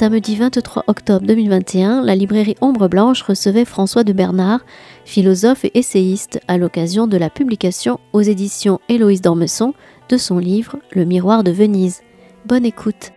samedi 0.00 0.34
23 0.34 0.84
octobre 0.86 1.26
2021, 1.26 2.00
la 2.00 2.14
librairie 2.14 2.56
Ombre 2.62 2.88
Blanche 2.88 3.20
recevait 3.20 3.66
François 3.66 4.02
de 4.02 4.14
Bernard, 4.14 4.64
philosophe 5.04 5.66
et 5.66 5.78
essayiste, 5.78 6.40
à 6.48 6.56
l'occasion 6.56 7.06
de 7.06 7.18
la 7.18 7.28
publication 7.28 8.00
aux 8.14 8.22
éditions 8.22 8.80
Héloïse 8.88 9.20
d'Ormesson 9.20 9.74
de 10.08 10.16
son 10.16 10.38
livre 10.38 10.78
Le 10.92 11.04
miroir 11.04 11.44
de 11.44 11.50
Venise. 11.50 12.00
Bonne 12.46 12.64
écoute. 12.64 13.12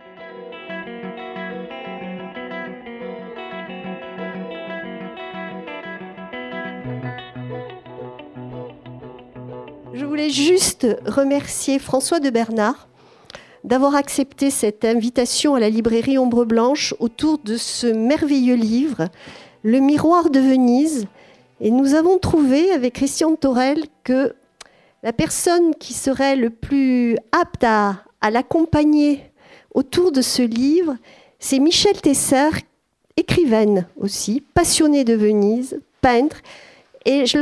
Je 9.94 10.04
voulais 10.04 10.28
juste 10.28 10.86
remercier 11.06 11.78
François 11.78 12.20
de 12.20 12.28
Bernard 12.28 12.88
d'avoir 13.64 13.94
accepté 13.94 14.50
cette 14.50 14.84
invitation 14.84 15.54
à 15.54 15.60
la 15.60 15.70
librairie 15.70 16.18
Ombre 16.18 16.44
Blanche 16.44 16.94
autour 17.00 17.38
de 17.38 17.56
ce 17.56 17.86
merveilleux 17.86 18.56
livre, 18.56 19.08
Le 19.62 19.80
miroir 19.80 20.28
de 20.28 20.38
Venise. 20.38 21.06
Et 21.60 21.70
nous 21.70 21.94
avons 21.94 22.18
trouvé 22.18 22.70
avec 22.70 22.92
Christian 22.92 23.36
Torel 23.36 23.84
que 24.04 24.34
la 25.02 25.14
personne 25.14 25.74
qui 25.74 25.94
serait 25.94 26.36
le 26.36 26.50
plus 26.50 27.16
apte 27.32 27.64
à, 27.64 27.96
l'accompagner 28.30 29.20
autour 29.74 30.12
de 30.12 30.22
ce 30.22 30.40
livre, 30.40 30.96
c'est 31.38 31.58
Michel 31.58 32.00
Tesser, 32.00 32.48
écrivaine 33.18 33.86
aussi, 33.98 34.42
passionnée 34.54 35.04
de 35.04 35.12
Venise, 35.12 35.78
peintre. 36.00 36.40
Et 37.04 37.26
je, 37.26 37.36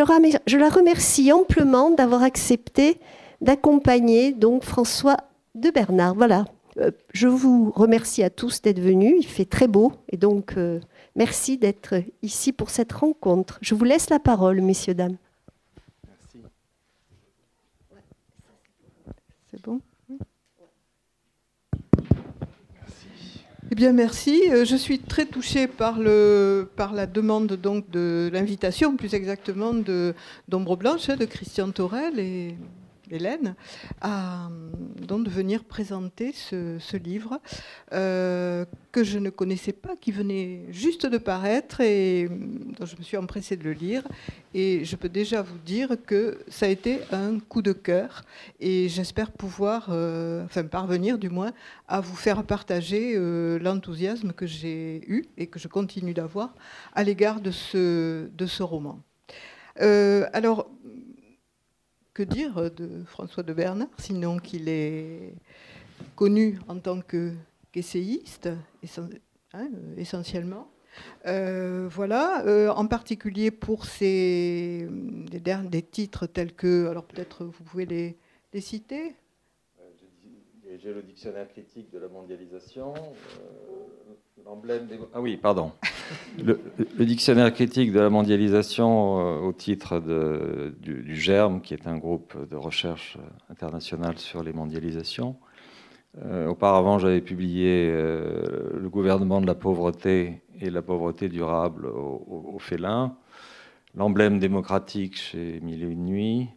je 0.46 0.56
la 0.56 0.68
remercie 0.68 1.30
amplement 1.30 1.90
d'avoir 1.90 2.24
accepté 2.24 2.98
d'accompagner 3.40 4.32
donc 4.32 4.64
François 4.64 5.18
de 5.54 5.70
Bernard. 5.70 6.14
Voilà. 6.14 6.44
Euh, 6.78 6.90
je 7.12 7.28
vous 7.28 7.70
remercie 7.70 8.22
à 8.22 8.30
tous 8.30 8.62
d'être 8.62 8.80
venus. 8.80 9.14
Il 9.18 9.26
fait 9.26 9.44
très 9.44 9.68
beau 9.68 9.92
et 10.08 10.16
donc 10.16 10.54
euh, 10.56 10.80
merci 11.16 11.58
d'être 11.58 11.94
ici 12.22 12.52
pour 12.52 12.70
cette 12.70 12.92
rencontre. 12.92 13.58
Je 13.60 13.74
vous 13.74 13.84
laisse 13.84 14.08
la 14.08 14.18
parole, 14.18 14.60
messieurs, 14.62 14.94
dames. 14.94 15.16
Merci. 16.08 16.38
C'est 19.50 19.62
bon? 19.62 19.80
Merci. 22.80 23.44
Eh 23.70 23.74
bien, 23.74 23.92
merci. 23.92 24.40
Euh, 24.50 24.64
je 24.64 24.76
suis 24.76 24.98
très 24.98 25.26
touchée 25.26 25.66
par, 25.66 25.98
le, 25.98 26.70
par 26.74 26.94
la 26.94 27.06
demande 27.06 27.52
donc 27.52 27.90
de 27.90 28.30
l'invitation, 28.32 28.96
plus 28.96 29.12
exactement 29.12 29.74
de 29.74 30.14
d'Ombre 30.48 30.76
Blanche, 30.76 31.10
hein, 31.10 31.16
de 31.16 31.26
Christian 31.26 31.70
Torel 31.70 32.18
et 32.18 32.56
Hélène, 33.12 33.54
à, 34.00 34.48
donc 35.06 35.24
de 35.24 35.30
venir 35.30 35.64
présenter 35.64 36.32
ce, 36.32 36.96
livre 36.96 37.40
euh, 37.92 38.64
que 38.90 39.04
je 39.04 39.18
ne 39.18 39.28
connaissais 39.28 39.72
pas, 39.72 39.96
qui 40.00 40.12
venait 40.12 40.64
juste 40.70 41.04
de 41.04 41.18
paraître 41.18 41.80
et 41.82 42.28
dont 42.30 42.86
je 42.86 42.96
me 42.96 43.02
suis 43.02 43.18
empressée 43.18 43.56
de 43.56 43.64
le 43.64 43.72
lire. 43.72 44.02
Et 44.54 44.84
je 44.84 44.96
peux 44.96 45.10
déjà 45.10 45.42
vous 45.42 45.58
dire 45.58 45.96
que 46.06 46.38
ça 46.48 46.66
a 46.66 46.68
été 46.70 47.00
un 47.12 47.38
coup 47.38 47.60
de 47.60 47.72
cœur 47.72 48.22
et 48.60 48.88
j'espère 48.88 49.30
pouvoir, 49.30 49.88
euh, 49.90 50.44
enfin 50.44 50.64
parvenir 50.64 51.18
du 51.18 51.28
moins, 51.28 51.52
à 51.88 52.00
vous 52.00 52.16
faire 52.16 52.42
partager 52.44 53.12
euh, 53.14 53.58
l'enthousiasme 53.58 54.32
que 54.32 54.46
j'ai 54.46 55.02
eu 55.06 55.26
et 55.36 55.48
que 55.48 55.58
je 55.58 55.68
continue 55.68 56.14
d'avoir 56.14 56.54
à 56.94 57.04
l'égard 57.04 57.40
de 57.42 57.50
ce, 57.50 58.28
de 58.28 58.46
ce 58.46 58.62
roman. 58.62 59.00
alors, 59.76 60.70
que 62.14 62.22
dire 62.22 62.70
de 62.70 63.04
François 63.04 63.42
de 63.42 63.52
Bernard, 63.52 63.88
sinon 63.98 64.38
qu'il 64.38 64.68
est 64.68 65.34
connu 66.16 66.58
en 66.68 66.78
tant 66.78 67.00
qu'essayiste, 67.00 68.48
hein, 69.54 69.68
essentiellement. 69.96 70.68
Euh, 71.26 71.88
voilà, 71.90 72.44
euh, 72.46 72.68
en 72.68 72.86
particulier 72.86 73.50
pour 73.50 73.86
ces, 73.86 74.86
des, 74.90 75.82
titres 75.82 76.26
tels 76.26 76.54
que, 76.54 76.88
alors 76.88 77.04
peut-être 77.04 77.44
vous 77.44 77.64
pouvez 77.64 77.86
les, 77.86 78.18
les 78.52 78.60
citer 78.60 79.14
J'ai 80.80 80.92
le 80.92 81.02
dictionnaire 81.02 81.48
critique 81.48 81.90
de 81.92 81.98
la 81.98 82.08
mondialisation, 82.08 82.94
Ah 85.12 85.20
oui, 85.20 85.36
pardon. 85.36 85.72
Le, 86.38 86.58
dictionnaire 87.04 87.52
critique 87.52 87.92
de 87.92 88.00
la 88.00 88.08
mondialisation 88.08 89.20
euh, 89.20 89.40
au 89.40 89.52
titre 89.52 90.00
de, 90.00 90.74
du, 90.80 91.14
GERM, 91.14 91.60
qui 91.60 91.74
est 91.74 91.86
un 91.86 91.98
groupe 91.98 92.36
de 92.48 92.56
recherche 92.56 93.18
internationale 93.50 94.18
sur 94.18 94.42
les 94.42 94.52
mondialisations. 94.52 95.36
Euh, 96.24 96.46
auparavant, 96.46 96.98
j'avais 96.98 97.20
publié 97.20 97.90
euh, 97.90 98.78
Le 98.78 98.88
gouvernement 98.88 99.40
de 99.40 99.46
la 99.46 99.54
pauvreté 99.54 100.42
et 100.60 100.70
la 100.70 100.80
pauvreté 100.80 101.28
durable 101.28 101.86
au, 101.86 102.58
félin, 102.58 103.16
l'emblème 103.94 104.38
démocratique 104.38 105.16
chez 105.16 105.60
Mille 105.60 105.84
et. 105.84 106.48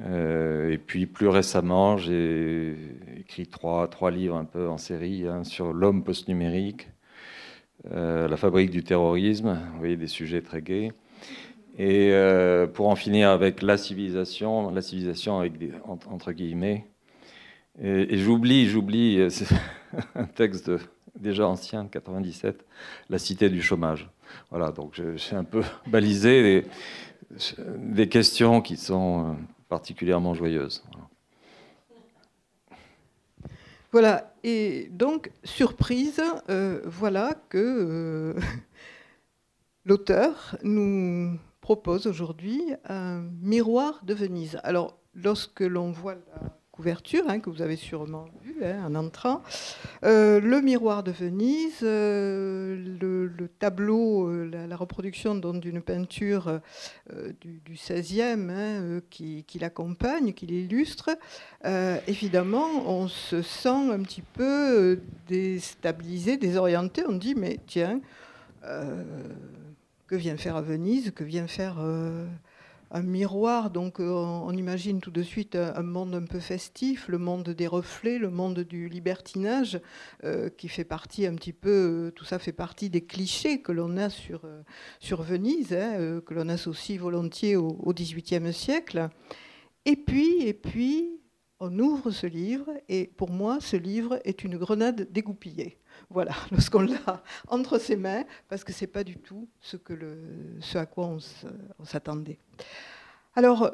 Et 0.00 0.78
puis 0.78 1.06
plus 1.06 1.28
récemment, 1.28 1.96
j'ai 1.96 2.76
écrit 3.18 3.46
trois, 3.46 3.88
trois 3.88 4.10
livres 4.10 4.36
un 4.36 4.44
peu 4.44 4.68
en 4.68 4.78
série 4.78 5.26
hein, 5.28 5.44
sur 5.44 5.72
l'homme 5.72 6.02
post-numérique, 6.02 6.88
euh, 7.92 8.28
la 8.28 8.36
fabrique 8.36 8.70
du 8.70 8.82
terrorisme, 8.82 9.60
vous 9.72 9.78
voyez, 9.78 9.96
des 9.96 10.06
sujets 10.06 10.40
très 10.40 10.62
gais. 10.62 10.92
Et 11.76 12.12
euh, 12.12 12.66
pour 12.66 12.88
en 12.88 12.96
finir 12.96 13.28
avec 13.28 13.60
la 13.60 13.76
civilisation, 13.76 14.70
la 14.70 14.80
civilisation 14.80 15.42
entre, 16.08 16.32
guillemets. 16.32 16.86
Et, 17.82 18.16
j'oublie, 18.16 18.68
j'oublie, 18.68 19.18
euh, 19.18 19.28
c'est 19.28 19.48
un 20.14 20.24
texte 20.24 20.70
déjà 21.18 21.46
ancien, 21.46 21.84
de 21.84 21.88
97, 21.90 22.64
La 23.10 23.18
cité 23.18 23.50
du 23.50 23.60
chômage. 23.60 24.08
Voilà, 24.50 24.72
donc 24.72 25.00
j'ai 25.16 25.36
un 25.36 25.44
peu 25.44 25.62
balisé 25.86 26.64
des, 27.76 28.08
questions 28.08 28.62
qui 28.62 28.76
sont 28.76 29.36
particulièrement 29.74 30.34
joyeuses. 30.34 30.84
Voilà, 33.90 34.32
et 34.44 34.88
donc, 34.92 35.32
surprise, 35.42 36.22
euh, 36.48 36.80
voilà 36.84 37.34
que 37.48 37.58
euh, 37.58 38.40
l'auteur 39.84 40.56
nous 40.62 41.36
propose 41.60 42.06
aujourd'hui 42.06 42.60
un 42.88 43.22
miroir 43.42 44.04
de 44.04 44.14
Venise. 44.14 44.60
Alors, 44.62 44.96
lorsque 45.12 45.60
l'on 45.60 45.90
voit 45.90 46.14
la 46.14 46.56
couverture, 46.74 47.22
hein, 47.28 47.38
que 47.38 47.50
vous 47.50 47.62
avez 47.62 47.76
sûrement 47.76 48.26
vu 48.42 48.64
hein, 48.64 48.84
en 48.84 48.96
entrant. 48.96 49.42
Euh, 50.02 50.40
le 50.40 50.60
miroir 50.60 51.04
de 51.04 51.12
Venise, 51.12 51.78
euh, 51.84 52.76
le, 53.00 53.48
tableau, 53.60 54.26
euh, 54.28 54.66
la, 54.66 54.76
reproduction 54.76 55.36
d'une 55.36 55.80
peinture 55.80 56.60
du, 57.40 57.60
du, 57.64 57.74
16e 57.74 58.50
hein, 58.50 59.00
qui, 59.08 59.44
qui 59.44 59.60
l'accompagne, 59.60 60.32
qui 60.32 60.46
l'illustre, 60.46 61.10
évidemment, 62.08 62.66
on 62.86 63.06
se 63.06 63.40
sent 63.40 63.92
un 63.92 64.02
petit 64.02 64.22
peu 64.22 64.98
déstabilisé, 65.28 66.36
désorienté. 66.36 67.04
On 67.08 67.12
dit, 67.12 67.36
mais 67.36 67.60
tiens, 67.68 68.00
que 68.62 70.16
vient 70.16 70.36
faire 70.36 70.56
à 70.56 70.62
Venise 70.62 71.12
Que 71.12 71.22
vient 71.22 71.46
faire 71.46 71.76
un 72.94 73.02
miroir, 73.02 73.70
donc 73.70 73.98
euh, 73.98 74.08
on 74.08 74.52
imagine 74.52 75.00
tout 75.00 75.10
de 75.10 75.24
suite 75.24 75.56
un 75.56 75.82
monde 75.82 76.14
un 76.14 76.22
peu 76.22 76.38
festif, 76.38 77.08
le 77.08 77.18
monde 77.18 77.50
des 77.50 77.66
reflets, 77.66 78.18
le 78.18 78.30
monde 78.30 78.60
du 78.60 78.88
libertinage, 78.88 79.80
euh, 80.22 80.48
qui 80.48 80.68
fait 80.68 80.84
partie 80.84 81.26
un 81.26 81.34
petit 81.34 81.52
peu, 81.52 81.70
euh, 81.70 82.10
tout 82.12 82.24
ça 82.24 82.38
fait 82.38 82.52
partie 82.52 82.90
des 82.90 83.04
clichés 83.04 83.60
que 83.60 83.72
l'on 83.72 83.96
a 83.96 84.10
sur, 84.10 84.42
sur 85.00 85.22
Venise, 85.22 85.72
hein, 85.72 86.20
que 86.24 86.34
l'on 86.34 86.48
associe 86.48 87.00
volontiers 87.00 87.56
au, 87.56 87.92
XVIIIe 87.92 88.52
siècle. 88.52 89.08
Et 89.86 89.96
puis, 89.96 90.42
et 90.42 90.54
puis, 90.54 91.20
on 91.58 91.76
ouvre 91.80 92.12
ce 92.12 92.28
livre, 92.28 92.70
et 92.88 93.08
pour 93.08 93.30
moi, 93.30 93.58
ce 93.60 93.76
livre 93.76 94.20
est 94.24 94.44
une 94.44 94.56
grenade 94.56 95.08
dégoupillée. 95.10 95.78
Voilà, 96.14 96.32
lorsqu'on 96.52 96.82
l'a 96.82 97.22
entre 97.48 97.78
ses 97.78 97.96
mains, 97.96 98.24
parce 98.48 98.62
que 98.62 98.72
ce 98.72 98.84
n'est 98.84 98.90
pas 98.90 99.02
du 99.02 99.16
tout 99.16 99.48
ce, 99.60 99.76
à 100.78 100.86
quoi 100.86 101.06
on 101.06 101.84
s'attendait. 101.84 102.38
Alors, 103.34 103.70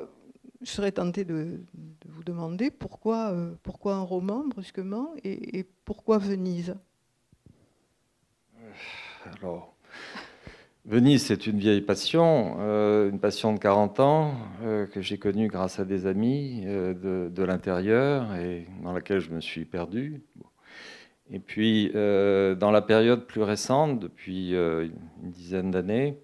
je 0.62 0.70
serais 0.70 0.92
tentée 0.92 1.24
de, 1.24 1.60
vous 2.08 2.24
demander 2.24 2.70
pourquoi, 2.70 3.30
euh, 3.30 3.52
pourquoi 3.62 3.94
un 3.94 4.02
roman 4.02 4.44
brusquement 4.46 5.14
et, 5.22 5.66
pourquoi 5.84 6.16
Venise? 6.16 6.74
Alors, 9.38 9.74
Venise, 10.86 11.26
c'est 11.26 11.46
une 11.46 11.58
vieille 11.58 11.82
passion, 11.82 12.56
euh, 12.60 13.10
une 13.10 13.20
passion 13.20 13.52
de 13.52 13.58
40 13.58 14.00
ans 14.00 14.34
euh, 14.62 14.86
que 14.86 15.02
j'ai 15.02 15.18
connue 15.18 15.48
grâce 15.48 15.78
à 15.78 15.84
des 15.84 16.06
amis 16.06 16.62
de, 16.64 17.42
l'intérieur 17.42 18.34
et 18.34 18.66
dans 18.82 18.94
laquelle 18.94 19.20
je 19.20 19.30
me 19.30 19.42
suis 19.42 19.66
perdu. 19.66 20.22
Et 21.32 21.38
puis, 21.38 21.90
dans 21.92 22.70
la 22.72 22.82
période 22.82 23.24
plus 23.26 23.42
récente, 23.42 24.00
depuis 24.00 24.52
une 24.52 25.30
dizaine 25.30 25.70
d'années, 25.70 26.18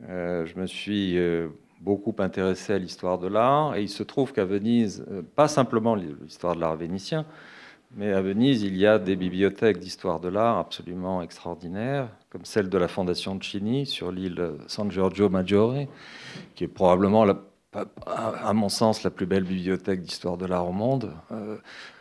je 0.00 0.58
me 0.58 0.66
suis 0.66 1.18
beaucoup 1.80 2.14
intéressé 2.18 2.74
à 2.74 2.78
l'histoire 2.78 3.18
de 3.18 3.28
l'art. 3.28 3.76
Et 3.76 3.82
il 3.82 3.88
se 3.88 4.02
trouve 4.02 4.32
qu'à 4.32 4.44
Venise, 4.44 5.04
euh, 5.10 5.22
pas 5.22 5.48
simplement 5.48 5.94
l'histoire 5.94 6.54
de 6.54 6.60
l'art 6.60 6.76
vénitien, 6.76 7.24
Mais 7.96 8.12
à 8.12 8.20
Venise, 8.20 8.62
il 8.62 8.76
y 8.76 8.86
a 8.86 8.98
des 8.98 9.16
bibliothèques 9.16 9.78
d'histoire 9.78 10.18
de 10.20 10.28
l'art 10.28 10.58
absolument 10.58 11.22
extraordinaires, 11.22 12.08
comme 12.30 12.44
celle 12.44 12.68
de 12.68 12.78
la 12.78 12.88
Fondation 12.88 13.40
Cini 13.40 13.86
sur 13.86 14.10
l'île 14.10 14.54
San 14.66 14.90
Giorgio 14.90 15.28
Maggiore, 15.28 15.86
qui 16.56 16.64
est 16.64 16.68
probablement, 16.68 17.24
à 18.06 18.52
mon 18.52 18.68
sens, 18.68 19.04
la 19.04 19.10
plus 19.10 19.26
belle 19.26 19.44
bibliothèque 19.44 20.02
d'histoire 20.02 20.36
de 20.36 20.46
l'art 20.46 20.68
au 20.68 20.72
monde, 20.72 21.12
euh, 21.30 21.58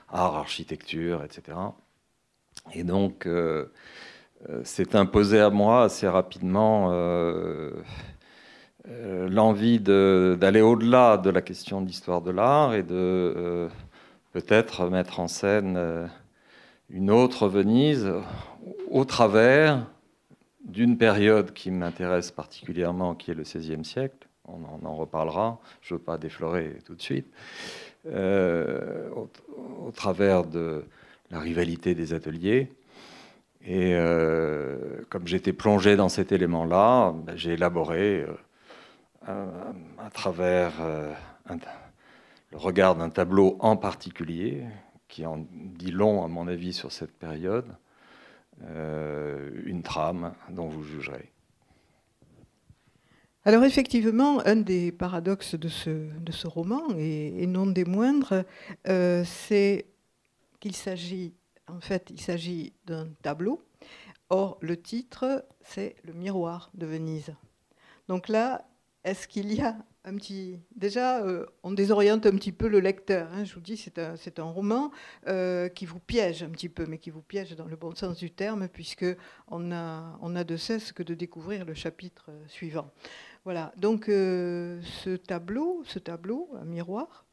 art, 0.10 0.36
architecture, 0.36 1.24
etc. 1.24 1.56
Et 2.74 2.84
donc, 2.84 3.26
euh, 3.26 3.66
euh, 4.50 4.62
c'est 4.64 4.96
imposé 4.96 5.40
à 5.40 5.50
moi 5.50 5.84
assez 5.84 6.08
rapidement 6.08 6.92
l'envie 8.88 9.80
d'aller 9.80 10.62
au-delà 10.62 11.18
de 11.18 11.32
la 11.32 11.42
question 11.42 11.82
d'histoire 11.82 12.22
de 12.22 12.30
l'art 12.30 12.76
et 12.76 12.84
de 12.84 13.68
peut-être 14.36 14.90
mettre 14.90 15.22
en 15.22 15.30
scène 15.30 15.76
euh, 15.78 16.08
une 16.90 17.10
autre 17.10 17.48
Venise 17.48 18.12
au 18.92 19.06
travers 19.06 19.88
d'une 20.66 20.98
période 20.98 21.54
qui 21.54 21.72
m'intéresse 21.72 22.32
particulièrement, 22.32 23.16
qui 23.16 23.32
est 23.32 23.34
le 23.34 23.44
XVIe 23.44 23.86
siècle. 23.86 24.28
On 24.44 24.86
en, 24.86 24.96
reparlera, 24.96 25.62
je 25.82 25.94
ne 25.94 26.00
veux 26.00 26.04
pas 26.04 26.18
déflorer 26.18 26.80
tout 26.84 26.96
de 26.96 27.02
suite. 27.02 27.28
Euh, 28.08 29.10
au, 29.16 29.92
travers 29.92 30.44
de 30.44 30.84
la 31.32 31.40
rivalité 31.40 31.96
des 31.96 32.14
ateliers. 32.14 32.72
Et 33.66 33.94
euh, 33.96 35.02
comme 35.10 35.28
j'étais 35.28 35.54
plongé 35.54 35.96
dans 35.96 36.10
cet 36.10 36.32
élément-là, 36.32 37.14
ben, 37.14 37.36
j'ai 37.36 37.54
élaboré 37.54 38.26
à 39.28 40.10
travers 40.14 40.74
un, 41.50 41.58
regarde 42.54 43.02
un 43.02 43.10
tableau 43.10 43.58
en 43.60 43.76
particulier, 43.76 44.64
qui 45.08 45.26
en 45.26 45.46
dit 45.52 45.92
long 45.92 46.24
à 46.24 46.28
mon 46.28 46.48
avis 46.48 46.74
sur 46.74 46.92
cette 46.92 47.12
période, 47.12 47.76
euh, 48.64 49.50
une 49.66 49.84
trame 49.84 50.34
dont 50.50 50.68
vous 50.68 50.84
jugerez. 50.84 51.32
Alors 53.44 53.64
effectivement, 53.64 54.42
un 54.46 54.56
des 54.56 54.92
paradoxes 54.92 55.56
de 55.56 55.68
ce, 55.68 55.90
de 55.90 56.32
ce 56.32 56.48
roman, 56.48 56.82
et, 56.98 57.46
non 57.46 57.68
des 57.68 57.86
moindres, 57.86 58.44
euh, 58.88 59.24
c'est 59.24 59.86
s'agit, 60.74 61.36
en 61.68 61.80
fait, 61.80 62.10
il 62.10 62.22
s'agit 62.22 62.74
d'un 62.86 63.08
tableau. 63.22 63.62
Or, 64.30 64.58
le 64.62 64.82
titre, 64.82 65.46
c'est 65.62 65.96
Le 66.04 66.14
miroir 66.14 66.72
de 66.74 66.86
Venise. 66.86 67.36
Donc 68.08 68.28
là, 68.28 68.66
est-ce 69.04 69.28
qu'il 69.28 69.54
y 69.54 69.62
a 69.62 69.78
un 70.06 70.16
petit. 70.16 70.60
Déjà, 70.76 71.24
euh, 71.24 71.46
on 71.64 71.72
désoriente 71.72 72.26
un 72.26 72.32
petit 72.32 72.52
peu 72.52 72.68
le 72.68 72.80
lecteur. 72.80 73.28
Hein. 73.34 73.44
Je 73.44 73.54
vous 73.56 73.62
dis, 73.62 73.76
c'est 73.76 74.00
un, 74.00 74.16
un, 74.38 74.44
roman 74.44 74.92
euh, 75.28 75.68
qui 75.68 75.86
vous 75.86 76.00
piège 76.00 76.44
un 76.44 76.50
petit 76.50 76.70
peu, 76.70 76.86
mais 76.86 77.00
qui 77.00 77.10
vous 77.10 77.22
piège 77.22 77.56
dans 77.56 77.66
le 77.66 77.76
bon 77.76 77.94
sens 77.96 78.18
du 78.18 78.32
terme, 78.32 78.68
puisque 78.68 79.06
on 79.48 79.72
a, 79.72 80.18
on 80.22 80.36
a 80.36 80.44
de 80.44 80.58
cesse 80.58 80.92
que 80.92 81.04
de 81.04 81.14
découvrir 81.14 81.66
le 81.66 81.74
chapitre 81.74 82.26
euh, 82.30 82.48
suivant. 82.48 82.92
Voilà. 83.44 83.74
Donc, 83.78 84.06
ce 84.08 85.16
tableau, 85.18 85.84
ce 85.86 86.00
tableau, 86.00 86.50
un 86.60 86.66
miroir. 86.66 87.25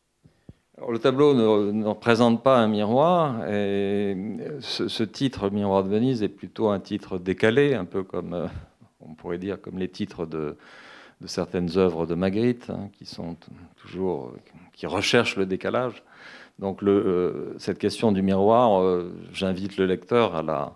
Le 0.90 0.99
tableau 0.99 1.34
ne, 1.34 1.84
représente 1.84 2.43
pas 2.43 2.58
un 2.58 2.69
miroir, 2.69 3.49
et 3.49 4.17
ce, 4.61 5.02
titre, 5.05 5.50
Miroir 5.50 5.84
de 5.84 5.88
Venise, 5.88 6.23
est 6.23 6.29
plutôt 6.29 6.69
un 6.69 6.81
titre 6.81 7.19
décalé, 7.19 7.75
un 7.75 7.84
peu 7.84 8.02
comme, 8.02 8.49
on 9.00 9.14
pourrait 9.14 9.38
dire, 9.38 9.61
comme 9.61 9.79
les 9.79 9.88
titres 9.88 10.26
de 10.26 10.56
certaines 11.26 11.79
œuvres 11.79 12.06
de 12.06 12.14
Magritte, 12.14 12.70
hein, 12.70 12.88
qui 12.93 13.06
sont 13.06 13.37
toujours, 13.76 14.32
qui 14.73 14.87
recherchent 14.87 15.37
le 15.37 15.46
décalage. 15.46 16.02
Donc 16.58 16.82
euh, 16.82 17.55
cette 17.58 17.79
question 17.79 18.12
du 18.12 18.23
miroir, 18.23 18.81
euh, 18.81 19.12
j'invite 19.32 19.76
le 19.76 19.87
lecteur 19.87 20.37
à, 20.37 20.43
la, 20.43 20.73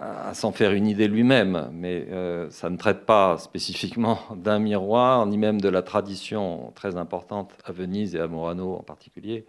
à, 0.00 0.34
s'en 0.34 0.52
faire 0.52 0.72
une 0.72 0.86
idée 0.86 1.08
lui-même, 1.08 1.70
mais 1.72 2.06
euh, 2.10 2.48
ça 2.50 2.70
ne 2.70 2.76
traite 2.76 3.06
pas 3.06 3.38
spécifiquement 3.38 4.18
d'un 4.36 4.58
miroir, 4.58 5.26
ni 5.26 5.38
même 5.38 5.60
de 5.60 5.68
la 5.68 5.82
tradition 5.82 6.72
très 6.74 6.96
importante 6.96 7.52
à 7.64 7.72
Venise 7.72 8.14
et 8.14 8.20
à 8.20 8.26
Morano 8.26 8.74
en 8.74 8.82
particulier, 8.82 9.46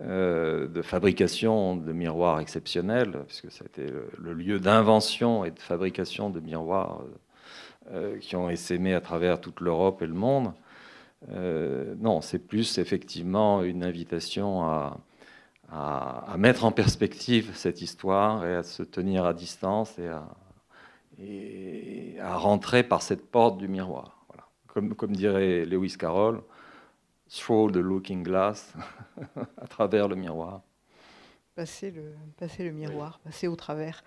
de 0.00 0.82
fabrication 0.82 1.76
de 1.76 1.92
miroirs 1.92 2.40
exceptionnels, 2.40 3.12
puisque 3.28 3.52
c'était 3.52 3.86
le, 3.86 4.10
le 4.18 4.32
lieu 4.32 4.58
d'invention 4.58 5.44
et 5.44 5.52
de 5.52 5.60
fabrication 5.60 6.30
de 6.30 6.40
miroirs 6.40 7.02
euh, 7.92 8.16
qui 8.18 8.34
ont 8.34 8.48
essaimé 8.48 8.94
à 8.94 9.02
travers 9.02 9.38
toute 9.38 9.60
l'Europe 9.60 10.00
et 10.00 10.06
le 10.06 10.14
monde. 10.14 10.54
Euh, 11.32 11.94
non, 12.00 12.22
c'est 12.22 12.38
plus 12.38 12.78
effectivement 12.78 13.62
une 13.62 13.84
invitation 13.84 14.62
à, 14.64 14.96
à, 15.70 16.34
mettre 16.38 16.64
en 16.64 16.72
perspective 16.72 17.52
cette 17.54 17.82
histoire 17.82 18.46
et 18.46 18.54
à 18.54 18.62
se 18.62 18.82
tenir 18.82 19.24
à 19.24 19.34
distance 19.34 19.98
et 19.98 20.08
à, 20.08 20.28
et 21.18 22.16
à 22.20 22.36
rentrer 22.36 22.82
par 22.82 23.02
cette 23.02 23.30
porte 23.30 23.58
du 23.58 23.68
miroir. 23.68 24.24
Voilà. 24.28 24.48
Comme, 24.66 24.94
comme, 24.94 25.12
dirait 25.14 25.64
Lewis 25.64 25.96
Carroll, 25.98 26.42
through 27.28 27.72
the 27.72 27.76
looking 27.76 28.22
glass, 28.22 28.74
à 29.56 29.66
travers 29.66 30.08
le 30.08 30.16
miroir. 30.16 30.62
Passer 31.54 31.90
le, 31.90 32.14
passer 32.36 32.64
le 32.64 32.72
miroir, 32.72 33.20
passer 33.22 33.46
au 33.46 33.56
travers. 33.56 34.02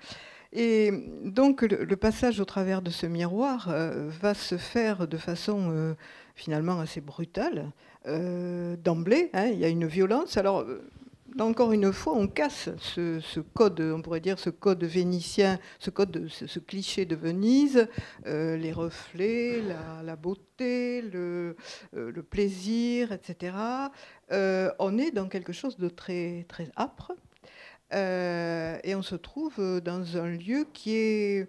Et 0.54 0.92
donc 1.24 1.62
le, 1.62 1.96
passage 1.98 2.40
au 2.40 2.46
travers 2.46 2.82
de 2.82 2.90
ce 2.90 3.06
miroir 3.06 3.68
euh, 3.70 4.10
va 4.22 4.34
se 4.34 4.58
faire 4.58 5.08
de 5.08 5.18
façon 5.18 5.70
euh, 5.72 5.94
finalement 6.36 6.80
assez 6.80 7.02
brutale. 7.02 7.72
Euh, 8.06 8.78
d'emblée, 8.78 9.30
hein, 9.34 9.48
il 9.48 9.60
y 9.60 9.66
a 9.66 9.70
une 9.70 9.86
violence. 9.88 10.38
Alors, 10.38 10.66
encore 11.46 11.72
une 11.72 11.92
fois, 11.94 12.14
on 12.14 12.28
casse 12.28 12.70
ce, 12.78 13.40
code, 13.40 13.80
on 13.82 14.02
pourrait 14.02 14.20
dire 14.20 14.40
ce 14.40 14.50
code 14.50 14.84
vénitien, 14.84 15.60
ce 15.80 15.90
code, 15.90 16.28
ce, 16.30 16.60
cliché 16.60 17.06
de 17.06 17.16
Venise, 17.16 17.88
les 18.26 18.72
reflets, 18.72 19.62
la, 20.04 20.16
beauté, 20.16 21.02
le, 21.02 21.56
le, 21.94 22.24
plaisir, 22.24 23.12
etc. 23.12 23.56
on 24.32 24.98
est 24.98 25.12
dans 25.12 25.28
quelque 25.28 25.54
chose 25.54 25.78
de 25.78 25.90
très, 25.90 26.46
très 26.48 26.70
âpre. 26.78 27.14
Euh, 27.94 28.78
et 28.84 28.96
on 28.96 29.02
se 29.02 29.16
trouve 29.16 29.82
dans 29.82 30.18
un 30.18 30.28
lieu 30.28 30.68
qui 30.74 30.96
est 30.96 31.48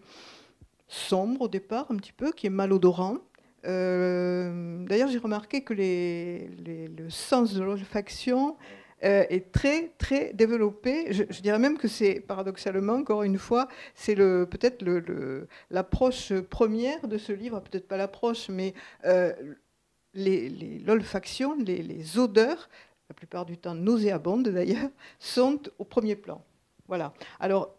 sombre 0.86 1.42
au 1.42 1.48
départ, 1.48 1.86
un 1.90 1.96
petit 1.96 2.12
peu, 2.12 2.32
qui 2.32 2.46
est 2.46 2.50
malodorant. 2.50 3.18
Euh, 3.66 4.84
d'ailleurs, 4.86 5.08
j'ai 5.08 5.18
remarqué 5.18 5.62
que 5.62 5.74
le 5.74 7.10
sens 7.10 7.54
de 7.54 7.62
l'olfaction 7.62 8.56
euh, 9.04 9.24
est 9.28 9.52
très, 9.52 9.92
très 9.98 10.32
développé. 10.32 11.12
Je, 11.12 11.40
dirais 11.40 11.58
même 11.58 11.78
que 11.78 11.88
c'est, 11.88 12.20
paradoxalement, 12.20 12.94
encore 12.94 13.22
une 13.22 13.38
fois, 13.38 13.68
c'est 13.94 14.14
le, 14.14 14.46
peut-être 14.50 14.84
l'approche 15.70 16.32
première 16.50 17.06
de 17.08 17.18
ce 17.18 17.32
livre, 17.32 17.60
peut-être 17.60 17.88
pas 17.88 17.96
l'approche, 17.96 18.48
mais 18.48 18.74
l'olfaction, 20.14 21.56
les 21.56 22.18
odeurs 22.18 22.68
la 23.08 23.14
plupart 23.14 23.46
du 23.46 23.56
temps 23.56 23.74
nauséabondes 23.74 24.48
d'ailleurs, 24.48 24.90
sont 25.18 25.60
au 25.78 25.84
premier 25.84 26.16
plan. 26.16 26.42
Voilà. 26.86 27.12
Alors, 27.40 27.74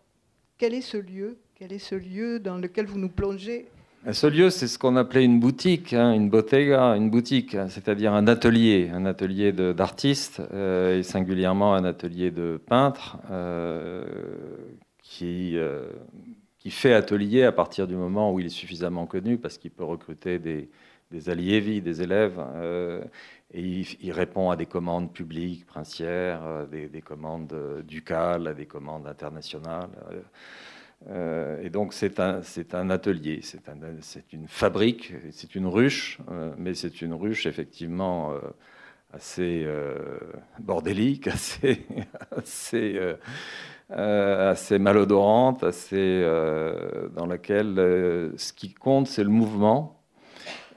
quel 0.57 0.73
est 0.73 0.81
ce 0.81 0.97
lieu? 0.97 1.37
Quel 1.55 1.73
est 1.73 1.79
ce 1.79 1.95
lieu 1.95 2.39
dans 2.39 2.57
lequel 2.57 2.85
vous 2.85 2.99
nous 2.99 3.09
plongez? 3.09 3.67
Ce 4.11 4.27
lieu, 4.27 4.49
c'est 4.49 4.67
ce 4.67 4.79
qu'on 4.79 4.95
appelait 4.95 5.25
une 5.25 5.39
boutique, 5.39 5.93
hein, 5.93 6.13
une 6.13 6.29
bottega, 6.29 6.95
une 6.95 7.09
boutique, 7.09 7.57
c'est-à-dire 7.69 8.13
un 8.13 8.27
atelier, 8.27 8.89
un 8.93 9.05
atelier 9.05 9.51
d'artistes 9.51 10.41
euh, 10.53 10.99
et 10.99 11.03
singulièrement 11.03 11.73
un 11.73 11.83
atelier 11.83 12.31
de 12.31 12.61
peintres 12.65 13.17
euh, 13.29 14.05
qui, 15.01 15.57
euh, 15.57 15.89
qui 16.57 16.71
fait 16.71 16.93
atelier 16.93 17.43
à 17.43 17.51
partir 17.51 17.87
du 17.87 17.95
moment 17.95 18.33
où 18.33 18.39
il 18.39 18.45
est 18.45 18.49
suffisamment 18.49 19.05
connu 19.05 19.37
parce 19.37 19.57
qu'il 19.57 19.71
peut 19.71 19.83
recruter 19.83 20.39
des, 20.39 20.69
des 21.11 21.29
alliés, 21.29 21.81
des 21.81 22.01
élèves 22.01 22.39
et 23.53 23.61
il, 24.01 24.11
répond 24.11 24.51
à 24.51 24.55
des 24.55 24.67
commandes 24.67 25.11
publiques, 25.11 25.65
princières, 25.65 26.43
euh, 26.43 26.65
des, 26.67 27.01
commandes 27.01 27.83
ducales, 27.87 28.47
à 28.47 28.53
des 28.53 28.67
commandes 28.67 29.07
internationales. 29.07 29.89
Euh, 31.07 31.61
et 31.61 31.69
donc 31.69 31.93
c'est 31.93 32.19
un, 32.19 32.41
un, 32.73 32.89
atelier, 32.89 33.39
c'est 33.41 33.69
un, 33.69 33.77
une 34.33 34.47
fabrique, 34.47 35.13
c'est 35.31 35.55
une 35.55 35.67
ruche, 35.67 36.19
mais 36.57 36.73
c'est 36.73 37.01
une 37.01 37.13
ruche 37.13 37.45
effectivement 37.45 38.33
assez 39.13 39.65
bordélique, 40.59 41.27
assez, 41.29 41.85
assez, 42.31 42.99
assez 43.89 44.77
malodorante, 44.77 45.63
assez, 45.63 46.21
dans 47.15 47.25
laquelle 47.25 48.33
ce 48.35 48.51
qui 48.51 48.73
compte 48.73 49.07
c'est 49.07 49.23
le 49.23 49.29
mouvement 49.29 49.98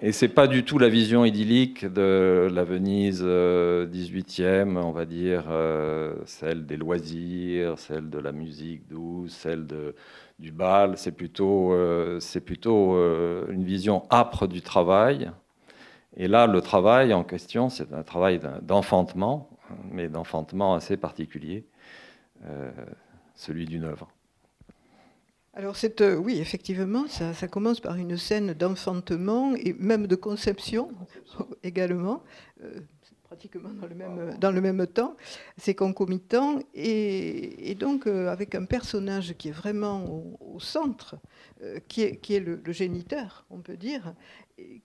et 0.04 0.11
c'est 0.11 0.28
pas 0.28 0.49
du 0.49 0.64
tout 0.64 0.78
la 0.78 0.88
vision 0.88 1.25
idyllique 1.25 1.87
de 1.87 2.49
la 2.52 2.64
Venise 2.64 3.23
18e, 3.23 4.76
euh, 4.76 4.80
on 4.82 4.90
va 4.90 5.04
dire, 5.04 5.44
euh, 5.49 6.16
celle 6.26 6.66
des 6.66 6.76
loisirs, 6.76 7.78
celle 7.78 8.11
de 8.11 8.18
la 8.18 8.32
musique 8.32 8.88
douce, 8.88 9.32
celle 9.32 9.64
du 10.40 10.50
bal. 10.50 10.99
C'est 10.99 11.12
plutôt, 11.12 11.73
euh, 11.73 12.18
c'est 12.18 12.40
plutôt 12.40 12.97
une 13.49 13.62
vision 13.62 14.02
âpre 14.11 14.49
du 14.49 14.61
travail. 14.61 15.30
Et 16.16 16.26
là, 16.26 16.49
le 16.49 16.61
travail 16.61 17.14
en 17.14 17.23
question, 17.23 17.68
c'est 17.68 17.92
un 17.92 18.02
travail 18.02 18.40
d'enfantement, 18.62 19.49
mais 19.92 20.09
d'enfantement 20.09 20.75
assez 20.75 20.97
particulier. 20.97 21.64
celui 23.37 23.66
d'une 23.66 23.85
œuvre. 23.85 24.09
Alors, 25.54 25.76
oui, 26.18 26.38
effectivement, 26.38 27.06
ça, 27.09 27.35
ça, 27.35 27.47
commence 27.47 27.80
par 27.80 27.97
une 27.97 28.16
scène 28.16 28.54
d'enfantement 28.54 29.54
et 29.54 29.75
même 29.75 30.06
de 30.06 30.16
conception 30.16 30.90
également 31.62 32.23
pratiquement 33.32 33.71
dans 33.80 33.87
le 33.87 33.94
même, 33.94 34.37
dans 34.38 34.50
le 34.50 34.61
même 34.61 34.87
temps, 34.87 35.16
c'est 35.56 35.75
concomitant, 35.75 36.59
et, 36.75 37.75
donc 37.80 38.06
euh, 38.06 38.28
avec 38.28 38.54
un 38.54 38.66
personnage 38.66 39.35
qui 39.38 39.49
est 39.49 39.52
vraiment 39.52 40.04
au, 40.38 40.61
centre, 40.61 41.16
euh, 41.62 41.78
qui, 41.88 42.02
est, 42.02 42.16
qui 42.16 42.35
est 42.35 42.40
le, 42.40 42.61
géniteur, 42.66 43.47
on 43.49 43.61
peut 43.61 43.78
dire. 43.78 44.12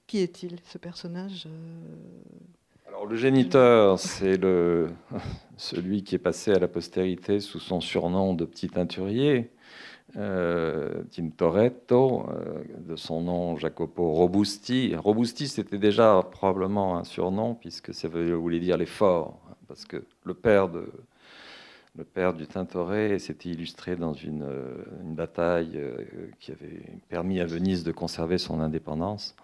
qui 0.08 0.20
est-il, 0.20 0.60
ce 0.64 0.78
personnage 0.78 1.46
euh? 1.48 2.88
Alors 2.88 3.06
le 3.06 3.18
géniteur, 3.18 4.00
c'est 4.00 4.38
le, 4.38 4.92
celui 5.58 6.04
qui 6.04 6.16
est 6.16 6.24
passé 6.30 6.54
à 6.54 6.60
la 6.60 6.70
postérité 6.70 7.42
sous 7.42 7.60
son 7.60 7.82
surnom 7.82 8.34
de 8.34 8.46
petit 8.46 8.70
teinturier. 8.70 9.52
Euh, 10.16 11.04
Tintoretto, 11.12 12.26
euh, 12.30 12.64
de 12.80 12.96
son 12.96 13.22
nom 13.22 13.58
Jacopo 13.58 14.14
Robusti. 14.14 14.96
Robusti, 14.96 15.50
c'était 15.50 15.78
déjà 15.78 16.24
probablement 16.32 16.98
un 16.98 17.04
surnom, 17.04 17.56
puisque 17.56 17.94
ça 17.94 18.08
voulait 18.08 18.62
dire 18.62 18.78
les 18.78 18.86
forts, 18.86 19.38
hein, 19.50 19.56
parce 19.68 19.84
que 19.84 20.06
le 20.24 20.34
père, 20.34 20.70
du 22.34 22.48
Tintoret 22.48 23.20
s'était 23.20 23.50
illustré 23.50 23.98
dans 23.98 24.14
une, 24.14 24.44
euh, 24.44 24.76
bataille 25.04 25.78
qui 26.40 26.52
avait 26.52 26.84
permis 27.10 27.42
à 27.42 27.46
Venise 27.46 27.84
de 27.84 27.92
conserver 27.92 28.38
son 28.38 28.62
indépendance. 28.62 29.36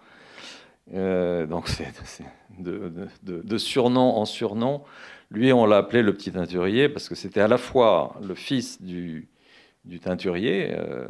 donc, 0.90 1.68
c'est 2.04 2.24
de, 2.58 2.90
de, 3.22 3.58
surnom 3.58 4.16
en 4.16 4.24
surnom. 4.24 4.82
Lui, 5.30 5.52
on 5.52 5.66
l'a 5.66 5.76
appelé 5.78 6.02
le 6.02 6.14
petit 6.14 6.32
teinturier 6.32 6.88
parce 6.88 7.10
que 7.10 7.14
c'était 7.14 7.40
à 7.40 7.48
la 7.48 7.58
fois 7.58 8.16
le 8.22 8.34
fils 8.34 8.80
du, 8.80 9.28
du 9.84 10.00
teinturier, 10.00 10.72
euh, 10.72 11.06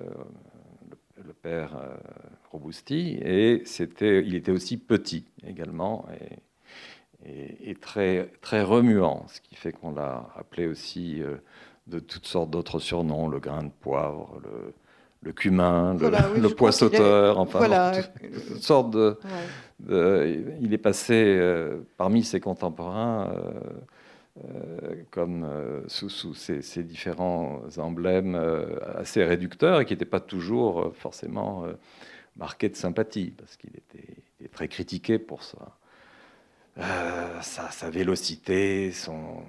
le, 1.25 1.33
père 1.33 1.77
euh, 1.77 1.95
Robusti, 2.51 3.19
et 3.23 3.63
c'était, 3.65 4.25
il 4.25 4.35
était 4.35 4.53
aussi 4.53 4.77
petit 4.77 5.25
également 5.47 6.07
et, 7.27 7.71
et, 7.71 7.75
très, 7.75 8.31
très 8.41 8.63
remuant, 8.63 9.27
ce 9.29 9.41
qui 9.41 9.55
fait 9.55 9.73
qu'on 9.73 9.93
l'a 9.93 10.29
appelé 10.37 10.67
aussi 10.67 11.23
euh, 11.23 11.37
de 11.87 11.99
toutes 11.99 12.27
sortes 12.27 12.51
d'autres 12.51 12.79
surnoms, 12.79 13.29
le 13.29 13.39
grain 13.39 13.63
de 13.63 13.71
poivre, 13.81 14.41
le, 14.43 14.75
le 15.23 15.33
cumin, 15.33 15.95
le, 15.95 16.49
poissoteur, 16.55 17.39
enfin, 17.39 17.59
voilà. 17.59 17.93
toutes, 18.49 18.63
sortes 18.63 18.91
de, 18.91 19.19
Il 20.61 20.75
est 20.75 20.79
passé 20.79 21.41
parmi 21.97 22.25
ses 22.25 22.41
contemporains 22.41 23.33
comme 25.11 25.45
euh, 25.45 25.83
sous, 25.87 26.09
sous 26.09 26.35
ces, 26.35 26.83
différents 26.83 27.63
emblèmes 27.77 28.35
euh, 28.35 28.79
assez 28.99 29.23
réducteurs 29.23 29.81
et 29.81 29.85
qui 29.85 29.93
n'étaient 29.93 30.05
pas 30.05 30.21
toujours 30.21 30.93
forcément 30.95 31.65
marqués 32.37 32.69
de 32.69 32.77
sympathie, 32.77 33.31
parce 33.31 33.57
qu'il 33.57 33.71
était, 33.77 34.49
très 34.51 34.69
critiqué 34.69 35.19
pour. 35.19 35.43
Sa, 35.43 37.71
sa, 37.71 37.91
vélocité, 37.91 38.91
son, 38.91 39.45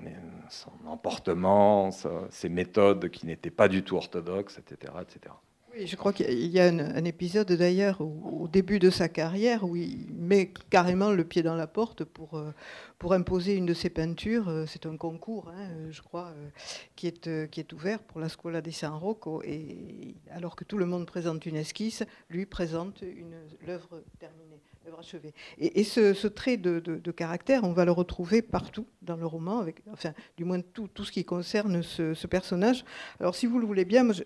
son 0.49 0.71
emportement, 0.85 1.89
ses 2.29 2.49
méthodes 2.49 3.09
qui 3.09 3.25
n'étaient 3.25 3.49
pas 3.49 3.67
du 3.67 3.83
tout 3.83 3.95
orthodoxes, 3.95 4.59
etc. 4.59 4.93
etc 5.01 5.33
je 5.83 5.95
crois 5.95 6.13
qu'il 6.13 6.47
y 6.47 6.59
a 6.59 6.65
un, 6.65 7.05
épisode 7.05 7.51
d'ailleurs 7.51 8.01
au, 8.01 8.47
début 8.47 8.79
de 8.79 8.89
sa 8.89 9.09
carrière 9.09 9.63
où 9.63 9.75
il 9.75 10.07
met 10.13 10.53
carrément 10.69 11.11
le 11.11 11.25
pied 11.25 11.43
dans 11.43 11.55
la 11.55 11.67
porte 11.67 12.03
pour, 12.03 12.35
euh, 12.35 12.53
pour 12.99 13.13
imposer 13.13 13.55
une 13.55 13.65
de 13.65 13.73
ses 13.73 13.89
peintures. 13.89 14.47
Euh, 14.47 14.65
c'est 14.67 14.85
un 14.85 14.95
concours, 14.95 15.49
hein, 15.49 15.69
je 15.91 16.01
crois, 16.01 16.33
euh, 16.37 16.49
qui, 16.95 17.07
est, 17.07 17.49
qui 17.49 17.59
est 17.59 17.73
ouvert 17.73 17.99
pour 17.99 18.21
la 18.21 18.29
Scuola 18.29 18.61
di 18.61 18.71
San 18.71 18.93
Rocco. 18.93 19.41
Et 19.43 20.15
alors 20.31 20.55
que 20.55 20.63
tout 20.63 20.77
le 20.77 20.85
monde 20.85 21.05
présente 21.05 21.45
une 21.45 21.57
esquisse, 21.57 22.03
lui 22.29 22.45
présente 22.45 23.03
l'œuvre 23.65 24.03
terminée. 24.19 24.61
Et, 25.57 25.83
ce, 25.83 26.27
trait 26.27 26.57
de, 26.57 27.11
caractère, 27.11 27.63
on 27.63 27.73
va 27.73 27.85
le 27.85 27.91
retrouver 27.91 28.41
partout 28.41 28.85
dans 29.01 29.15
le 29.15 29.25
roman, 29.25 29.65
enfin, 29.91 30.13
du 30.37 30.45
moins 30.45 30.61
tout, 30.61 30.89
ce 31.03 31.11
qui 31.11 31.25
concerne 31.25 31.81
ce, 31.83 32.27
personnage. 32.27 32.83
Alors, 33.19 33.35
si 33.35 33.45
vous 33.45 33.59
le 33.59 33.65
voulez 33.65 33.85
bien, 33.85 34.11
je, 34.11 34.23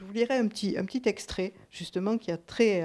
vous 0.00 0.12
lirai 0.12 0.36
un 0.36 0.46
petit, 0.48 1.02
extrait, 1.06 1.52
justement, 1.70 2.18
qui 2.18 2.30
a 2.30 2.36
trait 2.36 2.82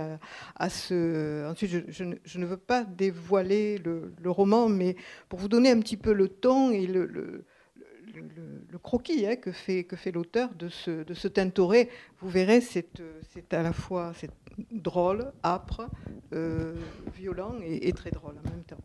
à, 0.55 0.69
ce. 0.69 1.49
Ensuite, 1.49 1.85
je, 1.87 2.03
ne, 2.03 2.45
veux 2.45 2.57
pas 2.57 2.83
dévoiler 2.83 3.77
le, 3.77 4.31
roman, 4.31 4.69
mais 4.69 4.95
pour 5.29 5.39
vous 5.39 5.47
donner 5.47 5.71
un 5.71 5.79
petit 5.79 5.97
peu 5.97 6.13
le 6.13 6.27
ton 6.29 6.71
et 6.71 6.87
le, 6.87 7.45
croquis 8.81 9.25
hein, 9.25 9.35
que 9.35 9.51
fait, 9.51 10.11
l'auteur 10.13 10.49
de 10.55 10.69
ce, 10.69 11.03
de 11.03 11.13
ce 11.13 11.27
tintoré, 11.27 11.89
vous 12.19 12.29
verrez, 12.29 12.61
c'est 12.61 12.87
à 13.51 13.63
la 13.63 13.73
fois 13.73 14.13
drôle, 14.71 15.31
âpre, 15.43 15.89
euh, 16.33 16.75
violent 17.13 17.55
et, 17.63 17.91
très 17.93 18.11
drôle 18.11 18.35
en 18.45 18.49
même 18.49 18.63
temps. 18.63 18.77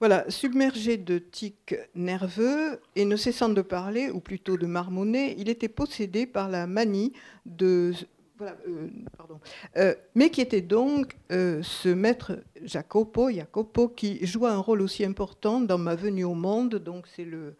Voilà, 0.00 0.24
submergé 0.30 0.96
de 0.96 1.18
tics 1.18 1.74
nerveux 1.94 2.80
et 2.96 3.04
ne 3.04 3.16
cessant 3.16 3.50
de 3.50 3.60
parler, 3.60 4.10
ou 4.10 4.18
plutôt 4.18 4.56
de 4.56 4.64
marmonner, 4.64 5.36
il 5.38 5.50
était 5.50 5.68
possédé 5.68 6.24
par 6.24 6.48
la 6.48 6.66
manie 6.66 7.12
de 7.44 7.92
euh, 8.40 8.88
pardon. 9.16 9.38
Euh, 9.76 9.94
mais 10.14 10.30
qui 10.30 10.40
était 10.40 10.62
donc 10.62 11.16
euh, 11.30 11.62
ce 11.62 11.90
maître 11.90 12.38
Jacopo, 12.62 13.30
Jacopo, 13.30 13.88
qui 13.88 14.24
joua 14.26 14.52
un 14.52 14.58
rôle 14.58 14.80
aussi 14.80 15.04
important 15.04 15.60
dans 15.60 15.76
ma 15.76 15.94
venue 15.94 16.24
au 16.24 16.34
monde. 16.34 16.76
Donc 16.76 17.06
c'est 17.14 17.26
le, 17.26 17.54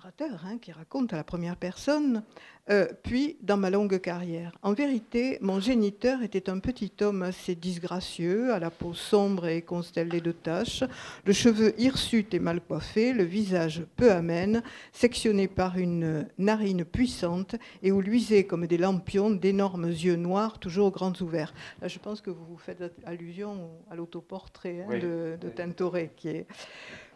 narrateur 0.00 0.46
hein, 0.46 0.56
qui 0.56 0.72
raconte 0.72 1.12
à 1.12 1.16
la 1.16 1.24
première 1.24 1.56
personne, 1.56 2.22
euh, 2.70 2.86
puis 3.02 3.36
dans 3.42 3.58
ma 3.58 3.68
longue 3.68 4.00
carrière. 4.00 4.56
En 4.62 4.72
vérité, 4.72 5.36
mon 5.42 5.60
géniteur 5.60 6.22
était 6.22 6.48
un 6.48 6.58
petit 6.58 6.90
homme 7.02 7.22
assez 7.22 7.54
disgracieux, 7.54 8.54
à 8.54 8.58
la 8.58 8.70
peau 8.70 8.94
sombre 8.94 9.46
et 9.46 9.60
constellée 9.60 10.22
de 10.22 10.32
taches, 10.32 10.84
le 11.26 11.34
cheveu 11.34 11.74
hirsute 11.78 12.32
et 12.32 12.38
mal 12.38 12.62
coiffé, 12.62 13.12
le 13.12 13.24
visage 13.24 13.82
peu 13.96 14.10
amène, 14.10 14.62
sectionné 14.92 15.48
par 15.48 15.76
une 15.76 16.26
narine 16.38 16.86
puissante 16.86 17.56
et 17.82 17.92
où 17.92 18.00
luisaient 18.00 18.44
comme 18.44 18.66
des 18.66 18.78
lampions 18.78 19.30
d'énormes 19.30 19.88
yeux 19.88 20.16
noirs 20.16 20.58
toujours 20.58 20.92
grands 20.92 21.12
ouverts. 21.20 21.52
Là, 21.82 21.88
je 21.88 21.98
pense 21.98 22.22
que 22.22 22.30
vous 22.30 22.56
faites 22.56 22.82
allusion 23.04 23.68
à 23.90 23.96
l'autoportrait 23.96 24.86
hein, 24.88 24.98
de, 24.98 25.36
de 25.38 25.48
Tintoret, 25.50 26.12
qui 26.16 26.28
est 26.28 26.46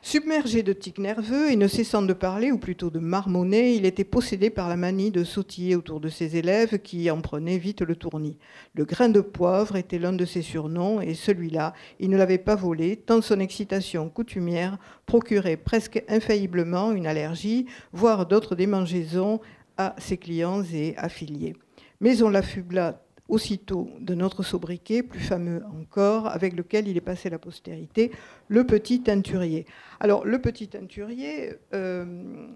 Submergé 0.06 0.62
de 0.62 0.74
tics 0.74 0.98
nerveux 0.98 1.50
et 1.50 1.56
ne 1.56 1.66
cessant 1.66 2.02
de 2.02 2.12
parler, 2.12 2.52
ou 2.52 2.58
plutôt 2.58 2.90
de 2.90 2.98
marmonner, 2.98 3.72
il 3.72 3.86
était 3.86 4.04
possédé 4.04 4.50
par 4.50 4.68
la 4.68 4.76
manie 4.76 5.10
de 5.10 5.24
sautiller 5.24 5.76
autour 5.76 5.98
de 5.98 6.10
ses 6.10 6.36
élèves 6.36 6.78
qui 6.80 7.10
en 7.10 7.22
prenaient 7.22 7.56
vite 7.56 7.80
le 7.80 7.96
tournis. 7.96 8.36
Le 8.74 8.84
grain 8.84 9.08
de 9.08 9.22
poivre 9.22 9.76
était 9.76 9.98
l'un 9.98 10.12
de 10.12 10.26
ses 10.26 10.42
surnoms, 10.42 11.00
et 11.00 11.14
celui-là, 11.14 11.72
il 12.00 12.10
ne 12.10 12.18
l'avait 12.18 12.36
pas 12.36 12.54
volé, 12.54 12.96
tant 12.96 13.22
son 13.22 13.40
excitation 13.40 14.10
coutumière 14.10 14.76
procurait 15.06 15.56
presque 15.56 16.04
infailliblement 16.06 16.92
une 16.92 17.06
allergie, 17.06 17.64
voire 17.94 18.26
d'autres 18.26 18.56
démangeaisons 18.56 19.40
à 19.78 19.96
ses 19.96 20.18
clients 20.18 20.62
et 20.74 20.94
affiliés. 20.98 21.56
Mais 22.02 22.22
on 22.22 22.28
l'affubla 22.28 23.03
aussitôt 23.28 23.90
de 24.00 24.14
notre 24.14 24.42
sobriquet, 24.42 25.02
plus 25.02 25.20
fameux 25.20 25.62
encore, 25.66 26.26
avec 26.26 26.54
lequel 26.54 26.88
il 26.88 26.96
est 26.96 27.02
passé 27.02 27.30
la 27.30 27.38
postérité, 27.38 28.10
le 28.48 28.64
petit 28.64 29.02
teinturier. 29.02 29.66
Alors, 30.00 30.24
le 30.24 30.40
petit 30.40 30.68
teinturier, 30.68 31.54
euh, 31.72 32.46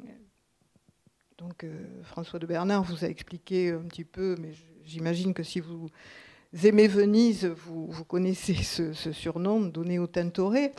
donc, 1.39 1.65
euh, 1.65 2.03
François 2.03 2.39
de 2.39 2.47
Bernard 2.47 2.83
vous 2.83 3.05
a 3.05 3.09
expliqué 3.09 3.71
un 3.71 3.85
petit 3.89 4.05
peu, 4.05 4.37
mais 4.41 4.51
j'imagine 4.85 5.33
que 5.33 5.43
si 5.43 5.61
vous 5.61 5.89
aimez 6.65 6.89
Venise, 6.89 7.47
vous, 7.47 8.05
connaissez 8.05 8.55
ce, 8.55 9.13
surnom 9.13 9.61
donné 9.61 9.99
au 9.99 10.07
Tintoret. 10.07 10.73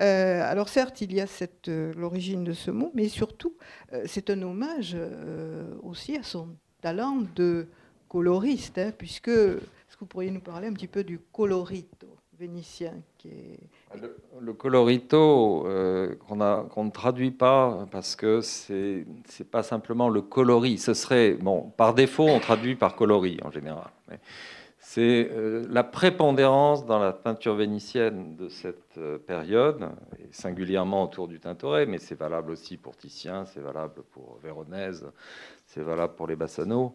Euh, 0.00 0.42
alors 0.42 0.68
certes, 0.68 1.02
il 1.02 1.12
y 1.12 1.20
a 1.20 1.26
l'origine 1.96 2.44
de 2.44 2.52
ce 2.52 2.70
mot, 2.70 2.90
mais 2.94 3.08
surtout, 3.08 3.54
c'est 4.06 4.30
un 4.30 4.40
hommage 4.42 4.96
aussi 5.82 6.16
à 6.16 6.22
son 6.22 6.48
talent 6.80 7.22
de 7.34 7.68
coloriste, 8.14 8.78
hein, 8.78 8.92
puisque, 8.96 9.26
est-ce 9.26 9.96
que 9.96 10.00
vous 10.00 10.06
pourriez 10.06 10.30
nous 10.30 10.40
parler 10.40 10.68
un 10.68 10.72
petit 10.72 10.86
peu 10.86 11.02
du 11.02 11.18
colorito 11.32 12.06
vénitien 12.38 12.92
qui 13.18 13.28
est... 13.28 13.58
le, 14.40 14.52
colorito 14.52 15.66
euh, 15.66 16.14
qu'on 16.28 16.84
ne 16.84 16.90
traduit 16.90 17.32
pas 17.32 17.88
parce 17.90 18.14
que 18.14 18.40
c'est 18.40 19.04
n'est 19.04 19.46
pas 19.50 19.64
simplement 19.64 20.08
le 20.08 20.22
coloris. 20.22 20.78
Ce 20.78 20.94
serait, 20.94 21.32
bon, 21.32 21.72
par 21.76 21.92
défaut, 21.92 22.28
on 22.28 22.38
traduit 22.38 22.76
par 22.76 22.94
coloris 22.94 23.38
en 23.42 23.50
général. 23.50 23.90
Mais 24.08 24.20
c'est 24.78 25.28
euh, 25.32 25.66
la 25.68 25.82
prépondérance 25.82 26.86
dans 26.86 27.00
la 27.00 27.12
peinture 27.12 27.56
vénitienne 27.56 28.36
de 28.36 28.48
cette 28.48 28.96
euh, 28.96 29.18
période, 29.18 29.88
singulièrement 30.30 31.02
autour 31.02 31.26
du 31.26 31.40
Tintoret, 31.40 31.86
mais 31.86 31.98
c'est 31.98 32.14
valable 32.14 32.52
aussi 32.52 32.76
pour 32.76 32.96
Titien, 32.96 33.44
c'est 33.44 33.60
valable 33.60 34.02
pour 34.12 34.38
Véronèse, 34.40 35.04
c'est 35.66 35.82
valable 35.82 36.14
pour 36.14 36.28
les 36.28 36.36
Bassano. 36.36 36.94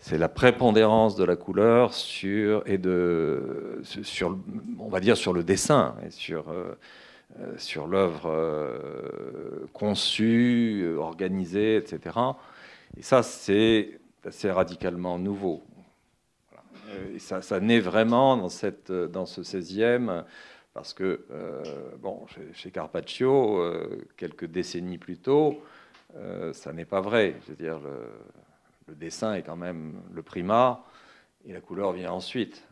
C'est 0.00 0.18
la 0.18 0.28
prépondérance 0.28 1.14
de 1.16 1.24
la 1.24 1.36
couleur 1.36 1.92
sur 1.92 2.62
et 2.66 2.78
de 2.78 3.80
sur 3.82 4.38
on 4.78 4.88
va 4.88 5.00
dire 5.00 5.16
sur 5.16 5.32
le 5.32 5.44
dessin 5.44 5.94
et 6.06 6.10
sur 6.10 6.50
euh, 6.50 6.74
sur 7.58 7.86
l'œuvre 7.86 8.28
conçue, 9.72 10.96
organisée, 10.98 11.76
etc. 11.76 12.18
Et 12.96 13.02
ça, 13.02 13.22
c'est 13.22 14.00
assez 14.24 14.50
radicalement 14.50 15.18
nouveau. 15.18 15.62
Euh, 16.90 17.14
et 17.14 17.18
ça, 17.18 17.60
naît 17.60 17.80
vraiment 17.80 18.36
dans, 18.36 18.48
cette, 18.48 18.92
dans 18.92 19.26
ce 19.26 19.42
16e, 19.42 20.24
parce 20.74 20.94
que, 20.94 21.24
euh, 21.30 21.62
bon, 21.98 22.26
chez, 22.52 22.70
Carpaccio, 22.70 23.58
euh, 23.58 24.06
quelques 24.16 24.46
décennies 24.46 24.98
plus 24.98 25.18
tôt, 25.18 25.62
ça 26.52 26.72
n'est 26.72 26.84
pas 26.84 27.00
vrai. 27.00 27.36
Je 27.44 27.50
veux 27.50 27.56
dire, 27.56 27.78
le, 27.78 28.08
dessin 28.94 29.34
est 29.34 29.42
quand 29.42 29.56
même 29.56 30.00
le 30.12 30.22
primat, 30.22 30.84
et 31.46 31.52
la 31.52 31.60
couleur 31.60 31.92
vient 31.92 32.12
ensuite. 32.12 32.66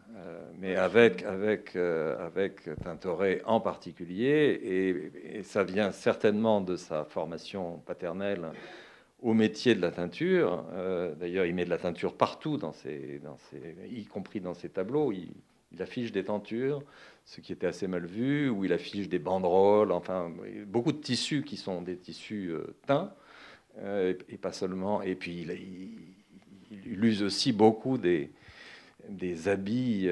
mais 0.59 0.77
avec, 0.77 1.23
avec, 1.23 1.77
avec 1.77 2.69
Tintoret 2.83 3.43
en 3.45 3.61
particulier, 3.61 4.61
et, 4.63 5.39
et, 5.39 5.43
ça 5.43 5.65
vient 5.65 5.93
certainement 5.93 6.61
de 6.61 6.77
sa 6.77 7.05
formation 7.05 7.79
paternelle 7.87 8.51
au 9.21 9.35
métier 9.35 9.75
de 9.75 9.81
la 9.81 9.91
teinture. 9.91 10.65
Euh, 10.73 11.15
d'ailleurs, 11.15 11.47
il 11.47 11.55
met 11.55 11.65
de 11.65 11.71
la 11.71 11.79
teinture 11.79 12.15
partout, 12.15 12.57
dans 12.57 12.73
ses, 12.73 13.19
dans 13.19 13.37
ses, 13.51 13.75
y 13.91 14.05
compris 14.05 14.41
dans 14.41 14.55
ses 14.55 14.69
tableaux. 14.69 15.13
Il, 15.13 15.29
affiche 15.81 16.13
des 16.13 16.25
tentures, 16.25 16.83
ce 17.27 17.43
qui 17.43 17.53
était 17.53 17.67
assez 17.67 17.87
mal 17.87 18.07
vu, 18.07 18.49
ou 18.49 18.65
il 18.65 18.73
affiche 18.73 19.09
des 19.09 19.19
banderoles, 19.19 19.93
enfin, 19.93 20.33
beaucoup 20.67 20.93
de 20.93 20.99
tissus 20.99 21.43
qui 21.43 21.59
sont 21.59 21.83
des 21.83 21.97
tissus 21.99 22.49
euh, 22.51 22.75
teints, 22.87 23.13
euh, 23.81 24.15
et, 24.29 24.37
pas 24.37 24.53
seulement. 24.53 25.03
Et 25.03 25.15
puis, 25.15 25.47
il, 26.71 27.05
use 27.05 27.23
aussi 27.23 27.53
beaucoup 27.53 27.99
des, 27.99 28.31
des 29.09 29.49
habits 29.49 30.09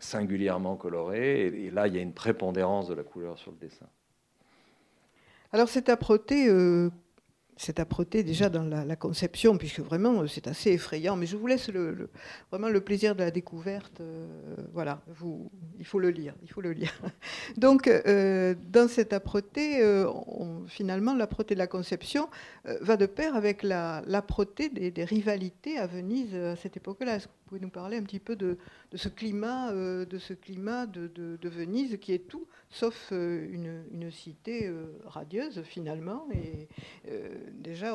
singulièrement 0.00 0.76
colorés, 0.76 1.46
et, 1.46 1.66
et, 1.66 1.70
là, 1.70 1.86
il 1.88 1.94
y 1.94 1.98
a 1.98 2.02
une 2.02 2.12
prépondérance 2.12 2.88
de 2.88 2.94
la 2.94 3.02
couleur 3.02 3.38
sur 3.38 3.52
le 3.52 3.58
dessin. 3.58 3.86
Alors, 5.52 5.68
cette 5.68 5.88
âpreté 5.88 6.48
cette 7.56 7.78
âpreté 7.78 8.22
déjà 8.22 8.48
dans 8.48 8.64
la, 8.64 8.96
conception, 8.96 9.56
puisque 9.56 9.80
vraiment 9.80 10.22
euh, 10.22 10.26
c'est 10.26 10.46
assez 10.46 10.72
effrayant. 10.72 11.16
Mais 11.16 11.26
je 11.26 11.36
vous 11.36 11.46
laisse 11.46 11.70
vraiment 12.50 12.68
le 12.68 12.80
plaisir 12.80 13.14
de 13.14 13.22
la 13.22 13.30
découverte. 13.30 14.00
Euh, 14.00 14.26
voilà, 14.72 15.02
vous, 15.08 15.50
il 15.78 15.84
faut 15.84 15.98
le 15.98 16.10
lire, 16.10 16.34
il 16.42 16.50
faut 16.50 16.60
le 16.60 16.72
lire. 16.72 16.92
Donc, 17.56 17.88
euh, 17.88 18.54
dans 18.70 18.88
cette 18.88 19.12
âpreté, 19.12 19.82
finalement, 20.66 21.14
l'âpreté 21.14 21.54
de 21.54 21.58
la 21.58 21.66
conception 21.66 22.28
va 22.64 22.96
de 22.96 23.06
pair 23.06 23.36
avec 23.36 23.62
l'âpreté 23.62 24.68
des, 24.68 24.90
des, 24.90 25.04
rivalités 25.04 25.78
à 25.78 25.86
Venise 25.86 26.34
à 26.34 26.56
cette 26.56 26.76
époque-là. 26.76 27.16
Est-ce 27.16 27.26
que 27.26 27.32
vous 27.32 27.48
pouvez 27.48 27.60
nous 27.60 27.70
parler 27.70 27.98
un 27.98 28.02
petit 28.02 28.18
peu 28.18 28.36
de, 28.36 28.58
ce 28.94 29.08
climat, 29.08 29.72
de 29.72 30.18
ce 30.18 30.34
climat 30.34 30.86
de, 30.86 31.06
de, 31.08 31.48
Venise 31.48 31.98
qui 32.00 32.12
est 32.12 32.28
tout 32.28 32.46
sauf 32.70 33.10
une, 33.10 33.84
une 33.92 34.10
cité 34.10 34.72
radieuse 35.04 35.62
finalement 35.62 36.26
et 36.32 36.68
déjà 37.52 37.94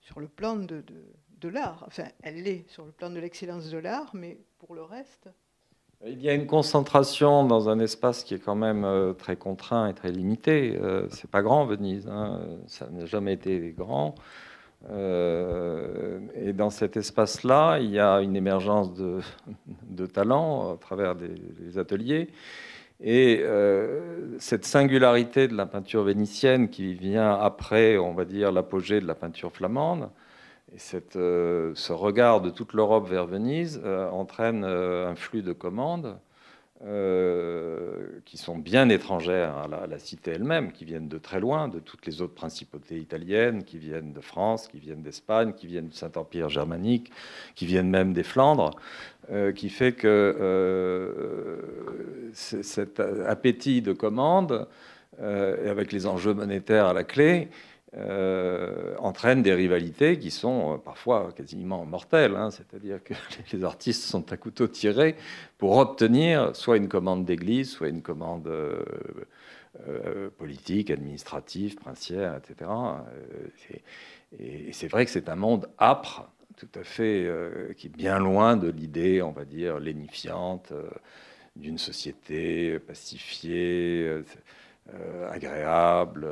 sur 0.00 0.20
le 0.20 0.28
plan 0.28 0.56
de, 0.56 1.48
l'art. 1.48 1.84
Enfin, 1.86 2.04
elle 2.22 2.42
l'est 2.42 2.68
sur 2.68 2.84
le 2.84 2.92
plan 2.92 3.10
de 3.10 3.18
l'excellence 3.18 3.70
de 3.70 3.78
l'art, 3.78 4.10
mais 4.14 4.38
pour 4.58 4.74
le 4.74 4.82
reste. 4.82 5.28
Il 6.06 6.20
y 6.22 6.30
a 6.30 6.34
une 6.34 6.46
concentration 6.46 7.44
dans 7.44 7.68
un 7.68 7.78
espace 7.78 8.24
qui 8.24 8.34
est 8.34 8.38
quand 8.38 8.54
même 8.54 8.84
euh, 8.84 9.12
très 9.12 9.36
contraint 9.36 9.86
et 9.86 9.94
très 9.94 10.10
limité. 10.10 10.78
Euh, 10.80 11.06
c'est 11.10 11.30
pas 11.30 11.42
grand 11.42 11.66
Venise, 11.66 12.08
hein. 12.08 12.40
ça 12.66 12.88
n'a 12.88 13.04
jamais 13.04 13.34
été 13.34 13.74
grand. 13.76 14.14
Euh, 14.88 16.20
et 16.34 16.52
dans 16.52 16.70
cet 16.70 16.96
espace-là, 16.96 17.78
il 17.80 17.90
y 17.90 17.98
a 17.98 18.20
une 18.20 18.34
émergence 18.36 18.94
de, 18.94 19.20
de 19.90 20.06
talents 20.06 20.74
à 20.74 20.76
travers 20.76 21.14
des 21.14 21.78
ateliers. 21.78 22.28
Et 23.02 23.40
euh, 23.42 24.38
cette 24.38 24.64
singularité 24.64 25.48
de 25.48 25.56
la 25.56 25.66
peinture 25.66 26.02
vénitienne 26.02 26.68
qui 26.68 26.94
vient 26.94 27.32
après, 27.32 27.96
on 27.98 28.12
va 28.14 28.24
dire, 28.24 28.52
l'apogée 28.52 29.00
de 29.00 29.06
la 29.06 29.14
peinture 29.14 29.52
flamande, 29.52 30.10
et 30.74 30.78
cette, 30.78 31.16
euh, 31.16 31.72
ce 31.74 31.92
regard 31.92 32.40
de 32.42 32.50
toute 32.50 32.74
l'Europe 32.74 33.08
vers 33.08 33.26
Venise 33.26 33.80
entraîne 34.12 34.64
un 34.64 35.14
flux 35.14 35.42
de 35.42 35.52
commandes 35.52 36.18
qui 36.80 38.38
sont 38.38 38.56
bien 38.56 38.88
étrangères 38.88 39.56
à 39.56 39.86
la, 39.86 39.98
cité 39.98 40.30
elle-même, 40.30 40.72
qui 40.72 40.86
viennent 40.86 41.08
de 41.08 41.18
très 41.18 41.38
loin, 41.38 41.68
de 41.68 41.78
toutes 41.78 42.06
les 42.06 42.22
autres 42.22 42.34
principautés 42.34 42.96
italiennes, 42.96 43.64
qui 43.64 43.76
viennent 43.76 44.12
de 44.14 44.20
France, 44.20 44.66
qui 44.66 44.78
viennent 44.78 45.02
d'Espagne, 45.02 45.52
qui 45.52 45.66
viennent 45.66 45.88
du 45.88 45.96
Saint-Empire 45.96 46.48
germanique, 46.48 47.12
qui 47.54 47.66
viennent 47.66 47.90
même 47.90 48.14
des 48.14 48.22
Flandres. 48.22 48.70
Euh, 49.32 49.52
qui 49.52 49.68
fait 49.68 49.92
que 49.92 50.08
euh, 50.08 51.58
cet 52.32 52.98
appétit 52.98 53.80
de 53.80 53.92
commande, 53.92 54.66
euh, 55.20 55.70
avec 55.70 55.92
les 55.92 56.06
enjeux 56.08 56.34
monétaires 56.34 56.86
à 56.86 56.94
la 56.94 57.04
clé, 57.04 57.48
entraîne 58.98 59.42
des 59.42 59.52
rivalités 59.52 60.18
qui 60.18 60.30
sont 60.30 60.80
parfois 60.84 61.32
quasiment 61.34 61.84
mortelles. 61.84 62.36
Hein. 62.36 62.50
C'est-à-dire 62.50 63.02
que 63.02 63.14
les 63.52 63.64
artistes 63.64 64.04
sont 64.04 64.32
à 64.32 64.36
couteau 64.36 64.68
tiré 64.68 65.16
pour 65.58 65.76
obtenir 65.76 66.54
soit 66.54 66.76
une 66.76 66.88
commande 66.88 67.24
d'église, 67.24 67.70
soit 67.70 67.88
une 67.88 68.02
commande 68.02 68.48
politique, 70.38 70.90
administrative, 70.90 71.76
princière, 71.76 72.36
etc. 72.36 72.70
et 74.38 74.72
c'est 74.72 74.88
vrai 74.88 75.04
que 75.04 75.10
c'est 75.10 75.28
un 75.28 75.36
monde 75.36 75.68
âpre 75.80 76.28
tout 76.60 76.78
à 76.78 76.84
fait, 76.84 77.24
euh, 77.24 77.72
qui 77.72 77.86
est 77.86 77.96
bien 77.96 78.18
loin 78.18 78.56
de 78.56 78.68
l'idée, 78.68 79.22
on 79.22 79.30
va 79.32 79.46
dire, 79.46 79.78
lénifiante 79.80 80.72
euh, 80.72 80.90
d'une 81.56 81.78
société 81.78 82.78
pacifiée, 82.78 84.06
euh, 84.06 85.30
agréable, 85.30 86.28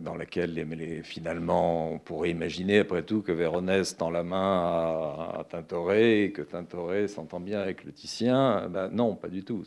dans 0.00 0.14
laquelle 0.14 0.52
les, 0.52 1.02
finalement 1.02 1.92
on 1.92 1.98
pourrait 1.98 2.30
imaginer 2.30 2.80
après 2.80 3.02
tout 3.02 3.22
que 3.22 3.32
Véronèse 3.32 3.96
tend 3.96 4.10
la 4.10 4.22
main 4.22 4.36
à, 4.36 5.40
à 5.40 5.44
Tintoret 5.44 6.24
et 6.24 6.32
que 6.32 6.42
Tintoret 6.42 7.08
s'entend 7.08 7.40
bien 7.40 7.60
avec 7.60 7.84
le 7.84 7.92
Titien. 7.92 8.68
Ben 8.68 8.90
non, 8.90 9.16
pas 9.16 9.28
du 9.28 9.42
tout. 9.42 9.64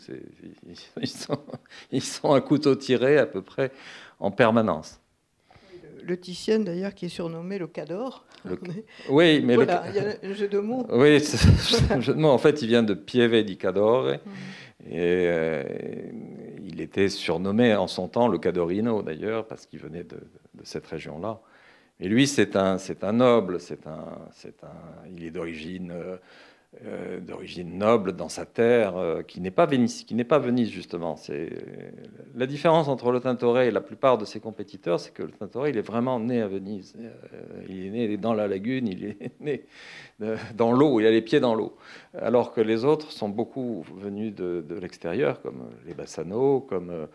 Ils 1.01 1.07
sont, 1.07 1.39
ils 1.91 2.03
sont 2.03 2.33
un 2.33 2.41
couteau 2.41 2.75
tiré 2.75 3.17
à 3.17 3.25
peu 3.25 3.41
près 3.41 3.71
en 4.19 4.29
permanence 4.31 5.01
le 6.07 6.17
Titien 6.17 6.59
d'ailleurs 6.59 6.95
qui 6.95 7.05
est 7.05 7.09
surnommé 7.09 7.57
le 7.57 7.67
Cador. 7.67 8.25
Oui, 9.09 9.41
mais 9.43 9.55
voilà, 9.55 9.83
il 9.89 9.95
y 9.95 9.99
a 9.99 10.13
un 10.23 10.33
jeu 10.33 10.47
de 10.47 10.59
mots. 10.59 10.85
Oui, 10.89 11.21
un 11.89 11.99
jeu 11.99 12.13
de 12.13 12.19
mots. 12.19 12.29
En 12.29 12.37
fait, 12.37 12.61
il 12.61 12.67
vient 12.69 12.83
de 12.83 12.93
Pieve 12.93 13.43
di 13.43 13.57
Cadore. 13.57 14.05
Mm. 14.05 14.89
Et 14.89 15.27
euh, 15.27 15.63
il 16.77 16.81
était 16.81 17.09
surnommé 17.09 17.73
en 17.73 17.87
son 17.87 18.07
temps 18.07 18.27
le 18.27 18.37
Cadorino 18.37 19.01
d'ailleurs, 19.01 19.47
parce 19.47 19.65
qu'il 19.65 19.79
venait 19.79 20.03
de, 20.03 20.19
cette 20.63 20.85
région-là. 20.85 21.39
Et 21.99 22.07
lui, 22.07 22.27
c'est 22.27 22.55
un, 22.55 22.77
un 23.01 23.13
noble, 23.13 23.59
c'est 23.59 23.87
un, 23.87 24.29
un, 24.61 25.07
il 25.09 25.23
est 25.23 25.31
d'origine 25.31 25.91
euh, 26.85 27.19
d'origine 27.19 27.77
noble 27.77 28.13
dans 28.13 28.29
sa 28.29 28.45
terre, 28.45 28.97
euh, 28.97 29.23
qui 29.23 29.41
n'est 29.41 29.51
pas 29.51 29.65
Venise, 29.65 30.03
qui 30.03 30.13
n'est 30.13 30.23
pas 30.23 30.37
Venise 30.37 30.69
justement. 30.69 31.15
C'est 31.15 31.49
la 32.35 32.45
différence 32.45 32.87
entre 32.87 33.11
le 33.11 33.19
Tintoret 33.19 33.69
et 33.69 33.71
la 33.71 33.81
plupart 33.81 34.19
de 34.19 34.25
ses 34.25 34.39
compétiteurs, 34.39 34.99
c'est 34.99 35.11
que 35.11 35.23
le 35.23 35.31
Tintoret, 35.31 35.71
il 35.71 35.77
est 35.77 35.81
vraiment 35.81 36.19
né 36.19 36.39
à 36.39 36.47
Venise. 36.47 36.93
Euh, 36.99 37.63
il 37.67 37.87
est 37.87 37.89
né 37.89 38.17
dans 38.17 38.33
la 38.33 38.47
lagune, 38.47 38.87
il 38.87 39.05
est 39.05 39.31
né 39.39 39.65
dans 40.53 40.71
l'eau, 40.71 40.99
il 40.99 41.07
a 41.07 41.11
les 41.11 41.21
pieds 41.23 41.39
dans 41.39 41.55
l'eau. 41.55 41.75
Alors 42.13 42.53
que 42.53 42.61
les 42.61 42.85
autres 42.85 43.11
sont 43.11 43.29
beaucoup 43.29 43.83
venus 43.95 44.35
de, 44.35 44.63
l'extérieur, 44.79 45.41
comme 45.41 45.69
les 45.87 45.95
Bassano, 45.95 46.59
comme 46.61 47.07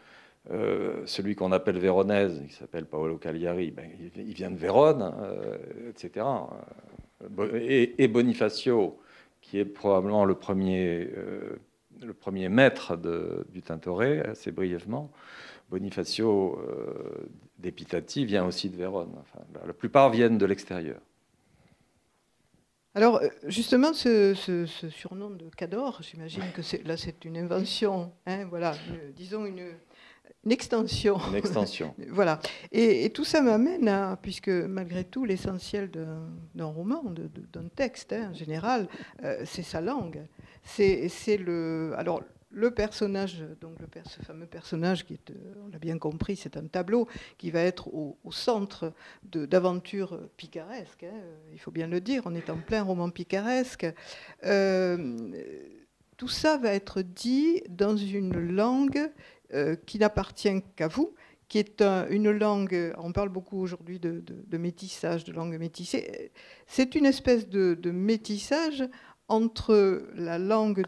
celui 1.04 1.36
qu'on 1.36 1.52
appelle 1.52 1.78
Véronèse, 1.78 2.42
qui 2.48 2.54
s'appelle 2.54 2.86
Paolo 2.86 3.16
Cagliari, 3.16 3.70
ben, 3.70 3.88
il, 4.16 4.34
vient 4.34 4.50
de 4.50 4.56
Vérone, 4.56 5.12
etc. 5.88 6.26
Et, 7.54 8.02
et 8.02 8.08
Bonifacio, 8.08 8.98
qui 9.52 9.58
est 9.58 9.66
probablement 9.66 10.24
le 10.24 10.34
premier, 10.34 11.10
euh, 11.14 11.60
le 12.00 12.14
premier 12.14 12.48
maître 12.48 12.96
de, 12.96 13.46
du 13.50 13.60
Tintoret, 13.60 14.26
assez 14.26 14.50
brièvement. 14.50 15.10
Bonifacio 15.68 16.58
euh, 16.58 17.28
d'Epitati 17.58 18.24
vient 18.24 18.46
aussi 18.46 18.70
de 18.70 18.76
Vérone. 18.76 19.12
Enfin, 19.20 19.44
la 19.66 19.74
plupart 19.74 20.08
viennent 20.08 20.38
de 20.38 20.46
l'extérieur. 20.46 21.02
Alors, 22.94 23.16
euh, 23.16 23.28
justement, 23.44 23.92
ce, 23.92 24.32
surnom 24.88 25.28
de 25.28 25.50
Cador, 25.54 26.00
j'imagine 26.00 26.44
que 26.54 26.62
là, 26.88 26.96
c'est 26.96 27.26
une 27.26 27.36
invention, 27.36 28.10
hein, 28.24 28.46
voilà, 28.46 28.74
disons 29.14 29.44
une, 29.44 29.74
une 30.44 30.52
extension. 30.52 31.18
Une 31.28 31.36
extension. 31.36 31.94
voilà. 32.10 32.40
Et, 32.72 33.10
tout 33.10 33.24
ça 33.24 33.42
m'amène 33.42 33.88
à, 33.88 34.18
puisque 34.20 34.48
malgré 34.48 35.04
tout, 35.04 35.24
l'essentiel 35.24 35.90
d'un 35.90 36.64
roman, 36.64 37.04
d'un 37.52 37.68
texte 37.68 38.12
hein, 38.12 38.30
en 38.30 38.34
général, 38.34 38.88
euh, 39.22 39.42
c'est 39.44 39.62
sa 39.62 39.80
langue. 39.80 40.26
C'est 40.64 41.36
le. 41.36 41.94
Alors, 41.96 42.22
le 42.52 42.70
personnage, 42.70 43.42
donc 43.60 43.78
le, 43.80 43.86
ce 44.04 44.20
fameux 44.22 44.46
personnage 44.46 45.06
qui 45.06 45.14
est, 45.14 45.30
euh, 45.30 45.54
on 45.64 45.68
l'a 45.68 45.78
bien 45.78 45.98
compris, 45.98 46.36
c'est 46.36 46.56
un 46.56 46.66
tableau 46.66 47.08
qui 47.38 47.50
va 47.50 47.60
être 47.60 47.88
au, 47.88 48.16
centre 48.30 48.92
d'aventures 49.22 50.20
picaresques. 50.36 51.04
Hein, 51.04 51.20
il 51.52 51.58
faut 51.58 51.70
bien 51.70 51.86
le 51.86 52.00
dire, 52.00 52.22
on 52.26 52.34
est 52.34 52.50
en 52.50 52.58
plein 52.58 52.82
roman 52.82 53.10
picaresque. 53.10 53.86
Euh, 54.44 55.32
tout 56.16 56.28
ça 56.28 56.56
va 56.56 56.72
être 56.72 57.02
dit 57.02 57.62
dans 57.68 57.96
une 57.96 58.38
langue 58.38 58.98
euh, 58.98 59.08
qui 59.86 59.98
n'appartient 59.98 60.62
qu'à 60.76 60.88
vous, 60.88 61.14
qui 61.48 61.58
est 61.58 61.82
une 61.82 62.30
langue, 62.30 62.94
on 62.96 63.12
parle 63.12 63.28
beaucoup 63.28 63.60
aujourd'hui 63.60 63.98
de, 63.98 64.56
métissage, 64.56 65.24
de 65.24 65.32
langue 65.32 65.58
métissée, 65.58 66.32
c'est 66.66 66.94
une 66.94 67.04
espèce 67.04 67.46
de, 67.46 67.90
métissage 67.90 68.82
entre 69.28 70.08
la 70.14 70.38
langue 70.38 70.84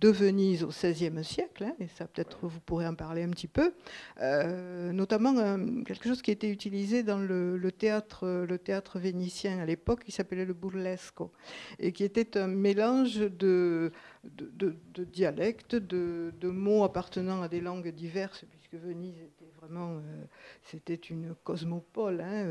de 0.00 0.08
Venise 0.08 0.64
au 0.64 0.68
XVIe 0.68 1.22
siècle, 1.22 1.64
hein, 1.64 1.74
et 1.78 1.86
ça 1.88 2.06
peut-être 2.06 2.38
vous 2.42 2.60
pourrez 2.60 2.86
en 2.86 2.94
parler 2.94 3.22
un 3.22 3.28
petit 3.28 3.48
peu, 3.48 3.74
euh, 4.20 4.92
notamment 4.92 5.36
euh, 5.36 5.82
quelque 5.84 6.08
chose 6.08 6.22
qui 6.22 6.30
était 6.30 6.48
utilisé 6.48 7.02
dans 7.02 7.18
le, 7.18 7.70
théâtre, 7.70 8.26
le 8.48 8.58
théâtre 8.58 8.98
vénitien 8.98 9.58
à 9.58 9.66
l'époque, 9.66 10.04
qui 10.04 10.12
s'appelait 10.12 10.46
le 10.46 10.54
burlesco, 10.54 11.32
et 11.78 11.92
qui 11.92 12.04
était 12.04 12.38
un 12.38 12.46
mélange 12.46 13.18
de, 13.18 13.92
de, 14.24 15.04
dialectes, 15.04 15.76
de, 15.76 16.32
mots 16.42 16.84
appartenant 16.84 17.42
à 17.42 17.48
des 17.48 17.60
langues 17.60 17.88
diverses, 17.88 18.44
puisque 18.50 18.82
Venise 18.82 19.20
vraiment, 19.60 19.96
euh, 19.96 20.24
c'était 20.62 20.94
une 20.94 21.34
cosmopole, 21.44 22.20
hein, 22.22 22.46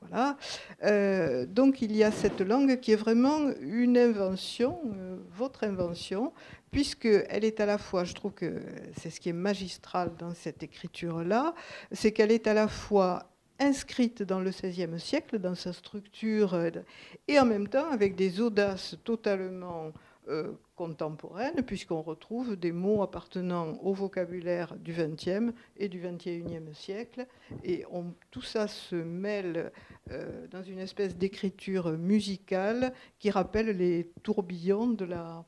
voilà. 0.00 0.36
donc 1.46 1.80
il 1.80 1.94
y 1.94 2.02
a 2.02 2.10
cette 2.10 2.40
langue 2.40 2.80
qui 2.80 2.92
est 2.92 2.96
vraiment 2.96 3.50
une 3.60 3.96
invention, 3.96 4.80
votre 5.36 5.64
invention, 5.64 6.32
puisqu'elle 6.70 7.44
est 7.44 7.60
à 7.60 7.66
la 7.66 7.78
fois, 7.78 8.04
je 8.04 8.14
trouve 8.14 8.32
que 8.32 8.60
c'est 8.98 9.10
ce 9.10 9.20
qui 9.20 9.28
est 9.28 9.34
magistral 9.34 10.10
dans 10.18 10.34
cette 10.34 10.62
écriture-là, 10.62 11.54
c'est 11.92 12.10
qu'elle 12.12 12.32
est 12.32 12.48
à 12.48 12.54
la 12.54 12.66
fois 12.66 13.30
inscrite 13.60 14.22
dans 14.22 14.40
le 14.40 14.50
XVIe 14.50 14.98
siècle, 14.98 15.38
dans 15.38 15.54
sa 15.54 15.72
structure, 15.72 16.58
et 17.28 17.38
en 17.38 17.44
même 17.44 17.68
temps 17.68 17.90
avec 17.90 18.16
des 18.16 18.40
audaces 18.40 18.96
totalement 19.04 19.92
euh, 20.28 20.52
contemporaines, 20.74 21.62
puisqu'on 21.62 22.02
retrouve 22.02 22.56
des 22.56 22.72
mots 22.72 23.02
appartenant 23.02 23.78
au 23.82 23.92
vocabulaire 23.92 24.76
du 24.76 24.92
XXe 24.92 25.52
et 25.76 25.88
du 25.88 26.00
XXIe 26.00 26.74
siècle, 26.74 27.26
et 27.62 27.84
tout 28.30 28.42
ça 28.42 28.66
se 28.66 28.96
mêle 28.96 29.72
euh, 30.10 30.46
dans 30.48 30.62
une 30.62 30.80
espèce 30.80 31.16
d'écriture 31.16 31.92
musicale 31.92 32.92
qui 33.18 33.30
rappelle 33.30 33.76
les 33.76 34.10
tourbillons 34.22 34.88
de 34.88 35.04
la, 35.04 35.44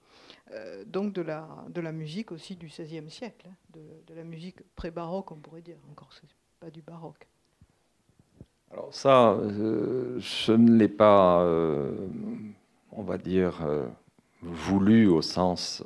euh, 0.52 1.92
musique 1.92 2.32
aussi 2.32 2.56
du 2.56 2.66
XVIe 2.66 3.10
siècle, 3.10 3.48
hein, 3.48 3.78
de, 4.06 4.14
la 4.14 4.24
musique 4.24 4.62
pré-baroque, 4.74 5.32
on 5.32 5.36
pourrait 5.36 5.62
dire, 5.62 5.78
encore, 5.90 6.10
c'est 6.12 6.28
pas 6.60 6.70
du 6.70 6.82
baroque. 6.82 7.26
Alors 8.70 8.92
ça, 8.92 9.38
je 9.48 10.52
ne 10.52 10.72
l'ai 10.72 10.88
pas, 10.88 11.42
euh, 11.42 12.08
on 12.92 13.02
va 13.02 13.18
dire, 13.18 13.64
voulu 14.46 15.06
au 15.06 15.22
sens 15.22 15.82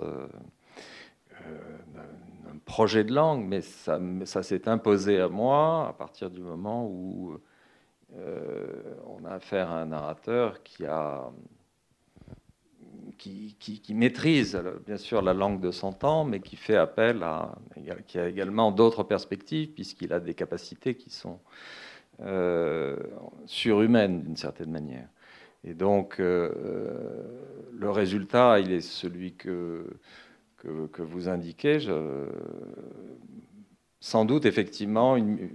d'un 1.95 2.59
projet 2.65 3.05
de 3.05 3.13
langue, 3.13 3.45
mais 3.47 3.61
ça, 3.61 4.43
s'est 4.43 4.69
imposé 4.69 5.21
à 5.21 5.29
moi 5.29 5.89
à 5.89 5.93
partir 5.93 6.31
du 6.31 6.41
moment 6.41 6.87
où 6.87 7.39
on 8.15 9.25
a 9.25 9.35
affaire 9.35 9.71
à 9.71 9.83
un 9.83 9.87
narrateur 9.87 10.63
qui 10.63 10.85
a 10.87 11.31
qui, 13.21 13.95
maîtrise 13.95 14.61
bien 14.87 14.97
sûr 14.97 15.23
la 15.23 15.35
langue 15.35 15.61
de 15.61 15.71
son 15.71 15.93
temps, 15.93 16.25
mais 16.25 16.41
qui 16.41 16.57
fait 16.57 16.77
appel 16.77 17.23
à, 17.23 17.55
qui 18.07 18.19
a 18.19 18.29
également 18.29 18.73
d'autres 18.73 19.03
perspectives, 19.03 19.71
puisqu'il 19.71 20.13
a 20.13 20.21
des 20.21 20.35
capacités 20.35 20.95
qui 20.95 21.11
sont 21.11 21.39
euh, 22.21 22.97
surhumaines 23.47 24.23
d'une 24.23 24.37
certaine 24.37 24.71
manière. 24.71 25.09
Et 25.65 25.75
donc, 25.75 26.21
euh, 26.21 26.51
le 27.73 27.91
résultat, 27.91 28.61
il 28.61 28.73
est 28.73 28.81
celui 28.81 29.35
que, 29.35 29.85
que, 30.57 31.03
vous 31.03 31.29
indiquez. 31.29 31.79
sans 34.01 34.25
doute, 34.25 34.47
effectivement, 34.47 35.17
une, 35.17 35.51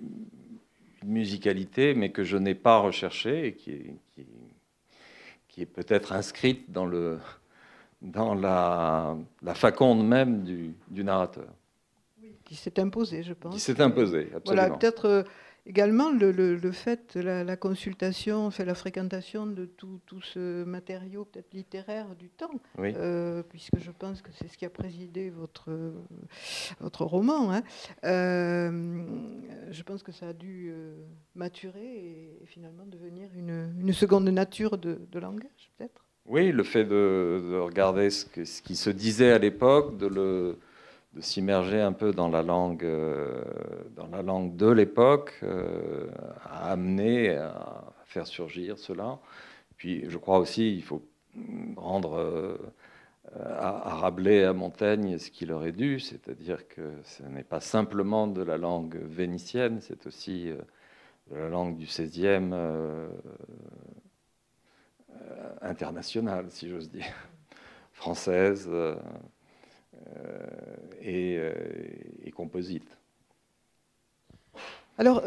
musicalité, 1.03 1.93
mais 1.93 2.11
que 2.11 2.23
je 2.23 2.37
n'ai 2.37 2.55
pas 2.55 2.79
recherchée 2.79 3.47
et 3.47 3.53
qui 3.53 3.93
qui 5.55 5.61
est 5.61 5.65
peut-être 5.65 6.11
inscrite 6.11 6.69
dans 6.69 6.85
le, 6.85 7.17
dans 8.01 8.35
la, 8.35 9.15
faconde 9.53 10.05
même 10.05 10.43
du, 10.43 10.75
narrateur. 10.91 11.47
qui 12.43 12.55
s'est 12.55 12.77
imposé, 12.77 13.23
je 13.23 13.31
pense. 13.31 13.53
Qui 13.53 13.61
s'est 13.61 13.79
imposé, 13.79 14.31
absolument. 14.35 14.63
Voilà, 14.63 14.69
peut-être 14.69 15.05
euh, 15.05 15.23
également 15.65 16.11
le, 16.11 16.31
le, 16.31 16.71
fait, 16.71 17.15
la, 17.15 17.43
la, 17.43 17.57
consultation, 17.57 18.51
fait, 18.51 18.65
la 18.65 18.75
fréquentation 18.75 19.45
de 19.45 19.65
tout, 19.65 19.99
tout 20.05 20.21
ce 20.21 20.63
matériau 20.63 21.25
peut-être 21.25 21.53
littéraire 21.53 22.15
du 22.15 22.29
temps, 22.29 22.59
euh, 22.79 23.43
puisque 23.43 23.79
je 23.79 23.91
pense 23.91 24.21
que 24.21 24.31
c'est 24.31 24.47
ce 24.47 24.57
qui 24.57 24.65
a 24.65 24.69
présidé 24.69 25.29
votre, 25.29 25.93
votre 26.79 27.05
roman. 27.05 27.51
Hein. 27.51 27.63
Euh, 28.03 29.03
je 29.71 29.83
pense 29.83 30.03
que 30.03 30.11
ça 30.11 30.29
a 30.29 30.33
dû 30.33 30.73
maturer 31.35 32.39
et, 32.41 32.45
finalement 32.45 32.85
devenir 32.85 33.29
une, 33.35 33.73
une 33.79 33.93
seconde 33.93 34.29
nature 34.29 34.77
de, 34.77 34.99
de 35.11 35.19
langage, 35.19 35.71
peut-être. 35.77 36.05
Oui, 36.27 36.51
le 36.51 36.63
fait 36.63 36.85
de, 36.85 37.59
regarder 37.59 38.09
ce, 38.09 38.25
qui 38.61 38.75
se 38.75 38.89
disait 38.89 39.31
à 39.31 39.37
l'époque, 39.37 39.97
de, 39.97 40.57
s'immerger 41.21 41.81
un 41.81 41.93
peu 41.93 42.11
dans 42.11 42.29
la 42.29 42.43
langue, 42.43 42.83
euh, 42.83 43.41
dans 43.95 44.07
la 44.07 44.21
langue 44.21 44.55
de 44.55 44.67
l'époque, 44.67 45.33
euh, 45.43 46.07
a 46.43 46.71
amené 46.71 47.35
à 47.35 47.83
faire 48.05 48.27
surgir 48.27 48.77
cela. 48.77 49.19
Puis 49.77 50.05
je 50.09 50.17
crois 50.17 50.39
aussi 50.39 50.75
il 50.75 50.83
faut 50.83 51.03
rendre 51.77 52.17
euh, 52.17 52.57
à, 53.39 53.89
à, 53.89 53.95
Rabelais 53.95 54.43
à 54.45 54.53
Montaigne 54.53 55.17
ce 55.17 55.29
qu'il 55.31 55.51
aurait 55.51 55.71
dû, 55.71 55.99
c'est-à-dire 55.99 56.67
que 56.67 56.93
ce 57.03 57.23
n'est 57.23 57.43
pas 57.43 57.59
simplement 57.59 58.27
de 58.27 58.43
la 58.43 58.57
langue 58.57 58.97
vénitienne, 58.97 59.79
c'est 59.81 60.05
aussi 60.07 60.51
de 61.31 61.35
la 61.35 61.49
langue 61.49 61.75
du 61.77 61.85
XVIe 61.85 62.49
euh, 62.53 63.09
internationale, 65.61 66.45
si 66.49 66.69
j'ose 66.69 66.89
dire, 66.89 67.05
française 67.93 68.69
euh, 70.17 70.75
euh, 71.05 71.53
et, 72.23 72.31
composite. 72.31 72.97
Alors, 74.97 75.23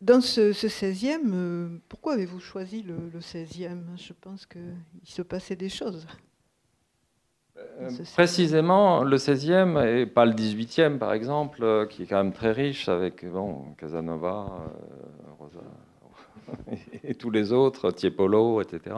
dans 0.00 0.20
ce, 0.20 0.52
16e, 0.52 1.80
pourquoi 1.88 2.14
avez-vous 2.14 2.40
choisi 2.40 2.82
le, 2.82 3.20
16e 3.20 3.96
Je 3.96 4.12
pense 4.12 4.46
qu'il 4.46 4.62
se 5.04 5.22
passait 5.22 5.56
des 5.56 5.68
choses. 5.68 6.06
précisément, 8.14 9.04
le 9.04 9.16
16e 9.16 9.84
et 9.86 10.06
pas 10.06 10.26
le 10.26 10.32
18e, 10.32 10.98
par 10.98 11.12
exemple, 11.12 11.86
qui 11.90 12.02
est 12.02 12.06
quand 12.06 12.22
même 12.22 12.32
très 12.32 12.52
riche 12.52 12.88
avec 12.88 13.24
bon, 13.26 13.74
Casanova, 13.78 14.72
Rosa, 15.38 15.60
et 17.04 17.14
tous 17.14 17.30
les 17.30 17.52
autres, 17.52 17.90
Tiepolo, 17.90 18.60
etc. 18.60 18.96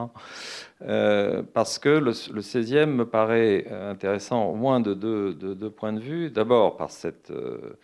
Euh, 0.82 1.42
parce 1.52 1.78
que 1.78 1.88
le, 1.88 2.12
16e 2.12 2.86
me 2.86 3.06
paraît 3.06 3.66
intéressant 3.68 4.46
au 4.46 4.54
moins 4.54 4.80
de 4.80 4.94
deux, 4.94 5.70
points 5.70 5.92
de 5.92 6.00
vue. 6.00 6.30
D'abord 6.30 6.76
par 6.76 6.90
cette, 6.90 7.30
euh, 7.30 7.76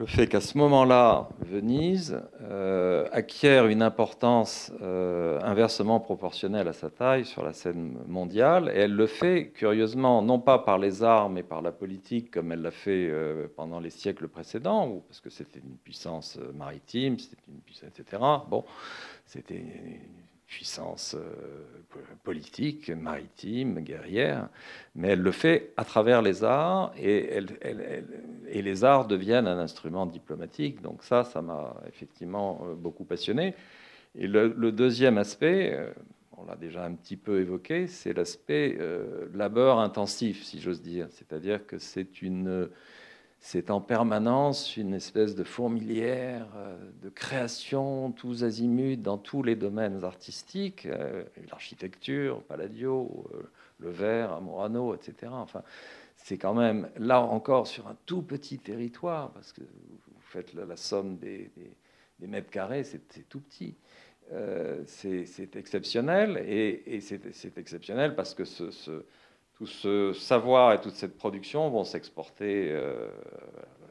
le 0.00 0.06
fait 0.06 0.26
qu'à 0.26 0.40
ce 0.40 0.56
moment-là, 0.56 1.28
Venise 1.40 2.22
euh, 2.40 3.06
acquiert 3.12 3.66
une 3.66 3.82
importance 3.82 4.72
euh, 4.80 5.38
inversement 5.42 6.00
proportionnelle 6.00 6.68
à 6.68 6.72
sa 6.72 6.88
taille 6.88 7.26
sur 7.26 7.42
la 7.42 7.52
scène 7.52 7.98
mondiale, 8.08 8.72
et 8.74 8.78
elle 8.78 8.96
le 8.96 9.06
fait 9.06 9.50
curieusement, 9.50 10.22
non 10.22 10.38
pas 10.38 10.58
par 10.58 10.78
les 10.78 11.02
arts, 11.02 11.28
mais 11.28 11.42
par 11.42 11.60
la 11.60 11.70
politique, 11.70 12.30
comme 12.30 12.50
elle 12.50 12.62
l'a 12.62 12.70
fait 12.70 13.10
euh, 13.10 13.46
pendant 13.54 13.78
les 13.78 13.90
siècles 13.90 14.28
précédents, 14.28 15.02
parce 15.06 15.20
que 15.20 15.28
c'était 15.28 15.60
une 15.60 15.76
puissance 15.76 16.38
maritime, 16.54 17.18
c'était 17.18 17.36
une 17.48 17.60
puissance, 17.60 17.90
etc. 17.90 18.22
Bon, 18.48 18.64
c'était 19.26 19.62
puissance 20.50 21.14
euh, 21.14 21.96
politique, 22.24 22.90
maritime, 22.90 23.80
guerrière, 23.80 24.48
mais 24.96 25.10
elle 25.10 25.22
le 25.22 25.30
fait 25.30 25.72
à 25.76 25.84
travers 25.84 26.22
les 26.22 26.42
arts 26.42 26.92
et, 26.98 27.40
les 28.52 28.84
arts 28.84 29.06
deviennent 29.06 29.46
un 29.46 29.58
instrument 29.58 30.06
diplomatique. 30.06 30.82
Donc 30.82 31.04
ça, 31.04 31.22
ça 31.22 31.40
m'a 31.40 31.76
effectivement 31.88 32.62
euh, 32.64 32.74
beaucoup 32.74 33.04
passionné. 33.04 33.54
Et 34.16 34.26
le, 34.26 34.72
deuxième 34.72 35.18
aspect, 35.18 35.72
euh, 35.72 35.92
on 36.36 36.44
l'a 36.44 36.56
déjà 36.56 36.84
un 36.84 36.94
petit 36.94 37.16
peu 37.16 37.40
évoqué, 37.40 37.86
c'est 37.86 38.12
l'aspect 38.12 38.76
labeur 39.32 39.78
intensif, 39.78 40.42
si 40.42 40.60
j'ose 40.60 40.82
dire. 40.82 41.06
C'est-à-dire 41.10 41.64
que 41.64 41.78
c'est 41.78 42.22
une 42.22 42.68
c'est 43.42 43.70
en 43.70 43.80
permanence 43.80 44.76
une 44.76 44.92
espèce 44.92 45.34
de 45.34 45.44
fourmilière 45.44 46.46
euh, 46.56 46.76
de 47.02 47.08
création, 47.08 48.12
tous 48.12 48.44
azimuts, 48.44 48.98
dans 48.98 49.16
tous 49.16 49.42
les 49.42 49.56
domaines 49.56 50.04
artistiques, 50.04 50.84
euh, 50.84 51.24
l'architecture, 51.48 52.42
Palladio, 52.42 53.26
euh, 53.34 53.42
le 53.78 53.90
verre, 53.90 54.34
Amorano, 54.34 54.94
etc. 54.94 55.32
Enfin, 55.32 55.62
c'est 56.16 56.36
quand 56.36 56.52
même 56.52 56.90
là 56.98 57.22
encore 57.22 57.66
sur 57.66 57.88
un 57.88 57.96
tout 58.04 58.20
petit 58.20 58.58
territoire, 58.58 59.30
parce 59.32 59.54
que 59.54 59.62
vous 59.62 60.20
faites 60.20 60.52
la, 60.52 60.76
somme 60.76 61.16
des, 61.16 61.50
mètres 62.20 62.50
carrés, 62.50 62.84
c'est 62.84 63.26
tout 63.30 63.40
petit. 63.40 63.74
c'est 64.84 65.56
exceptionnel, 65.56 66.36
et, 66.46 67.00
c'est 67.00 67.56
exceptionnel 67.56 68.14
parce 68.14 68.34
que 68.34 68.44
ce 68.44 69.02
tout 69.60 69.66
ce 69.66 70.14
savoir 70.14 70.72
et 70.72 70.80
toute 70.80 70.94
cette 70.94 71.18
production 71.18 71.68
vont 71.68 71.84
s'exporter 71.84 72.68
euh, 72.70 73.08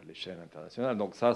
à 0.01 0.05
l'échelle 0.07 0.39
internationale. 0.43 0.97
Donc 0.97 1.13
ça, 1.13 1.33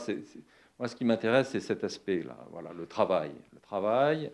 moi 0.80 0.88
ce 0.88 0.96
qui 0.96 1.06
m'intéresse, 1.06 1.50
c'est 1.50 1.60
cet 1.60 1.84
aspect-là. 1.84 2.36
Voilà, 2.52 2.72
le 2.74 2.88
travail, 2.88 3.30
le 3.54 3.60
travail, 3.60 4.32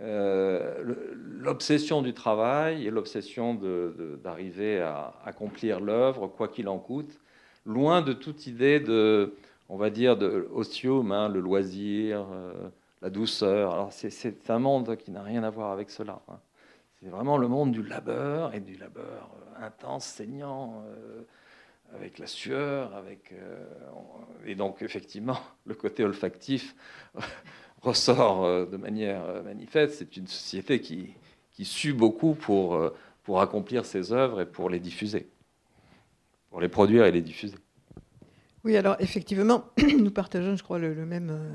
euh, 0.00 0.82
l'obsession 1.14 2.02
du 2.02 2.12
travail 2.12 2.84
et 2.84 2.90
l'obsession 2.90 3.54
d'arriver 3.54 4.80
à 4.80 5.14
accomplir 5.24 5.78
l'œuvre, 5.78 6.26
quoi 6.26 6.48
qu'il 6.48 6.68
en 6.68 6.80
coûte, 6.80 7.20
loin 7.64 8.02
de 8.02 8.12
toute 8.12 8.48
idée 8.48 8.80
de, 8.80 9.36
on 9.68 9.76
va 9.76 9.90
dire, 9.90 10.16
de 10.16 10.48
ostium, 10.52 11.12
hein, 11.12 11.28
le 11.28 11.38
loisir, 11.38 12.26
euh, 12.32 12.52
la 13.00 13.10
douceur. 13.10 13.74
Alors 13.74 13.92
c'est 13.92 14.50
un 14.50 14.58
monde 14.58 14.96
qui 14.96 15.12
n'a 15.12 15.22
rien 15.22 15.44
à 15.44 15.50
voir 15.50 15.70
avec 15.70 15.88
cela. 15.88 16.20
Hein. 16.26 16.40
C'est 17.02 17.08
vraiment 17.08 17.38
le 17.38 17.48
monde 17.48 17.72
du 17.72 17.82
labeur 17.82 18.54
et 18.54 18.60
du 18.60 18.76
labeur 18.76 19.30
euh, 19.34 19.64
intense, 19.64 20.04
saignant, 20.04 20.84
euh, 20.86 21.22
avec 21.94 22.18
la 22.18 22.26
sueur, 22.26 22.94
avec 22.94 23.32
euh, 23.32 23.64
et 24.44 24.54
donc 24.54 24.82
effectivement 24.82 25.38
le 25.64 25.74
côté 25.74 26.04
olfactif 26.04 26.76
ressort 27.80 28.66
de 28.66 28.76
manière 28.76 29.42
manifeste. 29.42 29.94
C'est 29.94 30.16
une 30.18 30.26
société 30.26 30.80
qui, 30.80 31.14
qui 31.52 31.64
sue 31.64 31.94
beaucoup 31.94 32.34
pour, 32.34 32.78
pour 33.22 33.40
accomplir 33.40 33.86
ses 33.86 34.12
œuvres 34.12 34.42
et 34.42 34.46
pour 34.46 34.68
les 34.68 34.78
diffuser, 34.78 35.30
pour 36.50 36.60
les 36.60 36.68
produire 36.68 37.06
et 37.06 37.12
les 37.12 37.22
diffuser. 37.22 37.56
Oui, 38.64 38.76
alors 38.76 38.96
effectivement, 39.00 39.64
nous 39.98 40.10
partageons, 40.10 40.56
je 40.56 40.62
crois, 40.62 40.78
le, 40.78 40.94
même, 41.06 41.30
euh, 41.30 41.50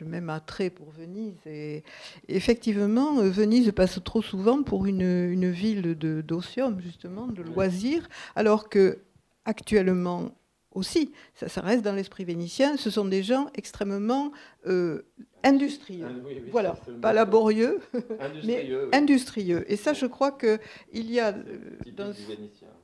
le 0.00 0.06
même 0.06 0.28
attrait 0.28 0.68
pour 0.70 0.90
Venise. 0.90 1.38
Et 1.46 1.82
effectivement, 2.28 3.20
euh, 3.20 3.30
Venise 3.30 3.72
passe 3.72 3.98
trop 4.04 4.20
souvent 4.20 4.62
pour 4.62 4.86
une, 4.86 5.00
une 5.00 5.50
ville 5.50 5.94
d'osium, 5.94 6.80
justement, 6.80 7.28
de 7.28 7.42
loisirs, 7.42 8.08
alors 8.36 8.68
que 8.68 8.98
actuellement 9.46 10.32
aussi, 10.72 11.12
ça, 11.34 11.48
ça 11.48 11.60
reste 11.60 11.84
dans 11.84 11.92
l'esprit 11.92 12.24
vénitien, 12.24 12.76
ce 12.76 12.90
sont 12.90 13.04
des 13.04 13.22
gens 13.22 13.48
extrêmement 13.54 14.30
euh, 14.66 15.02
industrieux. 15.42 16.06
Ah, 16.08 16.30
voilà, 16.50 16.76
pas 17.02 17.12
laborieux, 17.12 17.80
mais 18.44 18.70
industrieux. 18.92 19.64
Et 19.70 19.76
ça, 19.76 19.92
je 19.94 20.06
crois 20.06 20.32
qu'il 20.32 21.10
y 21.10 21.18
a... 21.18 21.32
Dans, 21.96 22.12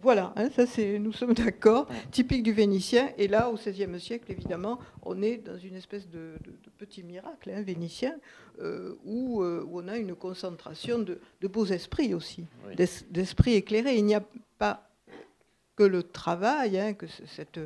voilà, 0.03 0.33
hein, 0.37 0.51
ça 0.51 0.67
c'est, 0.67 0.99
nous 0.99 1.13
sommes 1.13 1.35
d'accord, 1.35 1.89
typique 2.11 2.43
du 2.43 2.53
Vénitien. 2.53 3.11
Et 3.19 3.29
là, 3.29 3.51
au 3.51 3.55
XVIe 3.55 4.01
siècle, 4.01 4.31
évidemment, 4.33 4.79
on 5.03 5.23
est 5.23 5.39
dans 5.39 5.59
une 5.59 5.75
espèce 5.75 6.09
de, 6.09 6.35
petit 6.79 7.03
miracle 7.03 7.51
hein, 7.51 7.63
vénitien, 7.63 8.15
euh, 8.61 8.95
où, 9.05 9.43
euh, 9.43 9.65
où, 9.67 9.81
on 9.81 9.89
a 9.89 9.97
une 9.97 10.15
concentration 10.15 10.99
de, 10.99 11.19
beaux 11.49 11.67
esprits 11.67 12.15
aussi, 12.15 12.45
d'esprits 13.11 13.55
éclairés. 13.55 13.97
Il 13.97 14.05
n'y 14.05 14.15
a 14.15 14.23
pas 14.59 14.91
que 15.77 15.85
le 15.85 16.03
travail, 16.03 16.79
hein, 16.79 16.95
que 16.95 17.07
cette, 17.07 17.61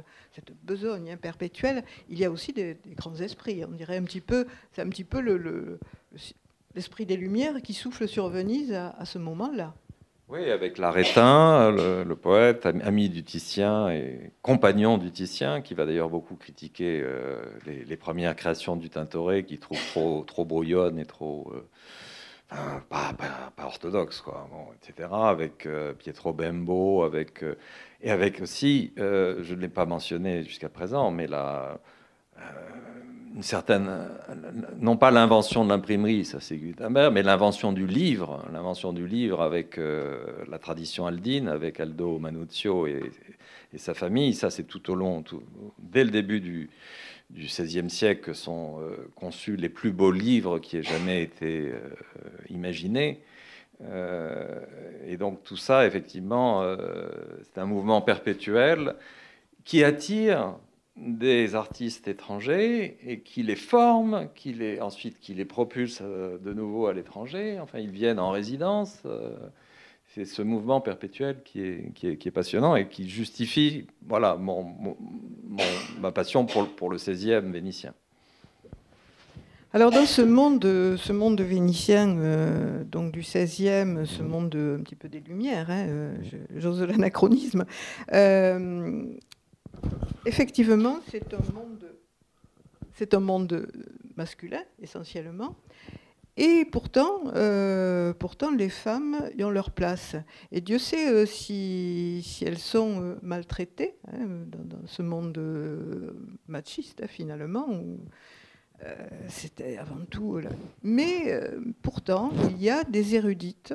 besogne 0.62 1.16
perpétuelle, 1.16 1.84
il 2.08 2.18
y 2.18 2.24
a 2.24 2.30
aussi 2.30 2.52
des, 2.52 2.76
grands 2.96 3.14
esprits. 3.16 3.64
On 3.64 3.72
dirait 3.72 3.96
un 3.96 4.04
petit 4.04 4.20
peu, 4.20 4.46
c'est 4.72 4.82
un 4.82 4.88
petit 4.88 5.04
peu 5.04 5.20
l'esprit 6.74 7.04
le, 7.04 7.08
des 7.08 7.16
Lumières 7.16 7.62
qui 7.62 7.72
souffle 7.72 8.08
sur 8.08 8.28
Venise 8.28 8.72
à 8.72 9.04
ce 9.04 9.18
moment-là. 9.18 9.74
Oui, 10.30 10.48
avec 10.48 10.78
l'Arétin, 10.78 11.72
le, 11.72 12.14
poète, 12.14 12.64
ami 12.64 13.08
du 13.08 13.24
Titien 13.24 13.90
et 13.90 14.30
compagnon 14.42 14.96
du 14.96 15.10
Titien, 15.10 15.60
qui 15.60 15.74
va 15.74 15.86
d'ailleurs 15.86 16.08
beaucoup 16.08 16.36
critiquer 16.36 17.00
euh, 17.02 17.42
les, 17.66 17.96
premières 17.96 18.36
créations 18.36 18.76
du 18.76 18.90
Tintoret, 18.90 19.42
qu'il 19.42 19.58
trouve 19.58 19.80
trop, 20.26 20.44
brouillonnes 20.44 21.00
et 21.00 21.04
trop. 21.04 21.50
Euh, 21.52 21.68
orthodoxe, 23.70 24.20
quoi, 24.20 24.48
etc. 24.76 25.08
Avec 25.12 25.66
euh, 25.66 25.92
Pietro 25.92 26.32
Bembo, 26.32 27.02
avec, 27.02 27.44
et 28.02 28.10
avec 28.10 28.40
aussi, 28.40 28.92
je 28.96 29.54
ne 29.54 29.60
l'ai 29.60 29.68
pas 29.68 29.86
mentionné 29.86 30.44
jusqu'à 30.44 30.68
présent, 30.68 31.10
mais 31.10 31.26
la 31.26 31.78
une 33.34 33.42
certaine, 33.42 33.88
non 34.80 34.96
pas 34.96 35.10
l'invention 35.10 35.64
de 35.64 35.70
l'imprimerie, 35.70 36.24
ça 36.24 36.40
c'est 36.40 36.56
Gutenberg, 36.56 37.12
mais 37.12 37.22
l'invention 37.22 37.72
du 37.72 37.86
livre, 37.86 38.44
l'invention 38.52 38.92
du 38.92 39.06
livre 39.06 39.40
avec 39.40 39.78
euh, 39.78 40.24
la 40.48 40.58
tradition 40.58 41.06
aldine, 41.06 41.48
avec 41.48 41.78
Aldo 41.78 42.18
Manuzio 42.18 42.86
et, 42.86 43.10
sa 43.76 43.94
famille, 43.94 44.34
ça 44.34 44.50
c'est 44.50 44.64
tout 44.64 44.90
au 44.90 44.96
long, 44.96 45.22
dès 45.78 46.02
le 46.02 46.10
début 46.10 46.40
du, 46.40 46.70
XVIe 47.32 47.88
siècle 47.88 48.34
sont 48.34 48.80
euh, 48.80 48.96
conçus 49.14 49.54
les 49.54 49.68
plus 49.68 49.92
beaux 49.92 50.10
livres 50.10 50.58
qui 50.58 50.76
aient 50.76 50.82
jamais 50.82 51.22
été 51.22 51.70
euh, 51.70 51.78
imaginés. 52.48 53.20
Et 53.82 55.16
donc 55.16 55.42
tout 55.42 55.56
ça, 55.56 55.86
effectivement, 55.86 56.62
c'est 57.42 57.58
un 57.58 57.66
mouvement 57.66 58.02
perpétuel 58.02 58.94
qui 59.64 59.84
attire 59.84 60.56
des 60.96 61.54
artistes 61.54 62.08
étrangers 62.08 62.98
et 63.06 63.20
qui 63.20 63.42
les 63.42 63.56
forment, 63.56 64.28
qui 64.34 64.52
les, 64.52 64.80
ensuite 64.80 65.18
qui 65.18 65.34
les 65.34 65.44
propulse 65.44 66.00
euh, 66.02 66.38
de 66.38 66.52
nouveau 66.52 66.86
à 66.86 66.92
l'étranger. 66.92 67.58
Enfin, 67.60 67.78
ils 67.78 67.90
viennent 67.90 68.18
en 68.18 68.30
résidence. 68.30 69.02
Euh, 69.06 69.34
c'est 70.08 70.24
ce 70.24 70.42
mouvement 70.42 70.80
perpétuel 70.80 71.42
qui 71.44 71.62
est, 71.62 71.92
qui 71.94 72.08
est, 72.08 72.16
qui 72.16 72.28
est, 72.28 72.32
passionnant 72.32 72.74
et 72.74 72.88
qui 72.88 73.08
justifie 73.08 73.86
voilà, 74.06 74.36
mon, 74.36 74.96
ma 76.00 76.10
passion 76.10 76.44
pour, 76.46 76.68
pour 76.74 76.90
le 76.90 76.98
16e 76.98 77.50
vénitien. 77.52 77.94
Alors 79.72 79.92
dans 79.92 80.06
ce 80.06 80.22
monde, 80.22 80.64
ce 80.64 81.12
monde 81.12 81.40
vénitien, 81.40 82.16
euh, 82.18 82.82
donc 82.82 83.12
du 83.12 83.20
16e, 83.20 84.04
ce 84.04 84.22
monde 84.22 84.54
un 84.56 84.82
petit 84.82 84.96
peu 84.96 85.08
des 85.08 85.20
Lumières, 85.20 85.70
hein, 85.70 86.14
j'ose 86.56 86.82
l'anachronisme, 86.82 87.64
effectivement, 90.26 90.98
c'est 91.08 91.32
un 91.34 91.52
monde, 91.54 91.86
c'est 92.94 93.14
un 93.14 93.20
monde 93.20 93.68
masculin 94.16 94.62
essentiellement. 94.82 95.54
Et 96.36 96.64
pourtant, 96.64 97.24
euh, 97.34 98.14
pourtant, 98.14 98.50
les 98.50 98.70
femmes 98.70 99.28
y 99.36 99.44
ont 99.44 99.50
leur 99.50 99.70
place. 99.70 100.16
Et 100.52 100.60
Dieu 100.62 100.78
sait 100.78 101.12
euh, 101.12 101.26
si, 101.26 102.22
si, 102.24 102.44
elles 102.44 102.58
sont 102.58 103.02
euh, 103.02 103.16
maltraitées 103.20 103.96
hein, 104.08 104.26
dans, 104.46 104.86
ce 104.86 105.02
monde 105.02 105.38
machiste, 106.48 107.06
finalement. 107.08 107.68
C'était 109.28 109.76
avant 109.76 110.04
tout. 110.10 110.40
Mais 110.82 111.40
pourtant, 111.82 112.32
il 112.50 112.62
y 112.62 112.70
a 112.70 112.84
des 112.84 113.14
érudites. 113.14 113.74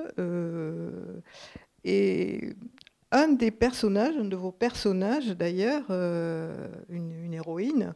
et 1.83 2.55
un 3.15 3.29
des 3.29 3.51
personnages, 3.51 4.17
un 4.17 4.25
de 4.25 4.35
vos 4.35 4.51
personnages 4.51 5.29
d'ailleurs, 5.29 5.85
euh, 5.89 6.67
une, 6.89 7.33
héroïne 7.33 7.95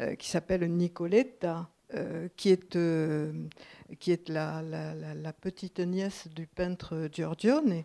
euh, 0.00 0.14
qui 0.14 0.28
s'appelle 0.28 0.64
Nicoletta, 0.70 1.68
euh, 1.94 2.28
qui 2.36 2.50
est, 2.50 2.78
qui 3.98 4.12
est 4.12 4.28
la, 4.28 4.62
la, 4.62 5.32
petite 5.32 5.80
nièce 5.80 6.28
du 6.28 6.46
peintre 6.46 7.08
Giorgione, 7.10 7.82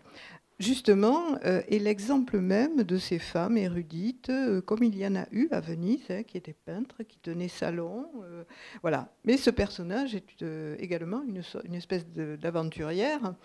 justement, 0.59 1.37
euh, 1.45 1.61
est 1.69 1.79
l'exemple 1.79 2.39
même 2.39 2.83
de 2.83 2.97
ces 2.97 3.19
femmes 3.19 3.57
érudites, 3.57 4.29
euh, 4.29 4.61
comme 4.61 4.83
il 4.83 4.97
y 4.97 5.05
en 5.05 5.15
a 5.15 5.25
eu 5.31 5.47
à 5.51 5.59
Venise, 5.59 6.05
hein, 6.09 6.23
qui 6.23 6.37
étaient 6.37 6.55
peintres, 6.65 7.03
qui 7.07 7.17
tenaient 7.17 7.47
salon. 7.47 8.07
Euh, 8.23 8.43
voilà. 8.81 9.09
Mais 9.25 9.37
ce 9.37 9.49
personnage 9.49 10.15
est 10.15 10.45
également 10.79 11.23
une, 11.23 11.41
une 11.65 11.75
espèce 11.75 12.05
d'aventurière, 12.07 13.35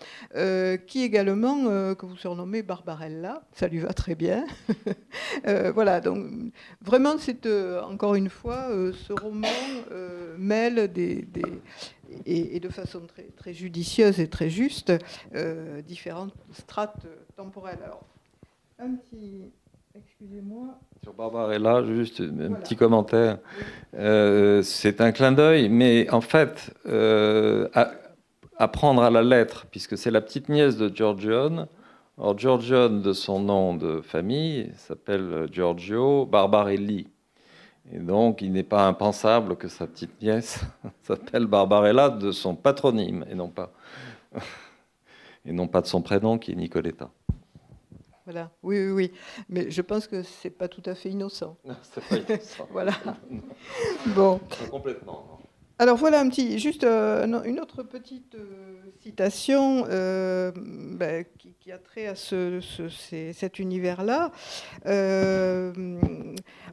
qui 0.87 1.03
également, 1.03 1.95
que 1.95 2.05
vous 2.05 2.17
surnommez 2.17 2.61
Barbarella, 2.61 3.43
ça 3.53 3.67
lui 3.67 3.79
va 3.79 3.93
très 3.93 4.15
bien. 4.15 4.45
voilà, 5.73 6.01
donc 6.01 6.27
vraiment, 6.81 7.17
c'est 7.17 7.47
encore 7.81 8.15
une 8.15 8.29
fois, 8.29 8.69
ce 8.93 9.13
roman 9.13 9.47
mêle 10.37 10.91
des 10.91 11.25
et, 12.25 12.59
de 12.59 12.69
façon 12.69 13.01
très, 13.07 13.23
très, 13.35 13.53
judicieuse 13.53 14.19
et 14.19 14.29
très 14.29 14.49
juste 14.49 14.93
euh, 15.35 15.81
différentes 15.81 16.33
strates 16.51 17.05
temporelles. 17.35 17.79
Alors, 17.83 18.03
un 18.79 18.95
petit. 18.95 19.51
Excusez-moi. 19.93 20.79
Sur 21.03 21.13
Barbarella, 21.13 21.83
juste 21.83 22.21
un 22.21 22.53
petit 22.53 22.77
commentaire. 22.77 23.39
Euh, 23.93 24.61
c'est 24.61 25.01
un 25.01 25.11
clin 25.11 25.33
d'œil, 25.33 25.67
mais 25.67 26.09
en 26.11 26.21
fait, 26.21 26.73
euh, 26.85 27.67
à, 27.73 28.67
prendre 28.69 29.03
à 29.03 29.09
la 29.09 29.21
lettre, 29.21 29.65
puisque 29.69 29.97
c'est 29.97 30.11
la 30.11 30.21
petite 30.21 30.47
nièce 30.47 30.77
de 30.77 30.93
Giorgione, 30.95 31.67
Alors 32.17 32.37
Giorgione, 32.37 33.01
de 33.01 33.11
son 33.11 33.41
nom 33.41 33.75
de 33.75 33.99
famille, 33.99 34.71
s'appelle 34.77 35.49
Giorgio 35.51 36.25
Barbarelli. 36.25 37.07
Et 37.93 37.99
donc, 37.99 38.41
il 38.41 38.53
n'est 38.53 38.63
pas 38.63 38.87
impensable 38.87 39.57
que 39.57 39.67
sa 39.67 39.85
petite 39.85 40.21
nièce 40.21 40.61
s'appelle 41.03 41.45
Barbarella 41.45 42.09
de 42.09 42.31
son 42.31 42.55
patronyme 42.55 43.25
et 43.29 43.35
non 43.35 43.49
pas, 43.49 43.73
et 45.45 45.51
non 45.51 45.67
pas 45.67 45.81
de 45.81 45.87
son 45.87 46.01
prénom 46.01 46.37
qui 46.37 46.51
est 46.51 46.55
Nicoletta. 46.55 47.11
Voilà, 48.25 48.51
oui, 48.63 48.77
oui, 48.85 48.91
oui. 48.91 49.11
Mais 49.49 49.69
je 49.69 49.81
pense 49.81 50.07
que 50.07 50.23
c'est 50.23 50.51
pas 50.51 50.69
tout 50.69 50.83
à 50.85 50.95
fait 50.95 51.09
innocent. 51.09 51.57
Non, 51.65 51.75
c'est 51.81 52.03
pas 52.07 52.17
innocent. 52.17 52.67
voilà. 52.71 52.93
bon. 54.15 54.39
complètement. 54.69 55.40
Alors 55.81 55.97
voilà 55.97 56.19
un 56.19 56.29
petit, 56.29 56.59
juste 56.59 56.83
euh, 56.83 57.25
une 57.43 57.59
autre 57.59 57.81
petite 57.81 58.35
euh, 58.35 58.75
citation 59.01 59.83
euh, 59.89 60.51
ben, 60.55 61.25
qui, 61.39 61.71
a 61.71 61.79
trait 61.79 62.05
à 62.05 62.13
ce, 62.13 62.59
cet 63.33 63.57
univers-là. 63.57 64.31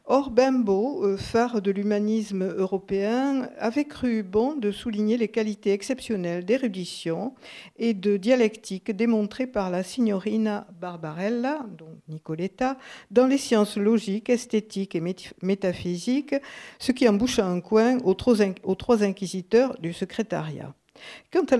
Orbembo, 0.05 1.17
phare 1.17 1.61
de 1.61 1.71
l'humanisme 1.71 2.43
européen, 2.43 3.49
avait 3.57 3.85
cru 3.85 4.23
bon 4.23 4.55
de 4.55 4.71
souligner 4.71 5.17
les 5.17 5.27
qualités 5.27 5.71
exceptionnelles 5.71 6.45
d'érudition 6.45 7.33
et 7.77 7.93
de 7.93 8.17
dialectique 8.17 8.91
démontrées 8.91 9.47
par 9.47 9.69
la 9.69 9.83
signorina 9.83 10.67
Barbarella, 10.81 11.65
donc 11.77 11.95
Nicoletta, 12.09 12.77
dans 13.11 13.27
les 13.27 13.37
sciences 13.37 13.77
logiques, 13.77 14.29
esthétiques 14.29 14.95
et 14.95 15.03
métaphysiques, 15.41 16.35
ce 16.79 16.91
qui 16.91 17.07
en 17.07 17.13
boucha 17.13 17.45
un 17.45 17.61
coin 17.61 17.97
aux 18.03 18.15
trois 18.15 18.98
inquisiteurs 19.03 19.77
du 19.79 19.93
secrétariat. 19.93 20.73
Quant 21.31 21.45
à 21.45 21.57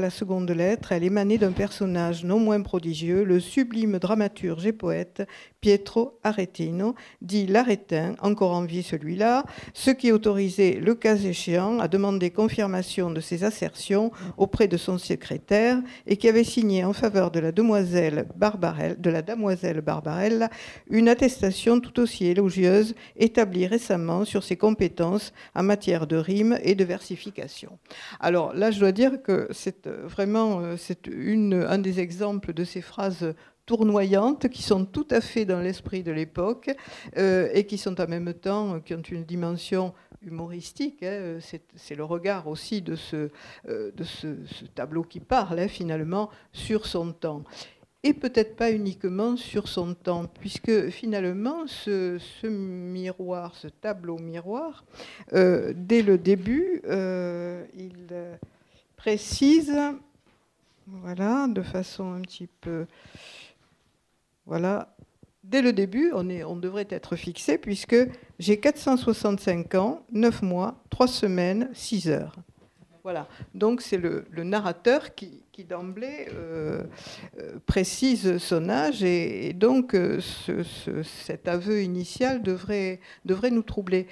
la, 0.00 0.10
seconde 0.10 0.50
lettre, 0.50 0.92
elle 0.92 1.04
émanait 1.04 1.38
d'un 1.38 1.52
personnage 1.52 2.24
non 2.24 2.38
moins 2.38 2.60
prodigieux, 2.60 3.24
le 3.24 3.40
sublime 3.40 3.98
dramaturge 3.98 4.66
et 4.66 4.72
poète 4.72 5.22
Pietro 5.62 6.18
Aretino, 6.24 6.96
dit 7.20 7.46
l'Aretin, 7.46 8.16
encore 8.20 8.50
en 8.50 8.64
vie 8.64 8.82
celui-là, 8.82 9.44
ce 9.74 9.92
qui 9.92 10.10
autorisait, 10.10 10.80
le 10.82 10.96
cas 10.96 11.14
échéant, 11.14 11.78
à 11.78 11.86
demander 11.86 12.30
confirmation 12.30 13.12
de 13.12 13.20
ses 13.20 13.44
assertions 13.44 14.10
auprès 14.36 14.66
de 14.66 14.76
son 14.76 14.98
secrétaire 14.98 15.80
et 16.08 16.16
qui 16.16 16.28
avait 16.28 16.42
signé 16.42 16.84
en 16.84 16.92
faveur 16.92 17.30
de 17.30 17.38
la 17.38 17.52
demoiselle 17.52 18.26
Barbarella, 18.34 19.22
damoiselle 19.22 19.82
Barbarella 19.82 20.50
une 20.90 21.08
attestation 21.08 21.78
tout 21.78 22.00
aussi 22.00 22.26
élogieuse 22.26 22.96
établie 23.16 23.68
récemment 23.68 24.24
sur 24.24 24.42
ses 24.42 24.56
compétences 24.56 25.32
en 25.54 25.62
matière 25.62 26.08
de 26.08 26.16
rime 26.16 26.58
et 26.64 26.74
de 26.74 26.82
versification. 26.82 27.78
Alors 28.18 28.52
là, 28.52 28.72
je 28.72 28.80
dois 28.80 28.90
dire 28.90 29.22
que 29.22 29.46
c'est 29.52 29.86
euh, 29.86 30.08
vraiment 30.08 30.60
euh, 30.60 31.66
un 31.68 31.78
des 31.78 32.00
exemples 32.00 32.52
de 32.52 32.64
ces 32.64 32.80
phrases 32.80 33.32
tournoyantes 33.66 34.48
qui 34.48 34.62
sont 34.62 34.84
tout 34.84 35.06
à 35.10 35.20
fait 35.20 35.44
dans 35.44 35.60
l'esprit 35.60 36.02
de 36.02 36.12
l'époque 36.12 36.70
euh, 37.16 37.48
et 37.52 37.64
qui 37.64 37.78
sont 37.78 38.00
en 38.00 38.06
même 38.06 38.34
temps, 38.34 38.80
qui 38.80 38.94
ont 38.94 39.02
une 39.02 39.24
dimension 39.24 39.94
humoristique. 40.22 41.02
Hein, 41.02 41.38
c'est 41.76 41.94
le 41.94 42.04
regard 42.04 42.48
aussi 42.48 42.82
de 42.82 42.96
ce, 42.96 43.30
de 43.66 44.04
ce, 44.04 44.26
tableau 44.74 45.02
qui 45.02 45.20
parle 45.20 45.58
hein, 45.58 45.68
finalement 45.68 46.30
sur 46.52 46.86
son 46.86 47.12
temps. 47.12 47.42
Et 48.04 48.14
peut-être 48.14 48.56
pas 48.56 48.72
uniquement 48.72 49.36
sur 49.36 49.68
son 49.68 49.94
temps, 49.94 50.26
puisque 50.40 50.90
finalement, 50.90 51.68
ce, 51.68 52.18
ce 52.18 52.48
miroir, 52.48 53.54
ce 53.54 53.68
tableau 53.68 54.18
miroir, 54.18 54.84
dès 55.30 56.02
le 56.02 56.18
début, 56.18 56.82
il 56.84 58.12
précise, 59.02 59.76
voilà, 60.86 61.48
de 61.48 61.62
façon 61.62 62.12
un 62.12 62.20
petit 62.20 62.48
peu, 62.60 62.86
voilà, 64.46 64.94
dès 65.44 65.62
le 65.62 65.72
début, 65.72 66.10
on, 66.14 66.28
est, 66.28 66.44
on 66.44 66.56
devrait 66.56 66.88
être 66.90 67.16
fixé 67.16 67.58
puisque 67.58 67.96
j'ai 68.38 68.58
465 68.58 69.74
ans, 69.74 70.06
9 70.12 70.42
mois, 70.42 70.82
3 70.90 71.06
semaines, 71.06 71.68
6 71.72 72.08
heures. 72.08 72.36
Voilà, 73.04 73.26
donc 73.52 73.82
c'est 73.82 73.96
le, 73.96 74.24
narrateur 74.44 75.16
qui, 75.16 75.42
d'emblée 75.68 76.28
euh, 76.34 76.82
euh, 77.38 77.58
précise 77.66 78.38
son 78.38 78.68
âge 78.68 79.04
et, 79.04 79.52
donc 79.52 79.94
euh, 79.94 80.18
cet 81.24 81.46
aveu 81.46 81.82
initial 81.82 82.42
devrait, 82.42 83.00
devrait 83.24 83.50
nous 83.50 83.62
troubler. 83.62 84.06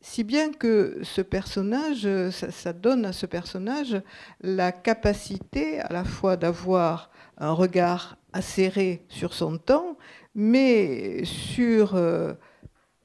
Si 0.00 0.22
bien 0.22 0.52
que 0.52 0.98
ce 1.02 1.22
personnage, 1.22 2.08
ça, 2.30 2.72
donne 2.72 3.04
à 3.04 3.12
ce 3.12 3.26
personnage 3.26 4.00
la 4.40 4.70
capacité 4.70 5.80
à 5.80 5.92
la 5.92 6.04
fois 6.04 6.36
d'avoir 6.36 7.10
un 7.38 7.52
regard 7.52 8.16
acéré 8.34 9.04
sur 9.08 9.32
son 9.32 9.56
temps, 9.56 9.96
mais 10.34 11.24
sur 11.24 11.94
euh, 11.94 12.34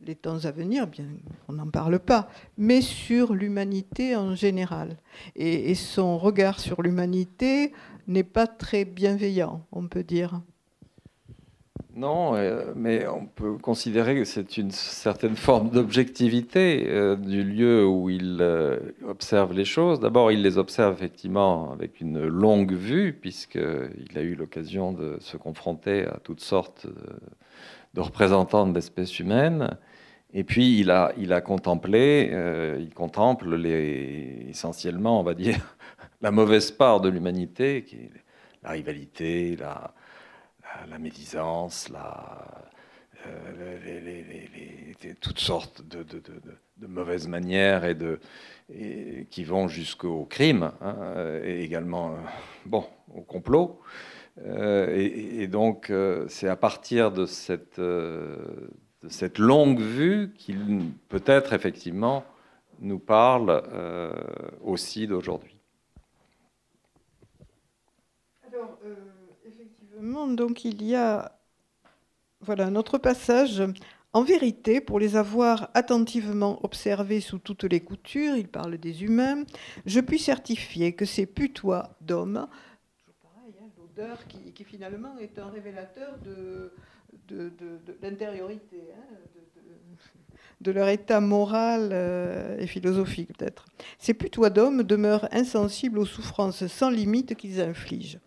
les 0.01 0.15
temps 0.15 0.43
à 0.43 0.51
venir, 0.51 0.87
bien, 0.87 1.05
on 1.47 1.53
n'en 1.53 1.69
parle 1.69 1.99
pas, 1.99 2.27
mais 2.57 2.81
sur 2.81 3.33
l'humanité 3.33 4.15
en 4.15 4.35
général. 4.35 4.97
et 5.35 5.75
son 5.75 6.17
regard 6.17 6.59
sur 6.59 6.81
l'humanité 6.81 7.71
n'est 8.07 8.23
pas 8.23 8.47
très 8.47 8.83
bienveillant, 8.83 9.65
on 9.71 9.87
peut 9.87 10.03
dire. 10.03 10.41
Non, 11.95 12.35
euh, 12.35 12.71
mais 12.75 13.07
on 13.07 13.25
peut 13.25 13.57
considérer 13.57 14.15
que 14.15 14.23
c'est 14.23 14.57
une 14.57 14.69
certaine 14.69 15.35
forme 15.35 15.71
d'objectivité 15.71 16.85
euh, 16.87 17.15
du 17.15 17.43
lieu 17.43 17.85
où 17.85 18.11
il 18.11 18.37
euh, 18.41 18.77
observe 19.07 19.53
les 19.53 19.65
choses. 19.65 19.99
D'abord, 19.99 20.31
il 20.31 20.43
les 20.43 20.59
observe 20.59 20.93
effectivement 20.93 21.71
avec 21.71 21.99
une 21.99 22.27
longue 22.27 22.73
vue, 22.73 23.13
puisqu'il 23.13 24.17
a 24.17 24.21
eu 24.21 24.35
l'occasion 24.35 24.91
de 24.91 25.17
se 25.19 25.35
confronter 25.35 26.05
à 26.05 26.19
toutes 26.23 26.41
sortes 26.41 26.85
de, 27.95 28.01
représentants 28.01 28.67
de 28.67 28.75
l'espèce 28.75 29.19
humaine. 29.19 29.75
Et 30.31 30.43
puis, 30.43 30.79
il 30.79 30.91
a, 30.91 31.11
il 31.17 31.33
a 31.33 31.41
contemplé, 31.41 32.31
il 32.79 32.93
contemple 32.93 33.65
essentiellement, 34.47 35.19
on 35.19 35.23
va 35.23 35.33
dire, 35.33 35.75
la 36.21 36.29
mauvaise 36.29 36.69
part 36.69 37.01
de 37.01 37.09
l'humanité, 37.09 37.83
qui 37.83 37.95
est 37.95 38.11
la 38.61 38.69
rivalité, 38.69 39.55
la 39.55 39.91
la 40.89 40.97
médisance, 40.97 41.89
euh, 43.25 43.33
toutes 45.19 45.39
sortes 45.39 45.81
de, 45.87 46.87
mauvaises 46.87 47.27
manières 47.27 47.83
qui 49.29 49.43
vont 49.43 49.67
jusqu'au 49.67 50.25
crime, 50.25 50.71
hein, 50.81 51.39
et 51.43 51.63
également 51.63 52.11
euh, 52.11 52.17
bon, 52.65 52.85
au 53.13 53.21
complot. 53.21 53.81
Euh, 54.45 54.95
et, 54.95 55.47
donc, 55.47 55.91
c'est 56.27 56.47
à 56.47 56.55
partir 56.55 57.11
de 57.11 57.25
cette, 57.25 57.79
de 57.79 58.69
cette 59.09 59.37
longue 59.37 59.81
vue 59.81 60.33
qu'il 60.37 60.91
peut-être 61.09 61.51
effectivement 61.53 62.23
nous 62.79 62.99
parle 62.99 63.61
aussi 64.61 65.07
d'aujourd'hui. 65.07 65.57
Alors, 68.47 68.77
donc 70.35 70.63
il 70.65 70.83
y 70.83 70.95
a 70.95 71.31
voilà 72.41 72.67
un 72.67 72.75
autre 72.75 72.97
passage. 72.97 73.61
En 74.11 74.23
vérité, 74.23 74.81
pour 74.81 74.99
les 74.99 75.15
avoir 75.15 75.69
attentivement 75.75 76.63
observés 76.63 77.21
sous 77.21 77.37
toutes 77.37 77.65
les 77.65 77.79
coutures, 77.79 78.35
il 78.35 78.47
parle 78.47 78.77
des 78.77 79.03
humains, 79.03 79.43
je 79.85 79.99
puis 79.99 80.17
certifier 80.17 80.93
que 80.93 81.05
ces 81.05 81.27
putois 81.27 81.95
d'hommes, 82.01 82.47
pareil, 83.21 83.53
hein, 83.61 83.67
l'odeur 83.77 84.25
qui, 84.27 84.63
finalement 84.63 85.15
est 85.19 85.37
un 85.37 85.49
révélateur 85.49 86.17
de, 86.25 86.73
de, 87.27 87.51
l'intériorité, 88.01 88.81
hein, 88.97 89.15
de, 90.59 90.71
leur 90.71 90.87
état 90.87 91.19
moral 91.19 91.89
euh, 91.91 92.57
et 92.57 92.65
philosophique 92.65 93.37
peut-être. 93.37 93.65
Ces 93.99 94.15
putois 94.15 94.49
d'hommes 94.49 94.81
demeurent 94.81 95.27
insensibles 95.31 95.99
aux 95.99 96.05
souffrances 96.05 96.65
sans 96.65 96.89
limite 96.89 97.35
qu'ils 97.35 97.61
infligent. 97.61 98.17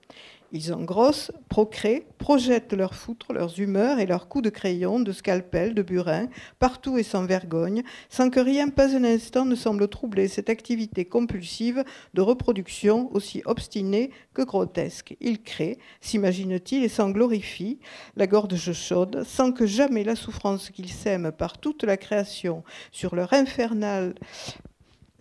Ils 0.54 0.74
engrossent, 0.74 1.32
procréent, 1.48 2.02
projettent 2.18 2.74
leurs 2.74 2.94
foutres, 2.94 3.32
leurs 3.32 3.58
humeurs 3.58 3.98
et 3.98 4.06
leurs 4.06 4.28
coups 4.28 4.44
de 4.44 4.50
crayon, 4.50 5.00
de 5.00 5.10
scalpel, 5.10 5.74
de 5.74 5.80
burin, 5.80 6.28
partout 6.58 6.98
et 6.98 7.02
sans 7.02 7.24
vergogne, 7.24 7.82
sans 8.10 8.28
que 8.28 8.38
rien, 8.38 8.68
pas 8.68 8.94
un 8.94 9.04
instant, 9.04 9.46
ne 9.46 9.54
semble 9.54 9.88
troubler 9.88 10.28
cette 10.28 10.50
activité 10.50 11.06
compulsive 11.06 11.84
de 12.12 12.20
reproduction 12.20 13.10
aussi 13.14 13.42
obstinée 13.46 14.10
que 14.34 14.42
grotesque. 14.42 15.16
Ils 15.20 15.42
créent, 15.42 15.78
s'imagine-t-il, 16.02 16.84
et 16.84 16.88
s'en 16.90 17.08
glorifient, 17.08 17.80
la 18.16 18.26
gorge 18.26 18.72
chaude, 18.72 19.24
sans 19.26 19.52
que 19.52 19.64
jamais 19.64 20.04
la 20.04 20.16
souffrance 20.16 20.68
qu'ils 20.68 20.92
sèment 20.92 21.32
par 21.32 21.56
toute 21.58 21.82
la 21.82 21.96
création 21.96 22.62
sur 22.90 23.14
leur 23.14 23.32
infernal 23.32 24.14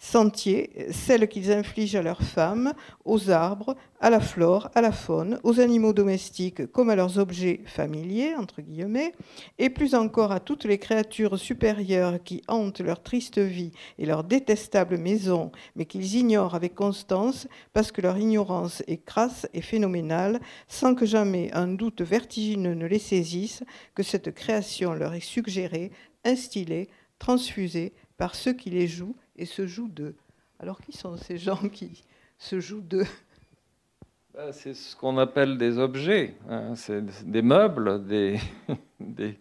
sentiers, 0.01 0.87
celles 0.89 1.29
qu'ils 1.29 1.51
infligent 1.51 1.95
à 1.95 2.01
leurs 2.01 2.23
femmes, 2.23 2.73
aux 3.05 3.29
arbres, 3.29 3.75
à 3.99 4.09
la 4.09 4.19
flore, 4.19 4.71
à 4.73 4.81
la 4.81 4.91
faune, 4.91 5.39
aux 5.43 5.59
animaux 5.59 5.93
domestiques 5.93 6.65
comme 6.71 6.89
à 6.89 6.95
leurs 6.95 7.19
objets 7.19 7.61
familiers, 7.65 8.33
entre 8.35 8.61
guillemets, 8.63 9.13
et 9.59 9.69
plus 9.69 9.93
encore 9.93 10.31
à 10.31 10.39
toutes 10.39 10.65
les 10.65 10.79
créatures 10.79 11.37
supérieures 11.37 12.23
qui 12.23 12.41
hantent 12.47 12.81
leur 12.81 13.03
triste 13.03 13.37
vie 13.37 13.73
et 13.99 14.07
leur 14.07 14.23
détestable 14.23 14.97
maison, 14.97 15.51
mais 15.75 15.85
qu'ils 15.85 16.15
ignorent 16.15 16.55
avec 16.55 16.73
constance 16.73 17.47
parce 17.71 17.91
que 17.91 18.01
leur 18.01 18.17
ignorance 18.17 18.81
est 18.87 19.05
crasse 19.05 19.47
et 19.53 19.61
phénoménale, 19.61 20.39
sans 20.67 20.95
que 20.95 21.05
jamais 21.05 21.51
un 21.53 21.67
doute 21.67 22.01
vertigineux 22.01 22.73
ne 22.73 22.87
les 22.87 22.99
saisisse, 22.99 23.63
que 23.93 24.01
cette 24.01 24.33
création 24.33 24.93
leur 24.93 25.13
est 25.13 25.19
suggérée, 25.19 25.91
instillée, 26.25 26.89
transfusée 27.19 27.93
par 28.17 28.33
ceux 28.33 28.53
qui 28.53 28.71
les 28.71 28.87
jouent 28.87 29.15
et 29.35 29.45
se 29.45 29.67
jouent 29.67 29.89
d'eux. 29.89 30.15
Alors 30.59 30.79
qui 30.81 30.91
sont 30.91 31.17
ces 31.17 31.37
gens 31.37 31.69
qui 31.69 32.03
se 32.37 32.59
jouent 32.59 32.81
d'eux? 32.81 33.07
Bah, 34.33 34.53
C'est 34.53 34.73
ce 34.73 34.95
qu'on 34.95 35.17
appelle 35.17 35.57
des 35.57 35.77
objets, 35.77 36.35
hein. 36.49 36.75
c'est 36.75 37.03
des 37.29 37.41
meubles, 37.41 38.05
des, 38.05 38.39
des, 38.99 39.37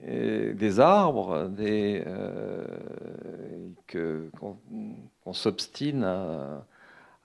des 0.00 0.80
arbres, 0.80 1.48
des, 1.48 2.02
euh, 2.06 2.64
qu'on, 3.92 5.32
s'obstine 5.32 6.04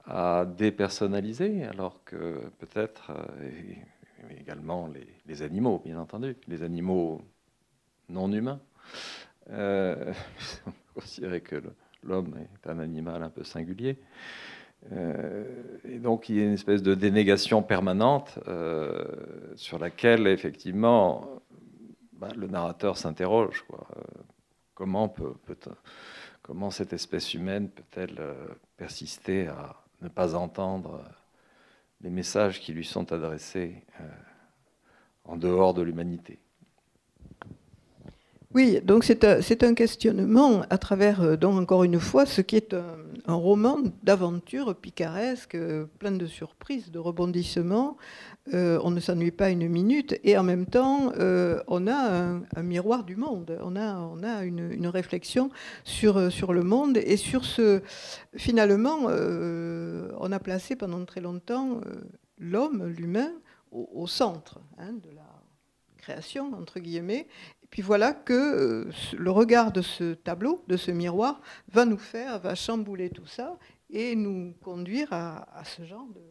à, 0.06 0.46
dépersonnaliser, 0.46 1.64
alors 1.66 2.04
que 2.04 2.42
peut-être 2.58 3.12
euh, 3.12 4.32
également 4.40 4.88
les, 4.88 5.08
les 5.28 5.42
animaux, 5.44 5.82
bien 5.86 6.00
entendu, 6.00 6.36
les 6.48 6.64
animaux 6.64 7.22
non 8.10 8.32
humains. 8.32 8.60
Euh, 9.52 10.14
on 10.66 10.72
peut 11.02 11.40
que 11.40 11.62
l'homme 12.04 12.34
est 12.38 12.70
un 12.70 12.80
animal 12.80 13.24
un 13.24 13.30
peu 13.30 13.44
singulier. 13.44 13.98
Euh, 14.94 15.44
et 15.84 16.00
donc 16.00 16.30
il 16.30 16.38
y 16.38 16.42
a 16.42 16.46
une 16.46 16.54
espèce 16.54 16.82
de 16.82 16.96
dénégation 16.96 17.62
permanente 17.62 18.40
euh, 18.48 19.04
sur 19.56 19.78
laquelle 19.78 20.26
effectivement 20.28 21.42
bah, 22.14 22.30
le 22.36 22.48
narrateur 22.48 22.98
s'interroge. 22.98 23.66
comment, 24.74 25.10
peut, 25.10 25.34
comment 26.42 26.72
cette 26.72 26.94
espèce 26.94 27.34
humaine 27.34 27.70
peut-elle 27.70 28.22
persister 28.78 29.48
à 29.48 29.76
ne 30.02 30.08
pas 30.08 30.36
entendre 30.36 31.04
les 32.02 32.10
messages 32.10 32.62
qui 32.62 32.72
lui 32.72 32.86
sont 32.86 33.12
adressés 33.12 33.84
en 35.26 35.36
dehors 35.36 35.74
de 35.74 35.82
l'humanité? 35.82 36.40
Oui, 38.56 38.80
donc 38.84 39.04
c'est 39.04 39.24
un, 39.24 39.74
questionnement 39.76 40.64
à 40.72 40.80
travers, 40.80 41.22
euh, 41.22 41.38
donc 41.38 41.60
encore 41.60 41.84
une 41.84 42.00
fois, 42.00 42.26
ce 42.26 42.42
qui 42.42 42.56
est 42.56 42.74
un, 42.74 43.34
roman 43.36 43.78
d'aventure 44.02 44.76
picaresque, 44.76 45.56
plein 46.00 46.12
de 46.12 46.26
surprises, 46.26 46.90
de 46.90 46.98
rebondissements. 46.98 47.96
Euh, 48.56 48.80
on 48.84 48.90
ne 48.90 49.00
s'ennuie 49.00 49.30
pas 49.30 49.52
une 49.52 49.68
minute 49.68 50.20
et 50.24 50.36
en 50.36 50.42
même 50.42 50.66
temps, 50.66 51.12
euh, 51.20 51.62
on 51.68 51.86
a 51.86 52.40
un, 52.56 52.64
miroir 52.64 53.04
du 53.04 53.16
monde. 53.16 53.60
On 53.62 53.76
a, 53.76 54.44
une, 54.44 54.88
réflexion 54.88 55.52
sur, 55.84 56.32
sur 56.32 56.52
le 56.52 56.64
monde 56.64 56.98
et 56.98 57.18
sur 57.18 57.46
ce. 57.46 57.84
Finalement, 58.36 59.02
on 59.06 60.32
a 60.32 60.40
placé 60.40 60.76
pendant 60.76 61.06
très 61.06 61.22
longtemps 61.22 61.82
l'homme, 62.40 62.88
l'humain, 62.88 63.32
au, 63.72 64.08
centre 64.08 64.60
hein, 64.80 64.94
de 64.94 65.12
la 65.12 65.30
création, 66.00 66.54
entre 66.56 66.80
guillemets, 66.80 67.28
puis 67.70 67.82
voilà 67.82 68.14
que 68.14 68.34
euh, 68.34 68.92
le 69.18 69.32
regard 69.32 69.72
de 69.72 69.82
ce 69.82 70.14
tableau, 70.14 70.64
de 70.68 70.78
ce 70.78 70.92
miroir, 70.92 71.42
va 71.72 71.86
nous 71.86 71.98
faire, 71.98 72.40
va 72.40 72.56
chambouler 72.56 73.10
tout 73.10 73.28
ça 73.28 73.58
et 73.90 74.16
nous 74.16 74.54
conduire 74.64 75.12
à, 75.12 75.64
ce 75.66 75.84
genre 75.84 76.08
de, 76.14 76.22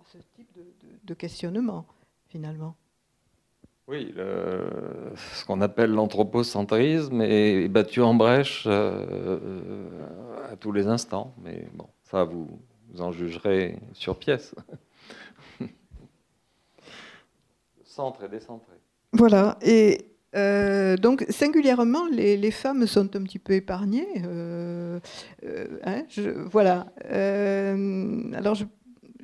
à 0.00 0.04
ce 0.04 0.18
type 0.34 0.50
de, 1.04 1.14
questionnement, 1.14 1.86
finalement. 2.28 2.76
Oui, 3.86 4.14
ce 4.16 5.44
qu'on 5.44 5.60
appelle 5.60 5.90
l'anthropocentrisme 5.90 7.20
est 7.20 7.68
battu 7.68 8.00
en 8.00 8.14
brèche 8.14 8.64
euh, 8.66 9.38
à 10.50 10.56
tous 10.56 10.72
les 10.72 10.86
instants. 10.86 11.34
Mais 11.42 11.68
bon, 11.74 11.86
ça, 12.04 12.24
vous, 12.24 12.48
vous 12.88 13.02
en 13.02 13.12
jugerez 13.12 13.78
sur 13.92 14.18
pièce. 14.18 14.54
Centre 17.84 18.24
et 18.24 18.28
décentré. 18.28 18.72
Voilà. 19.12 19.58
Et 19.60 20.13
euh, 20.34 20.96
donc 20.96 21.24
singulièrement, 21.28 22.06
les, 22.06 22.50
femmes 22.50 22.86
sont 22.86 23.14
un 23.16 23.22
petit 23.22 23.38
peu 23.38 23.54
épargnées. 23.54 24.22
Euh, 24.24 24.98
euh, 25.44 25.66
hein, 25.84 26.04
voilà. 26.50 26.86
alors 27.08 28.56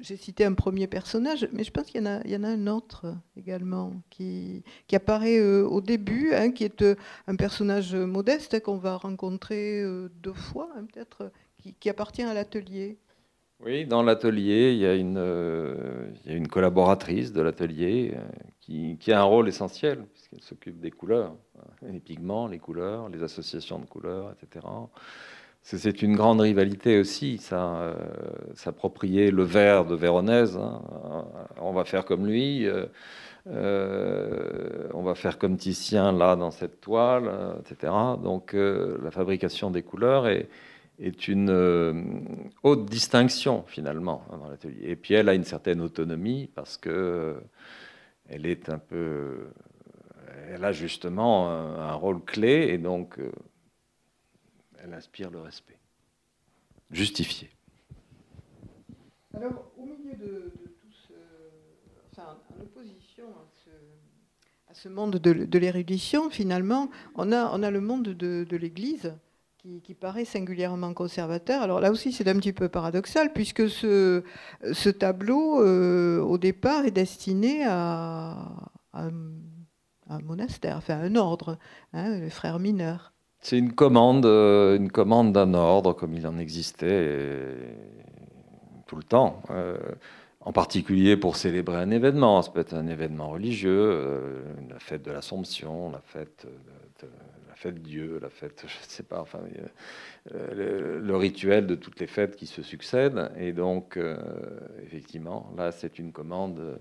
j'ai 0.00 0.16
cité 0.16 0.44
un 0.44 0.54
premier 0.54 0.86
personnage, 0.86 1.48
mais 1.52 1.64
je 1.64 1.70
pense 1.70 1.86
qu'il 1.86 2.00
y, 2.00 2.36
en 2.36 2.44
a 2.44 2.48
un 2.48 2.66
autre 2.66 3.14
également 3.36 3.92
qui, 4.08 4.62
apparaît 4.92 5.40
au 5.40 5.80
début, 5.80 6.32
hein, 6.34 6.52
qui 6.52 6.64
est 6.64 6.84
un 7.26 7.36
personnage 7.36 7.94
modeste 7.94 8.62
qu'on 8.62 8.78
va 8.78 8.96
rencontrer 8.96 9.82
deux 10.22 10.32
fois, 10.32 10.70
hein, 10.76 10.86
peut-être, 10.92 11.32
qui, 11.80 11.90
appartient 11.90 12.22
à 12.22 12.34
l'atelier. 12.34 12.98
Oui, 13.62 13.84
dans 13.84 14.02
l'atelier, 14.02 14.72
il, 14.72 14.78
y 14.78 14.86
a 14.86 14.94
une 14.94 16.48
collaboratrice 16.48 17.32
de 17.32 17.42
l'atelier 17.42 18.14
qui, 18.60 18.96
qui, 18.98 19.12
a 19.12 19.20
un 19.20 19.24
rôle 19.24 19.48
essentiel, 19.48 20.04
elle 20.32 20.40
s'occupe 20.40 20.80
des 20.80 20.90
couleurs, 20.90 21.34
hein, 21.58 21.88
les 21.92 22.00
pigments, 22.00 22.46
les 22.46 22.58
couleurs, 22.58 23.08
les 23.10 23.22
associations 23.22 23.78
de 23.78 23.84
couleurs, 23.84 24.32
etc. 24.32 24.66
C'est 25.62 26.02
une 26.02 26.16
grande 26.16 26.40
rivalité 26.40 26.98
aussi, 26.98 27.40
euh, 27.52 27.94
s'approprier 28.54 29.30
le 29.30 29.42
vert 29.42 29.84
de 29.84 29.94
Véronèse. 29.94 30.56
Hein. 30.56 30.82
On 31.60 31.72
va 31.72 31.84
faire 31.84 32.06
comme 32.06 32.26
lui, 32.26 32.66
euh, 32.66 32.86
euh, 33.46 34.88
on 34.94 35.02
va 35.02 35.14
faire 35.14 35.38
comme 35.38 35.56
Titien 35.58 36.12
là 36.12 36.34
dans 36.34 36.50
cette 36.50 36.80
toile, 36.80 37.30
etc. 37.60 37.92
Donc 38.22 38.54
la 38.54 39.10
fabrication 39.10 39.70
des 39.70 39.82
couleurs 39.82 40.28
est, 40.28 40.48
est 41.00 41.28
une 41.28 42.50
haute 42.62 42.86
distinction 42.86 43.64
finalement 43.66 44.24
hein, 44.30 44.38
dans 44.38 44.48
l'atelier. 44.48 44.90
Et 44.90 44.96
puis 44.96 45.14
elle 45.14 45.28
a 45.28 45.34
une 45.34 45.44
certaine 45.44 45.80
autonomie 45.80 46.48
parce 46.54 46.76
que 46.76 47.40
elle 48.28 48.46
est 48.46 48.68
un 48.68 48.78
peu 48.78 49.48
elle 50.50 50.64
a 50.64 50.72
justement 50.72 51.48
un, 51.50 51.92
rôle 51.94 52.24
clé 52.24 52.68
et 52.70 52.78
donc 52.78 53.18
euh, 53.18 53.30
elle 54.82 54.92
inspire 54.94 55.30
le 55.30 55.40
respect. 55.40 55.78
Justifié. 56.90 57.50
Alors, 59.34 59.70
au 59.78 59.84
milieu 59.84 60.16
de, 60.16 60.52
tout 60.80 60.92
ce. 61.08 61.12
Enfin, 62.10 62.36
en 62.56 62.62
opposition 62.62 63.24
à 64.68 64.74
ce, 64.74 64.88
monde 64.88 65.16
de, 65.16 65.58
l'érudition, 65.58 66.30
finalement, 66.30 66.90
on 67.14 67.30
a, 67.32 67.50
on 67.52 67.62
a 67.62 67.70
le 67.70 67.80
monde 67.80 68.08
de, 68.08 68.56
l'Église. 68.56 69.14
Qui, 69.82 69.92
paraît 69.92 70.24
singulièrement 70.24 70.94
conservateur. 70.94 71.60
Alors 71.60 71.80
là 71.80 71.90
aussi, 71.90 72.12
c'est 72.12 72.26
un 72.28 72.36
petit 72.36 72.54
peu 72.54 72.70
paradoxal, 72.70 73.30
puisque 73.34 73.68
ce, 73.68 74.22
tableau, 74.88 75.62
euh, 75.62 76.18
au 76.22 76.38
départ, 76.38 76.86
est 76.86 76.90
destiné 76.90 77.64
à, 77.66 78.38
un 78.94 80.20
monastère, 80.24 80.78
enfin 80.78 80.98
un 80.98 81.14
ordre, 81.14 81.58
hein, 81.92 82.20
les 82.20 82.30
frères 82.30 82.58
mineurs. 82.58 83.12
C'est 83.40 83.58
une 83.58 83.74
commande, 83.74 84.24
euh, 84.24 84.78
une 84.78 84.90
commande 84.90 85.34
d'un 85.34 85.52
ordre 85.52 85.92
comme 85.92 86.14
il 86.14 86.26
en 86.26 86.38
existait 86.38 86.86
euh, 86.88 87.74
tout 88.86 88.96
le 88.96 89.02
temps. 89.02 89.42
En 90.40 90.52
particulier 90.52 91.18
pour 91.18 91.36
célébrer 91.36 91.76
un 91.76 91.90
événement. 91.90 92.40
Ça 92.40 92.50
peut 92.50 92.60
être 92.60 92.72
un 92.72 92.86
événement 92.86 93.28
religieux, 93.28 94.42
la 94.70 94.78
fête 94.78 95.04
de 95.04 95.10
l'Assomption, 95.10 95.90
la 95.90 96.00
fête 96.00 96.46
fête 97.60 97.82
Dieu, 97.82 98.18
la 98.20 98.30
fête, 98.30 98.64
je 98.66 98.78
ne 98.78 98.88
sais 98.88 99.02
pas, 99.02 99.20
enfin, 99.20 99.40
le, 100.32 101.16
rituel 101.16 101.66
de 101.66 101.74
toutes 101.74 102.00
les 102.00 102.06
fêtes 102.06 102.36
qui 102.36 102.46
se 102.46 102.62
succèdent. 102.62 103.30
Et 103.38 103.52
donc, 103.52 103.98
effectivement, 104.82 105.52
là, 105.56 105.70
c'est 105.72 105.98
une 105.98 106.12
commande 106.12 106.78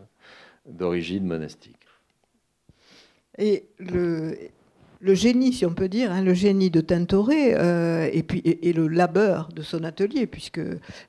d'origine 0.66 1.26
monastique. 1.26 1.78
Et 3.38 3.66
le, 3.80 4.36
le 5.02 5.14
génie, 5.14 5.54
si 5.54 5.66
on 5.66 5.74
peut 5.74 5.88
dire, 5.88 6.12
hein, 6.12 6.22
le 6.22 6.34
génie 6.34 6.70
de 6.70 6.82
Tintoré, 6.82 7.56
euh, 7.56 8.10
et 8.12 8.22
puis 8.22 8.42
et, 8.46 8.74
le 8.74 8.88
labeur 8.88 9.50
de 9.54 9.62
son 9.62 9.84
atelier, 9.86 10.28
puisque 10.28 10.62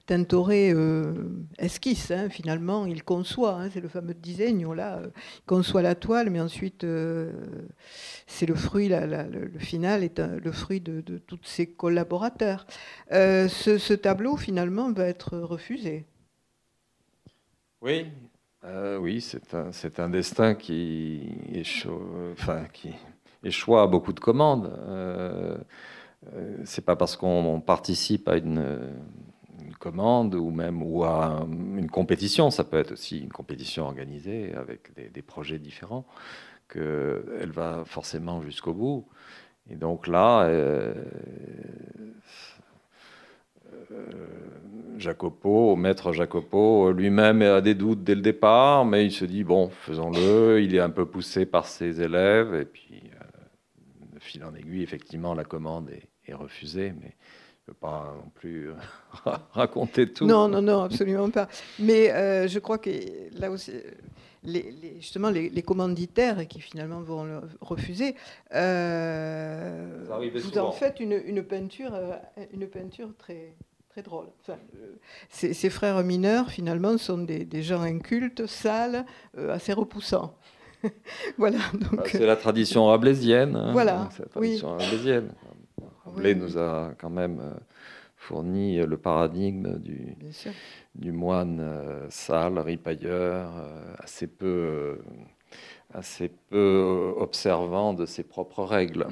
Tintoré 0.07 0.73
euh, 0.73 1.13
esquisse, 1.59 2.13
hein, 2.13 2.29
finalement, 2.31 2.87
il 2.87 3.03
conçoit, 3.03 3.61
hein, 3.61 3.69
c'est 3.73 3.81
le 3.81 3.89
fameux 3.89 4.15
design, 4.15 4.73
là, 4.75 4.99
euh, 4.99 5.09
il 5.39 5.47
conçoit 5.47 5.83
la 5.83 5.97
toile, 5.97 6.31
mais 6.31 6.41
ensuite 6.41 6.87
c'est 8.27 8.47
le 8.47 8.55
fruit, 8.55 8.89
le, 8.89 9.51
final 9.59 10.05
est 10.05 10.21
le 10.21 10.53
fruit 10.53 10.81
de, 10.81 11.01
tous 11.19 11.41
ses 11.43 11.67
collaborateurs. 11.67 12.67
Ce, 13.11 13.95
tableau, 13.95 14.37
finalement, 14.37 14.93
va 14.93 15.07
être 15.07 15.37
refusé. 15.37 16.07
Oui, 17.83 18.07
oui, 19.01 19.21
c'est 19.21 19.55
un, 19.55 19.71
un, 19.99 20.09
destin 20.09 20.55
qui, 20.55 21.23
échoue, 21.53 21.99
enfin, 22.33 22.67
qui 22.73 22.91
échoue 23.45 23.77
à 23.77 23.87
beaucoup 23.87 24.13
de 24.13 24.21
commandes. 24.21 24.73
Euh, 24.89 25.57
euh, 26.35 26.57
c'est 26.65 26.85
pas 26.85 26.97
parce 26.97 27.17
qu'on 27.17 27.61
participe 27.61 28.29
à 28.29 28.37
une, 28.37 28.95
commande 29.79 30.35
ou 30.35 30.51
même 30.51 30.83
ou 30.83 31.05
à 31.05 31.47
une 31.49 31.91
compétition, 31.91 32.51
ça 32.51 32.65
peut 32.65 32.77
être 32.77 32.93
aussi 32.93 33.21
une 33.21 33.33
compétition 33.33 33.87
organisée 33.87 34.55
avec 34.55 34.93
des, 34.95 35.23
projets 35.23 35.59
différents, 35.59 36.05
qu'elle 36.69 37.51
va 37.51 37.85
forcément 37.87 38.43
jusqu'au 38.43 38.75
bout. 38.75 39.07
Et 39.71 39.77
donc 39.77 40.07
là, 40.07 40.43
euh, 40.43 40.93
euh, 43.93 43.97
Jacopo, 44.99 45.77
maître 45.77 46.13
Jacopo, 46.13 46.93
lui-même 46.93 47.41
a 47.43 47.61
des 47.61 47.75
doutes 47.75 48.05
dès 48.05 48.15
le 48.15 48.21
départ, 48.21 48.85
mais 48.85 49.07
il 49.07 49.13
se 49.13 49.25
dit 49.25 49.45
bon, 49.45 49.71
faisons-le. 49.71 50.61
Il 50.63 50.75
est 50.75 50.81
un 50.81 50.91
peu 50.91 51.07
poussé 51.07 51.47
par 51.47 51.67
ses 51.67 52.03
élèves, 52.03 52.55
et 52.55 52.65
puis 52.65 53.03
fil 54.31 54.45
en 54.45 54.55
aiguille, 54.55 54.83
effectivement, 54.83 55.35
la 55.35 55.45
commande 55.45 55.91
est, 55.91 56.07
refusée, 56.33 56.93
mais 56.93 57.11
je 57.11 57.63
ne 57.63 57.67
peux 57.67 57.75
pas 57.75 58.15
non 58.17 58.31
plus 58.31 58.71
raconter 59.53 60.13
tout. 60.13 60.27
Non, 60.27 60.47
non, 60.47 60.63
non, 60.63 60.83
absolument 60.83 61.29
pas. 61.29 61.49
Mais 61.81 62.13
euh, 62.13 62.47
je 62.47 62.61
crois 62.61 62.79
que 62.79 62.91
là 63.37 63.51
aussi, 63.51 63.73
les, 64.45 64.73
justement, 65.01 65.29
les, 65.31 65.63
commanditaires 65.63 66.47
qui 66.47 66.61
finalement 66.61 67.01
vont 67.01 67.25
le 67.25 67.41
refuser, 67.61 68.15
euh, 68.55 70.05
vous 70.37 70.59
en 70.59 70.71
faites 70.71 71.01
une, 71.01 71.21
une, 71.25 71.43
peinture, 71.43 71.93
euh, 71.95 72.17
une 72.53 72.69
peinture 72.69 73.13
très, 73.19 73.57
très 73.89 74.03
drôle. 74.03 74.29
Enfin, 74.43 74.59
ces, 75.31 75.69
frères 75.69 76.05
mineurs, 76.05 76.49
finalement, 76.49 76.97
sont 76.97 77.19
des, 77.19 77.45
des 77.45 77.65
gens 77.65 77.81
incultes, 77.81 78.47
sales, 78.47 79.05
assez 79.37 79.73
repoussants. 79.73 80.39
voilà. 81.39 81.59
Bah, 81.93 82.03
c'est 82.07 82.27
la 82.27 82.37
tradition 82.37 82.87
rablaisienne. 82.87 83.57
Hein. 83.57 83.73
voilà. 83.73 84.09
C'est 84.13 84.23
la 84.23 84.29
tradition 84.29 84.77
rablaisienne. 84.77 85.33
Rabelais 86.05 86.35
nous 86.35 86.59
a 86.59 86.95
quand 86.99 87.11
même 87.11 87.41
euh, 87.41 87.59
fourni 88.17 88.79
le 88.79 88.97
paradigme 88.97 89.79
du, 89.79 90.17
du 90.95 91.13
moine 91.13 91.61
euh, 91.61 92.07
sale, 92.11 92.59
ripailleur, 92.59 93.53
euh, 93.57 93.95
assez 93.99 94.27
peu, 94.27 94.99
assez 95.93 96.29
peu 96.29 97.15
observant 97.17 97.95
de 97.95 98.07
ses 98.07 98.23
propres 98.23 98.65
règles. 98.65 99.07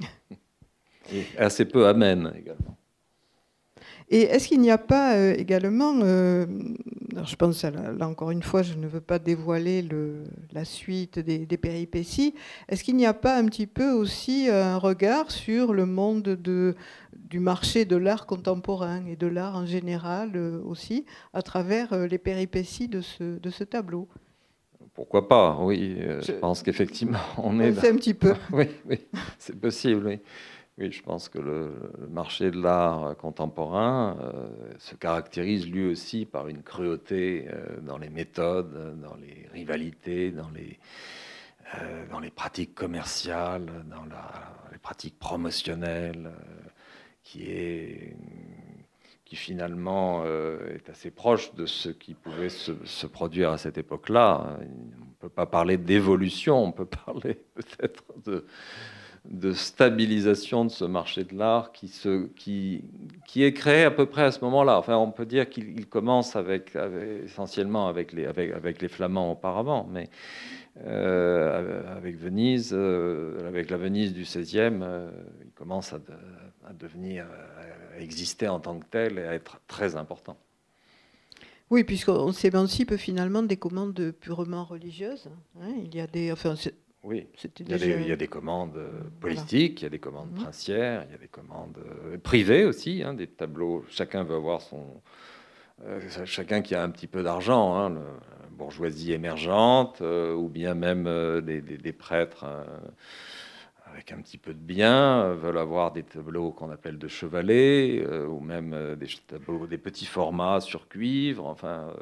Et 1.12 1.24
assez 1.38 1.64
peu 1.64 1.86
amène 1.86 2.32
également. 2.36 2.76
Et 4.10 4.22
est-ce 4.22 4.48
qu'il 4.48 4.60
n'y 4.60 4.70
a 4.70 4.78
pas 4.78 5.16
euh, 5.16 5.34
également, 5.36 6.00
euh, 6.02 6.46
je 7.26 7.36
pense, 7.36 7.62
là, 7.64 8.08
encore 8.08 8.30
une 8.30 8.42
fois, 8.42 8.62
je 8.62 8.74
ne 8.74 8.86
veux 8.86 9.02
pas 9.02 9.18
dévoiler 9.18 9.82
le, 9.82 10.24
la 10.52 10.64
suite 10.64 11.18
des, 11.18 11.46
péripéties, 11.58 12.34
est-ce 12.68 12.84
qu'il 12.84 12.96
n'y 12.96 13.04
a 13.04 13.12
pas 13.12 13.36
un 13.36 13.44
petit 13.44 13.66
peu 13.66 13.90
aussi 13.90 14.48
un 14.48 14.78
regard 14.78 15.30
sur 15.30 15.74
le 15.74 15.84
monde 15.84 16.22
de, 16.22 16.74
du 17.12 17.38
marché 17.38 17.84
de 17.84 17.96
l'art 17.96 18.24
contemporain 18.24 19.04
et 19.06 19.16
de 19.16 19.26
l'art 19.26 19.56
en 19.56 19.66
général 19.66 20.32
euh, 20.36 20.62
aussi, 20.64 21.04
à 21.34 21.42
travers 21.42 22.06
les 22.06 22.18
péripéties 22.18 22.88
de 22.88 23.02
ce, 23.02 23.38
de 23.38 23.50
ce 23.50 23.64
tableau? 23.64 24.08
Pourquoi 24.94 25.28
pas, 25.28 25.58
oui. 25.60 25.96
Je, 26.22 26.32
pense 26.32 26.62
qu'effectivement, 26.62 27.18
on 27.36 27.60
est. 27.60 27.72
C'est 27.74 27.90
un 27.90 27.96
petit 27.96 28.14
peu. 28.14 28.34
oui, 28.52 28.64
oui, 28.88 28.98
c'est 29.38 29.54
possible, 29.54 30.06
oui. 30.06 30.18
Oui, 30.78 30.92
je 30.92 31.02
pense 31.02 31.28
que 31.28 31.40
le, 31.40 31.72
marché 32.08 32.52
de 32.52 32.62
l'art 32.62 33.16
contemporain 33.16 34.16
euh, 34.20 34.48
se 34.78 34.94
caractérise 34.94 35.68
lui 35.68 35.84
aussi 35.90 36.24
par 36.24 36.46
une 36.46 36.62
cruauté 36.62 37.48
euh, 37.48 37.80
dans 37.80 37.98
les 37.98 38.10
méthodes, 38.10 39.00
dans 39.00 39.16
les 39.16 39.48
rivalités, 39.52 40.30
dans 40.30 40.50
les, 40.50 40.78
euh, 41.82 42.30
pratiques 42.34 42.76
commerciales, 42.76 43.66
dans 43.90 44.04
les 44.70 44.78
pratiques 44.78 45.18
promotionnelles, 45.18 46.30
qui 47.24 47.50
est 47.50 48.16
qui 49.24 49.36
finalement 49.36 50.24
est 50.24 50.88
assez 50.88 51.10
proche 51.10 51.52
de 51.54 51.66
ce 51.66 51.90
qui 51.90 52.14
pouvait 52.14 52.48
se, 52.48 52.72
se 52.86 53.06
produire 53.06 53.50
à 53.50 53.58
cette 53.58 53.76
époque-là. 53.76 54.56
On 54.58 55.04
ne 55.04 55.14
peut 55.18 55.28
pas 55.28 55.44
parler 55.44 55.76
d'évolution, 55.76 56.64
on 56.64 56.72
peut 56.72 56.86
parler 57.06 57.34
peut-être 57.54 58.04
de, 58.24 58.46
de 59.28 59.52
stabilisation 59.52 60.64
de 60.64 60.70
ce 60.70 60.84
marché 60.84 61.24
de 61.24 61.36
l'art 61.36 61.70
qui, 61.72 61.92
qui, 62.34 62.84
qui, 63.26 63.44
est 63.44 63.52
créé 63.52 63.84
à 63.84 63.90
peu 63.90 64.06
près 64.06 64.22
à 64.22 64.32
ce 64.32 64.42
moment-là. 64.44 64.78
Enfin, 64.78 64.96
on 64.96 65.10
peut 65.10 65.26
dire 65.26 65.50
qu'il 65.50 65.86
commence 65.86 66.34
essentiellement 67.24 67.88
avec 67.88 68.12
les, 68.12 68.24
avec, 68.24 68.80
les 68.80 68.88
Flamands 68.88 69.30
auparavant, 69.32 69.86
mais 69.90 70.08
euh, 70.86 71.94
avec 71.94 72.16
Venise, 72.16 72.70
euh, 72.72 73.46
avec 73.46 73.68
la 73.70 73.76
Venise 73.76 74.14
du 74.14 74.22
XVIe, 74.22 74.78
euh, 74.80 75.10
il 75.44 75.50
commence 75.50 75.92
à, 75.92 75.98
devenir, 76.72 77.26
à 77.94 78.00
exister 78.00 78.48
en 78.48 78.60
tant 78.60 78.78
que 78.78 78.86
tel 78.90 79.18
et 79.18 79.24
à 79.24 79.34
être 79.34 79.60
très 79.66 79.96
important. 79.96 80.38
Oui, 81.70 81.84
puisqu'on 81.84 82.32
s'émancipe 82.32 82.96
finalement 82.96 83.42
des 83.42 83.58
commandes 83.58 84.12
purement 84.12 84.64
religieuses. 84.64 85.28
Hein. 85.60 85.74
il 85.84 85.94
y 85.94 86.00
a 86.00 86.06
des, 86.06 86.32
enfin, 86.32 86.54
oui, 87.08 87.26
il 87.58 87.70
y, 87.70 88.12
a 88.12 88.16
des, 88.16 88.28
commandes 88.28 88.76
euh, 88.76 88.90
politiques, 89.18 89.80
il 89.80 89.84
y 89.84 89.86
a 89.86 89.90
des 89.90 89.98
commandes 89.98 90.30
mhm. 90.32 90.42
princières, 90.42 91.06
il 91.08 91.12
y 91.12 91.14
a 91.14 91.18
des 91.18 91.28
commandes 91.28 91.78
euh, 91.78 92.18
privées 92.18 92.66
aussi, 92.66 93.02
hein, 93.02 93.14
des 93.14 93.26
tableaux. 93.26 93.82
Chacun 93.88 94.24
veut 94.24 94.36
avoir 94.36 94.60
son. 94.60 94.84
Euh, 95.86 96.00
chacun 96.26 96.60
qui 96.60 96.74
a 96.74 96.82
un 96.82 96.90
petit 96.90 97.06
peu 97.06 97.22
d'argent, 97.22 97.76
hein, 97.76 97.88
la 97.94 98.48
bourgeoisie 98.50 99.14
émergente, 99.14 100.02
ou 100.02 100.48
bien 100.48 100.74
même 100.74 101.04
des, 101.40 101.92
prêtres 101.92 102.44
avec 103.86 104.12
un 104.12 104.20
petit 104.20 104.36
peu 104.36 104.52
de 104.52 104.58
bien 104.58 105.32
veulent 105.32 105.56
avoir 105.56 105.92
des 105.92 106.02
tableaux 106.02 106.50
qu'on 106.50 106.70
appelle 106.70 106.98
de 106.98 107.08
chevalet, 107.08 108.04
ou 108.26 108.40
même 108.40 108.96
des 108.96 109.06
tableaux, 109.26 109.66
des 109.66 109.78
petits 109.78 110.04
formats 110.04 110.60
sur 110.60 110.88
cuivre. 110.88 111.46
Enfin, 111.46 111.94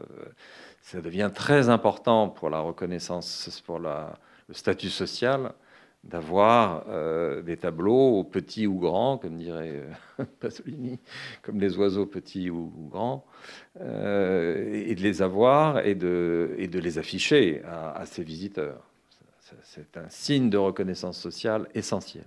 ça 0.80 1.00
devient 1.02 1.30
très 1.32 1.68
important 1.68 2.30
pour 2.30 2.48
la 2.48 2.60
reconnaissance, 2.60 3.62
pour 3.66 3.78
la 3.78 4.18
le 4.48 4.54
statut 4.54 4.90
social 4.90 5.52
d'avoir 6.06 6.84
euh, 6.88 7.42
des 7.42 7.56
tableaux 7.56 8.22
petits 8.24 8.66
ou 8.66 8.78
grands, 8.78 9.18
comme 9.18 9.36
dirait 9.36 9.82
euh, 10.20 10.24
Pasolini, 10.40 10.98
comme 11.42 11.60
les 11.60 11.76
oiseaux 11.76 12.06
petits 12.06 12.50
ou, 12.50 12.70
grands, 12.90 13.26
euh, 13.80 14.84
et 14.86 14.94
de 14.94 15.02
les 15.02 15.22
avoir 15.22 15.84
et 15.84 15.94
de, 15.94 16.56
les 16.58 16.98
afficher 16.98 17.62
à, 17.64 18.04
ses 18.06 18.22
visiteurs. 18.22 18.82
C'est 19.62 19.96
un 19.96 20.08
signe 20.08 20.50
de 20.50 20.58
reconnaissance 20.58 21.18
sociale 21.18 21.68
essentiel. 21.74 22.24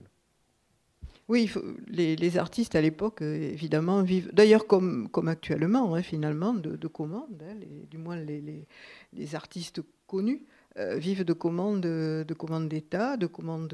Oui, 1.28 1.52
les, 1.88 2.38
artistes 2.38 2.76
à 2.76 2.82
l'époque, 2.82 3.22
évidemment, 3.22 4.02
vivent, 4.02 4.32
d'ailleurs 4.34 4.66
comme, 4.66 5.10
comme 5.10 5.28
actuellement, 5.28 5.94
hein, 5.94 6.02
finalement, 6.02 6.54
de, 6.54 6.88
commandes, 6.88 7.44
hein, 7.48 7.56
du 7.90 7.98
moins 7.98 8.16
les, 8.16 9.36
artistes 9.36 9.82
connus 10.08 10.42
vivent 10.78 11.26
de 11.26 11.34
commandes 11.34 11.82
de 11.82 12.34
commandes 12.34 12.70
d'État, 12.70 13.18
de 13.18 13.28
commandes 13.28 13.74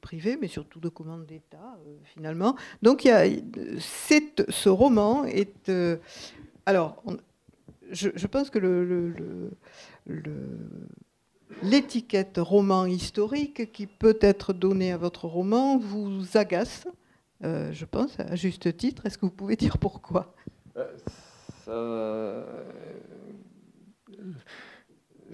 privées, 0.00 0.36
mais 0.40 0.48
surtout 0.48 0.80
de 0.80 0.88
commandes 0.88 1.26
d'État, 1.26 1.78
euh, 1.86 1.96
finalement. 2.04 2.56
Donc, 2.82 3.02
ce 3.02 4.68
roman 4.68 5.24
est... 5.24 5.68
Euh, 5.68 5.96
alors, 6.66 7.02
je, 7.90 8.26
pense 8.26 8.50
que 8.50 8.58
l'étiquette 11.62 12.38
roman 12.38 12.86
historique 12.86 13.72
qui 13.72 13.86
peut 13.86 14.18
être 14.20 14.52
donnée 14.52 14.92
à 14.92 14.96
votre 14.96 15.26
roman 15.26 15.78
vous 15.78 16.24
agace, 16.36 16.86
je 17.42 17.84
pense, 17.84 18.18
à 18.18 18.34
juste 18.34 18.74
titre. 18.76 19.04
Est-ce 19.04 19.18
que 19.18 19.26
vous 19.26 19.32
pouvez 19.32 19.56
dire 19.56 19.76
pourquoi? 19.76 20.34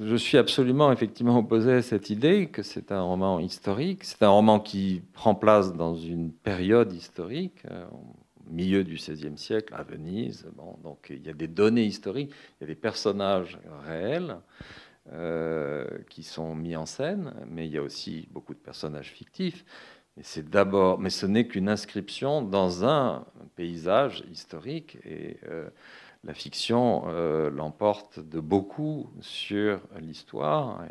Je 0.03 0.16
suis 0.16 0.38
absolument 0.38 0.92
effectivement 0.92 1.38
opposé 1.38 1.72
à 1.74 1.82
cette 1.82 2.09
idée 2.09 2.48
que 2.48 2.62
c'est 2.62 2.90
un 2.90 3.03
roman 3.03 3.38
historique. 3.38 4.05
C'est 4.05 4.22
un 4.22 4.30
roman 4.30 4.59
qui 4.59 5.03
prend 5.12 5.34
place 5.34 5.74
dans 5.74 5.94
une 5.94 6.32
période 6.32 6.92
historique, 6.92 7.62
euh, 7.70 7.84
au 7.90 8.51
milieu 8.51 8.82
du 8.82 8.94
XVIe 8.94 9.36
siècle, 9.36 9.74
à 9.74 9.82
Venise. 9.82 10.46
Donc 10.82 11.09
il 11.11 11.24
y 11.24 11.28
a 11.28 11.34
des 11.34 11.48
données 11.48 11.84
historiques, 11.84 12.32
il 12.61 12.62
y 12.62 12.64
a 12.64 12.66
des 12.68 12.80
personnages 12.80 13.59
réels 13.84 14.38
euh, 15.12 15.86
qui 16.09 16.22
sont 16.22 16.55
mis 16.55 16.76
en 16.76 16.86
scène, 16.86 17.34
mais 17.46 17.66
il 17.66 17.72
y 17.72 17.78
a 17.78 17.82
aussi 17.82 18.26
beaucoup 18.30 18.55
de 18.55 18.59
personnages 18.59 19.11
fictifs. 19.11 19.64
Et 20.16 20.22
c'est 20.22 20.48
d'abord, 20.48 20.98
mais 20.98 21.11
ce 21.11 21.26
n'est 21.26 21.46
qu'une 21.46 21.68
inscription 21.68 22.42
dans 22.42 22.86
un 22.86 23.26
paysage 23.55 24.24
historique 24.30 24.96
et 25.05 25.36
euh, 25.46 25.68
la 26.24 26.34
fiction 26.34 27.04
euh, 27.06 27.50
l'emporte 27.50 28.20
de 28.20 28.40
beaucoup 28.40 29.10
sur 29.20 29.80
l'histoire, 30.00 30.84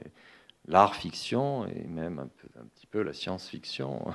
l'art-fiction 0.67 1.67
et 1.67 1.86
même 1.88 2.19
un, 2.19 2.65
petit 2.75 2.88
peu 2.88 3.01
la 3.01 3.13
science-fiction. 3.13 4.05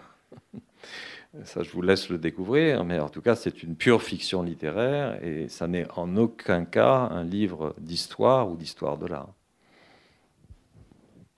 ça, 1.44 1.62
je 1.62 1.70
vous 1.70 1.82
laisse 1.82 2.08
le 2.08 2.18
découvrir, 2.18 2.84
mais 2.84 2.98
en 2.98 3.08
tout 3.08 3.22
cas, 3.22 3.36
c'est 3.36 3.62
une 3.62 3.76
pure 3.76 4.02
fiction 4.02 4.42
littéraire 4.42 5.22
et 5.22 5.48
ça 5.48 5.68
n'est 5.68 5.86
en 5.96 6.16
aucun 6.16 6.64
cas 6.64 7.08
un 7.10 7.24
livre 7.24 7.74
d'histoire 7.78 8.50
ou 8.50 8.56
d'histoire 8.56 8.98
de 8.98 9.06
l'art. 9.06 9.32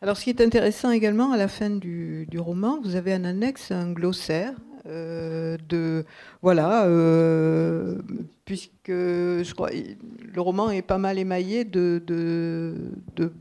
Alors, 0.02 0.18
ce 0.18 0.24
qui 0.24 0.30
est 0.30 0.42
intéressant 0.42 0.90
également, 0.90 1.32
à 1.32 1.38
la 1.38 1.48
fin 1.48 1.70
du, 1.70 2.28
roman, 2.36 2.80
vous 2.82 2.96
avez 2.96 3.14
un 3.14 3.24
annexe, 3.24 3.70
un 3.70 3.92
glossaire, 3.92 4.52
euh, 4.86 5.56
de 5.68 6.04
voilà, 6.42 6.86
puisque 8.44 8.88
je 8.88 9.54
crois 9.54 9.70
le 9.70 10.40
roman 10.40 10.70
est 10.70 10.82
pas 10.82 10.98
mal 10.98 11.18
émaillé 11.18 11.64
de, 11.64 12.02
de, 12.06 13.32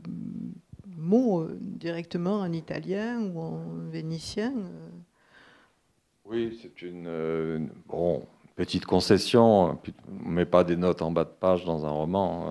mots 0.96 1.46
directement 1.60 2.40
en 2.40 2.52
italien 2.52 3.20
ou 3.20 3.40
en 3.40 3.60
vénitien. 3.90 4.52
Oui, 6.24 6.58
c'est 6.60 6.82
une, 6.82 7.68
petite 8.56 8.86
concession, 8.86 9.78
mais 10.24 10.46
pas 10.46 10.64
des 10.64 10.76
notes 10.76 11.02
en 11.02 11.12
bas 11.12 11.24
de 11.24 11.30
page 11.30 11.64
dans 11.64 11.86
un 11.86 11.90
roman, 11.90 12.46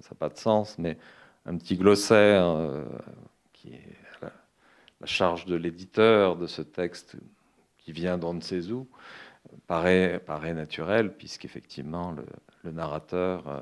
ça 0.00 0.10
n'a 0.10 0.16
pas 0.18 0.28
de 0.28 0.38
sens, 0.38 0.76
mais 0.78 0.96
un 1.46 1.56
petit 1.56 1.76
glossaire 1.76 2.56
qui 3.52 3.74
est 3.74 3.94
la 5.04 5.06
charge 5.06 5.44
de 5.44 5.54
l'éditeur 5.54 6.36
de 6.36 6.46
ce 6.46 6.62
texte 6.62 7.16
qui 7.84 7.92
vient 7.92 8.18
d'on 8.18 8.34
ne 8.34 8.40
sait 8.40 8.70
où 8.70 8.88
paraît, 9.66 10.20
naturel, 10.54 11.14
puisqu'effectivement 11.16 12.14
le, 12.64 12.72
narrateur 12.72 13.46
euh, 13.46 13.60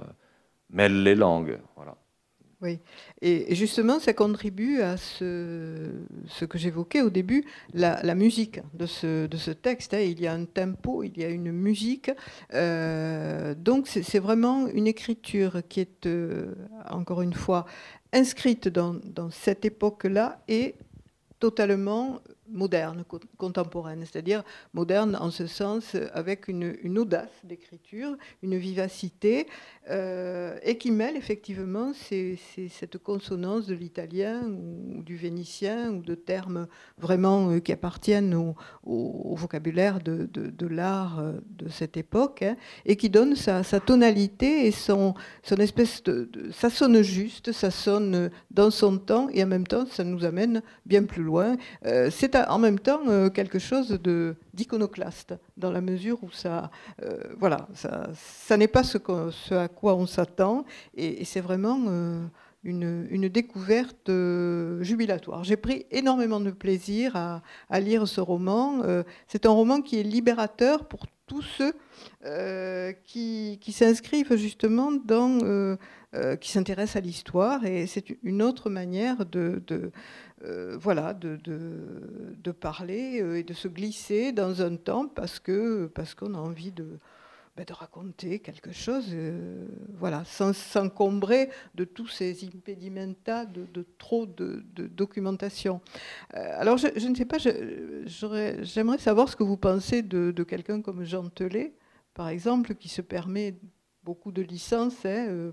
mêle 0.71 1.03
les 1.03 1.15
langues. 1.15 1.59
Voilà. 1.77 1.97
Oui, 2.61 2.79
et 3.21 3.57
justement, 3.57 3.99
ça 3.99 4.13
contribue 4.13 4.83
à 4.83 4.97
ce, 4.97 5.91
que 6.49 6.59
j'évoquais 6.59 7.01
au 7.01 7.11
début, 7.11 7.45
la, 7.75 8.15
musique 8.15 8.61
de 8.75 8.87
ce, 8.87 9.51
texte. 9.51 9.95
Hein. 9.95 9.99
Il 9.99 10.21
y 10.21 10.29
a 10.29 10.33
un 10.33 10.45
tempo, 10.45 11.03
il 11.03 11.19
y 11.19 11.25
a 11.25 11.29
une 11.29 11.51
musique. 11.51 12.13
Euh, 12.55 13.57
donc, 13.57 13.89
c'est 13.89 14.21
vraiment 14.21 14.69
une 14.69 14.87
écriture 14.87 15.63
qui 15.69 15.81
est, 15.81 16.07
euh, 16.07 16.55
encore 16.89 17.23
une 17.23 17.35
fois, 17.35 17.67
inscrite 18.13 18.69
dans 18.69 19.01
cette 19.33 19.65
époque-là 19.65 20.41
et 20.47 20.77
totalement 21.41 22.21
moderne, 22.53 23.05
contemporaine, 23.39 24.05
c'est-à-dire 24.05 24.43
moderne 24.75 25.17
en 25.21 25.31
ce 25.31 25.47
sens 25.47 25.97
avec 26.13 26.49
une, 26.49 26.99
audace 26.99 27.31
d'écriture, 27.45 28.17
une 28.43 28.57
vivacité, 28.57 29.47
euh, 29.91 30.57
et 30.63 30.79
qui 30.79 30.93
mêle 30.93 31.17
effectivement 31.17 31.93
cette 31.93 32.99
consonance 32.99 33.67
de 33.67 33.75
l'italien 33.75 34.43
ou 34.43 35.03
du 35.03 35.17
vénitien 35.17 35.91
ou 35.91 36.03
de 36.03 36.15
termes 36.15 36.69
vraiment 36.99 37.51
euh, 37.51 37.59
qui 37.59 37.73
appartiennent 37.73 38.35
au, 38.35 39.35
vocabulaire 39.35 39.99
de, 40.01 40.67
l'art 40.69 41.19
euh, 41.19 41.33
de 41.59 41.69
cette 41.69 41.97
époque, 41.97 42.43
hein, 42.43 42.57
et 42.87 42.97
qui 42.97 43.11
donne 43.11 43.35
sa, 43.35 43.63
tonalité 43.81 44.67
et 44.67 44.71
son, 44.71 45.15
espèce 45.59 46.03
de, 46.05 46.31
Ça 46.53 46.71
sonne 46.71 47.03
juste, 47.03 47.51
ça 47.51 47.71
sonne 47.71 48.31
dans 48.51 48.71
son 48.71 48.99
temps, 48.99 49.29
et 49.33 49.43
en 49.43 49.49
même 49.49 49.67
temps, 49.67 49.87
ça 49.87 50.05
nous 50.05 50.25
amène 50.25 50.63
bien 50.87 51.03
plus 51.05 51.23
loin. 51.23 51.57
C'est 52.11 52.37
en 52.49 52.59
même 52.59 52.79
temps 52.79 53.31
quelque 53.31 53.59
chose 53.59 53.99
d'iconoclaste, 54.55 55.35
dans 55.57 55.71
la 55.71 55.81
mesure 55.81 56.23
où 56.23 56.31
ça, 56.31 56.71
euh, 57.03 57.19
voilà, 57.39 57.69
ça, 57.75 58.57
n'est 58.57 58.69
pas 58.69 58.83
ce, 58.83 58.99
à 59.55 59.69
quoi 59.69 59.95
on 59.95 60.07
s'attend, 60.07 60.65
et, 60.95 61.25
c'est 61.25 61.41
vraiment 61.41 61.79
euh, 61.89 62.25
une, 62.65 63.29
découverte 63.29 64.09
euh, 64.09 64.83
jubilatoire. 64.83 65.45
J'ai 65.45 65.57
pris 65.57 65.87
énormément 65.91 66.41
de 66.41 66.51
plaisir 66.51 67.17
à, 67.17 67.81
lire 67.81 68.07
ce 68.07 68.21
roman. 68.21 68.83
c'est 69.29 69.47
un 69.47 69.51
roman 69.51 69.81
qui 69.81 69.99
est 69.99 70.03
libérateur 70.03 70.87
pour 70.87 71.07
tous 71.27 71.43
ceux 71.43 71.73
qui 73.05 73.73
s'inscrivent 73.73 74.37
justement 74.37 74.93
dans, 74.93 75.77
qui 76.41 76.51
s'intéressent 76.51 76.97
à 76.97 77.01
l'histoire, 77.01 77.65
et 77.65 77.87
c'est 77.87 78.19
une 78.23 78.43
autre 78.43 78.69
manière 78.69 79.25
de, 79.25 79.63
euh, 80.45 80.77
voilà, 80.77 81.15
de, 81.15 82.51
parler 82.51 83.21
euh, 83.21 83.39
et 83.39 83.45
de 83.45 83.55
se 83.55 83.69
glisser 83.69 84.33
dans 84.33 84.61
un 84.61 84.77
temps 84.77 85.07
parce 85.07 85.39
que 85.39 85.87
parce 85.95 86.15
qu'on 86.15 86.35
a 86.35 86.39
envie 86.39 86.73
de, 86.73 86.99
ben, 87.57 87.65
de 87.65 87.73
raconter 87.73 88.41
quelque 88.41 88.73
chose, 88.73 89.07
euh, 89.13 89.67
voilà, 89.99 90.25
sans 90.25 90.53
s'encombrer 90.53 91.49
de 91.75 91.85
tous 91.85 92.09
ces 92.09 92.45
impedimenta 92.45 93.47
de, 93.47 93.87
trop 93.99 94.27
de, 94.27 94.65
documentation. 94.75 95.81
alors, 96.33 96.77
je, 96.77 97.09
ne 97.09 97.15
sais 97.15 97.25
pas, 97.25 97.39
j'aimerais 97.39 98.99
savoir 98.99 99.29
ce 99.29 99.37
que 99.37 99.45
vous 99.45 99.57
pensez 99.57 100.03
de, 100.03 100.43
quelqu'un 100.43 100.83
comme 100.83 101.05
Jean 101.05 101.29
Telet, 101.29 101.75
par 102.15 102.29
exemple, 102.29 102.75
qui 102.75 102.89
se 102.89 103.01
permet 103.01 103.55
beaucoup 104.03 104.33
de 104.33 104.43
licences. 104.43 105.07
Hein, 105.07 105.53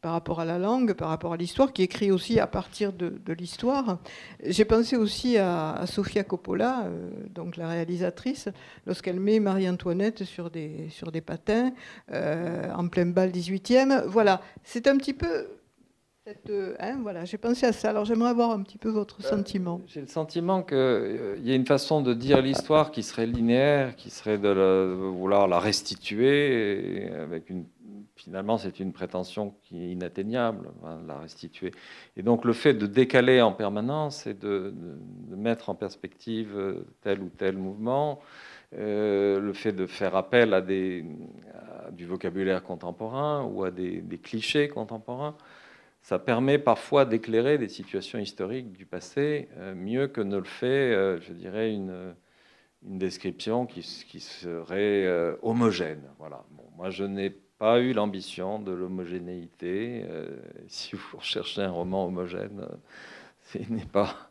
par 0.00 0.12
rapport 0.12 0.40
à 0.40 0.44
la 0.44 0.58
langue, 0.58 0.92
par 0.94 1.08
rapport 1.08 1.32
à 1.32 1.36
l'histoire, 1.36 1.72
qui 1.72 1.82
écrit 1.82 2.10
aussi 2.12 2.38
à 2.38 2.46
partir 2.46 2.92
de, 2.92 3.32
l'histoire. 3.32 3.98
J'ai 4.44 4.64
pensé 4.64 4.96
aussi 4.96 5.38
à, 5.38 5.84
Sofia 5.86 6.24
Coppola, 6.24 6.84
euh, 6.84 7.10
donc 7.34 7.56
la 7.56 7.68
réalisatrice, 7.68 8.48
lorsqu'elle 8.86 9.20
met 9.20 9.40
Marie-Antoinette 9.40 10.24
sur 10.24 10.50
des, 10.50 10.88
sur 10.90 11.10
des 11.10 11.20
patins 11.20 11.72
euh, 12.12 12.72
en 12.72 12.88
plein 12.88 13.06
bal 13.06 13.30
18e. 13.30 14.06
Voilà, 14.06 14.40
c'est 14.62 14.86
un 14.86 14.96
petit 14.96 15.14
peu 15.14 15.48
euh, 16.50 16.74
hein, 16.78 16.98
voilà, 17.02 17.24
j'ai 17.24 17.38
pensé 17.38 17.66
à 17.66 17.72
ça. 17.72 17.90
Alors 17.90 18.04
j'aimerais 18.04 18.30
avoir 18.30 18.50
un 18.50 18.62
petit 18.62 18.78
peu 18.78 18.90
votre 18.90 19.22
sentiment. 19.22 19.80
J'ai 19.86 20.02
le 20.02 20.06
sentiment 20.06 20.62
qu'il 20.62 21.40
y 21.42 21.50
a 21.50 21.54
une 21.54 21.66
façon 21.66 22.02
de 22.02 22.12
dire 22.12 22.42
l'histoire 22.42 22.90
qui 22.90 23.02
serait 23.02 23.26
linéaire, 23.26 23.96
qui 23.96 24.10
serait 24.10 24.36
de, 24.36 24.94
vouloir 24.94 25.48
la 25.48 25.58
restituer 25.58 27.10
avec 27.14 27.48
une 27.50 27.64
finalement, 28.28 28.58
c'est 28.58 28.78
une 28.78 28.92
prétention 28.92 29.54
qui 29.62 29.82
est 29.82 29.90
inatteignable, 29.90 30.68
hein, 30.84 31.00
la 31.06 31.18
restituer. 31.18 31.72
Et 32.18 32.22
donc, 32.22 32.44
le 32.44 32.52
fait 32.52 32.74
de 32.74 32.86
décaler 32.86 33.40
en 33.40 33.52
permanence 33.52 34.26
et 34.26 34.34
de, 34.34 34.74
mettre 35.30 35.70
en 35.70 35.74
perspective 35.74 36.54
euh, 36.54 36.84
tel 37.00 37.22
ou 37.22 37.30
tel 37.30 37.56
mouvement, 37.56 38.20
euh, 38.74 39.40
le 39.40 39.52
fait 39.54 39.72
de 39.72 39.86
faire 39.86 40.14
appel 40.14 40.52
à, 40.52 40.60
des, 40.60 41.06
du 41.92 42.04
vocabulaire 42.04 42.62
contemporain 42.62 43.44
ou 43.44 43.64
à 43.64 43.70
des, 43.70 44.02
clichés 44.22 44.68
contemporains, 44.68 45.34
ça 46.02 46.18
permet 46.18 46.58
parfois 46.58 47.06
d'éclairer 47.06 47.56
des 47.56 47.68
situations 47.68 48.18
historiques 48.18 48.72
du 48.72 48.84
passé 48.84 49.48
euh, 49.56 49.74
mieux 49.74 50.06
que 50.06 50.20
ne 50.20 50.36
le 50.36 50.44
fait, 50.44 51.18
je 51.22 51.32
dirais, 51.32 51.72
une, 51.72 52.14
description 52.82 53.66
qui, 53.66 53.82
serait 53.82 55.08
homogène. 55.42 56.02
Voilà. 56.18 56.44
Moi, 56.76 56.90
je 56.90 57.02
n'ai 57.02 57.34
pas 57.58 57.80
eu 57.80 57.92
l'ambition 57.92 58.60
de 58.60 58.72
l'homogénéité. 58.72 60.04
Euh, 60.08 60.28
si 60.68 60.94
vous 60.94 61.18
recherchez 61.18 61.62
un 61.62 61.70
roman 61.70 62.06
homogène, 62.06 62.60
euh, 62.60 63.58
il 63.60 63.74
n'est 63.74 63.84
pas, 63.84 64.30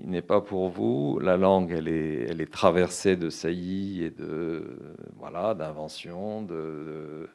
il 0.00 0.08
n'est 0.08 0.22
pas 0.22 0.40
pour 0.40 0.68
vous. 0.70 1.18
La 1.20 1.36
langue, 1.36 1.70
elle 1.70 1.88
est, 1.88 2.30
elle 2.30 2.40
est 2.40 2.52
traversée 2.52 3.16
de 3.16 3.28
saillies 3.28 4.04
et 4.04 4.10
de 4.10 4.78
voilà, 5.16 5.54
d'inventions, 5.54 6.42
de, 6.42 7.28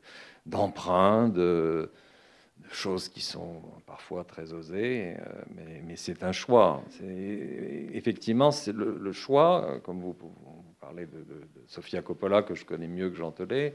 d'emprunts, 0.45 1.29
de, 1.29 1.91
choses 2.71 3.07
qui 3.07 3.21
sont 3.21 3.61
parfois 3.85 4.23
très 4.23 4.51
osées, 4.51 5.15
euh, 5.19 5.81
mais, 5.85 5.95
c'est 5.95 6.23
un 6.23 6.31
choix. 6.31 6.83
Effectivement, 7.01 8.51
c'est 8.51 8.73
le, 8.73 9.11
choix, 9.11 9.79
comme 9.83 10.01
vous, 10.01 10.15
parlez 10.81 11.05
de, 11.05 11.19
de, 11.19 11.41
Sofia 11.67 12.01
Coppola, 12.01 12.43
que 12.43 12.55
je 12.55 12.65
connais 12.65 12.87
mieux 12.87 13.09
que 13.09 13.15
Jean 13.15 13.31
Telet, 13.31 13.73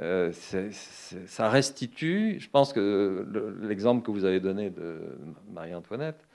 euh, 0.00 0.32
ça 0.32 1.48
restitue, 1.48 2.38
je 2.40 2.50
pense 2.50 2.72
que 2.72 3.26
l'exemple 3.62 4.04
que 4.04 4.10
vous 4.10 4.24
avez 4.24 4.40
donné 4.40 4.70
de 4.70 4.98
Marie-Antoinette, 5.52 6.26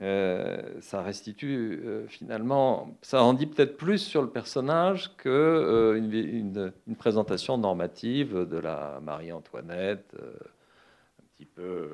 euh, 0.00 0.80
ça 0.80 1.02
restitue 1.02 1.80
euh, 1.84 2.06
finalement, 2.08 2.96
ça 3.02 3.22
en 3.22 3.32
dit 3.34 3.46
peut-être 3.46 3.76
plus 3.76 3.98
sur 3.98 4.22
le 4.22 4.30
personnage 4.30 5.12
une, 5.24 6.72
une, 6.86 6.96
présentation 6.96 7.58
normative 7.58 8.48
de 8.48 8.58
la 8.58 9.00
Marie-Antoinette, 9.02 10.14
un 10.16 11.24
petit 11.36 11.46
peu 11.46 11.90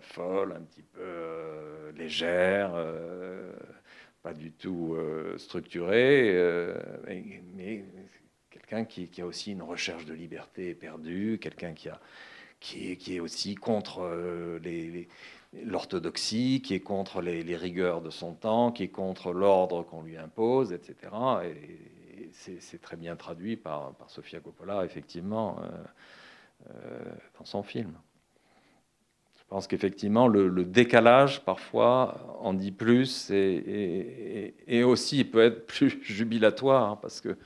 folle, 0.00 0.52
un 0.52 0.62
petit 0.62 0.82
peu 0.82 1.92
légère, 1.96 2.72
pas 4.22 4.32
du 4.32 4.52
tout 4.52 4.96
structurée, 5.36 6.38
mais 7.56 7.84
quelqu'un 8.66 8.84
qui, 8.84 9.20
a 9.20 9.26
aussi 9.26 9.52
une 9.52 9.62
recherche 9.62 10.04
de 10.04 10.14
liberté 10.14 10.74
perdue, 10.74 11.38
quelqu'un 11.40 11.74
qui, 11.74 11.88
est, 13.14 13.20
aussi 13.20 13.54
contre 13.54 14.00
euh, 14.02 14.58
l'orthodoxie, 15.64 16.62
qui 16.64 16.74
est 16.74 16.80
contre 16.80 17.20
les, 17.20 17.56
rigueurs 17.56 18.00
de 18.00 18.10
son 18.10 18.34
temps, 18.34 18.72
qui 18.72 18.84
est 18.84 18.88
contre 18.88 19.32
l'ordre 19.32 19.82
qu'on 19.82 20.02
lui 20.02 20.16
impose, 20.16 20.72
etc. 20.72 20.96
Et, 21.44 22.30
c'est 22.32 22.80
très 22.80 22.96
bien 22.96 23.14
traduit 23.14 23.56
par, 23.56 23.92
par 23.94 24.10
Sofia 24.10 24.40
Coppola, 24.40 24.84
effectivement, 24.84 25.56
euh, 25.60 26.70
euh, 26.70 27.14
dans 27.38 27.44
son 27.44 27.62
film. 27.62 27.92
Je 29.36 29.42
pense 29.48 29.68
qu'effectivement, 29.68 30.26
le, 30.26 30.64
décalage, 30.64 31.44
parfois, 31.44 32.36
en 32.40 32.54
dit 32.54 32.72
plus 32.72 33.30
et, 33.30 34.54
et, 34.66 34.82
aussi 34.82 35.24
peut 35.24 35.42
être 35.42 35.66
plus 35.66 36.00
jubilatoire, 36.02 36.92
hein, 36.92 36.98
parce 37.00 37.20
que 37.20 37.36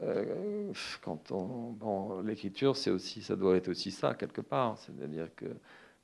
euh, 0.00 0.72
quand 1.02 1.32
on, 1.32 1.72
bon, 1.72 2.20
l'écriture, 2.22 2.76
c'est 2.76 2.90
aussi, 2.90 3.22
ça 3.22 3.36
doit 3.36 3.56
être 3.56 3.68
aussi 3.68 3.90
ça 3.90 4.14
quelque 4.14 4.40
part. 4.40 4.78
C'est-à-dire 4.78 5.28
que 5.36 5.46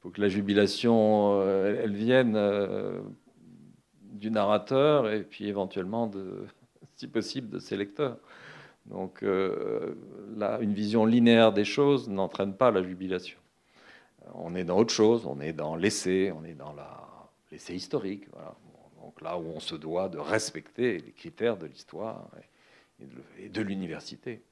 faut 0.01 0.11
que 0.11 0.21
la 0.21 0.29
jubilation, 0.29 1.41
euh, 1.41 1.81
elle, 1.83 1.95
vienne 1.95 2.35
euh, 2.37 3.01
du 4.03 4.31
narrateur 4.31 5.11
et 5.11 5.23
puis 5.23 5.49
éventuellement 5.49 6.11
si 6.97 7.09
possible, 7.09 7.49
de 7.49 7.59
ses 7.59 7.77
lecteurs. 7.77 8.19
Donc 8.87 9.21
là, 9.21 10.59
une 10.63 10.73
vision 10.73 11.05
linéaire 11.05 11.53
des 11.53 11.67
choses 11.67 12.09
n'entraîne 12.09 12.55
pas 12.55 12.71
la 12.71 12.83
jubilation. 12.83 13.39
On 14.33 14.55
est 14.55 14.65
dans 14.65 14.79
autre 14.79 14.95
chose, 14.95 15.27
on 15.27 15.41
est 15.41 15.53
dans 15.53 15.77
l'essai, 15.77 16.33
on 16.33 16.43
est 16.43 16.55
dans 16.55 16.75
l'essai 17.53 17.75
historique. 17.75 18.25
Donc 19.03 19.21
là 19.21 19.37
où 19.37 19.45
on 19.55 19.61
se 19.61 19.75
doit 19.75 20.09
de 20.09 20.17
respecter 20.17 21.01
les 21.01 21.13
critères 21.13 21.59
de 21.59 21.67
l'histoire 21.67 22.31
de 23.01 23.63
l'université. 23.63 24.43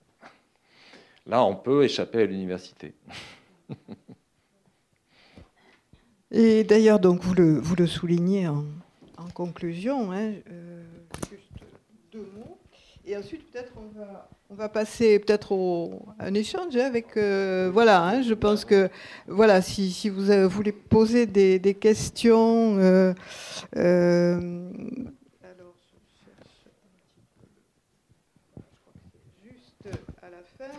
Là, 1.27 1.45
on 1.45 1.57
peut 1.57 1.85
échapper 1.85 2.23
à 2.23 2.27
l'université. 2.27 2.95
Et 6.31 6.63
d'ailleurs, 6.65 7.01
donc 7.01 7.23
vous 7.23 7.35
le, 7.35 7.87
soulignez 7.87 8.49
en, 8.49 8.65
conclusion, 9.35 10.13
hein, 10.13 10.35
euh, 10.51 10.83
juste 11.31 11.51
deux 12.13 12.29
mots. 12.37 12.59
Et 13.05 13.17
ensuite, 13.17 13.51
peut-être 13.51 13.73
on 13.77 13.89
va, 13.99 14.29
on 14.51 14.55
va 14.55 14.69
passer 14.69 15.19
peut-être 15.19 15.53
à 16.19 16.27
un 16.27 16.35
échange 16.35 16.77
avec. 16.77 17.17
Euh, 17.17 17.71
voilà, 17.73 18.05
hein, 18.05 18.23
je 18.23 18.35
pense 18.35 18.65
que 18.65 18.89
voilà, 19.27 19.63
si, 19.63 19.91
si 19.91 20.09
vous 20.09 20.49
voulez 20.49 20.71
poser 20.73 21.27
des, 21.27 21.75
questions. 21.75 22.79
Euh, 22.79 23.13
alors, 23.75 25.75
je 25.81 25.87
cherche 26.25 26.67
un 26.67 26.99
petit 26.99 27.17
peu. 27.35 27.43
Juste 29.49 29.89
à 30.23 30.31
la 30.31 30.43
fin 30.59 30.71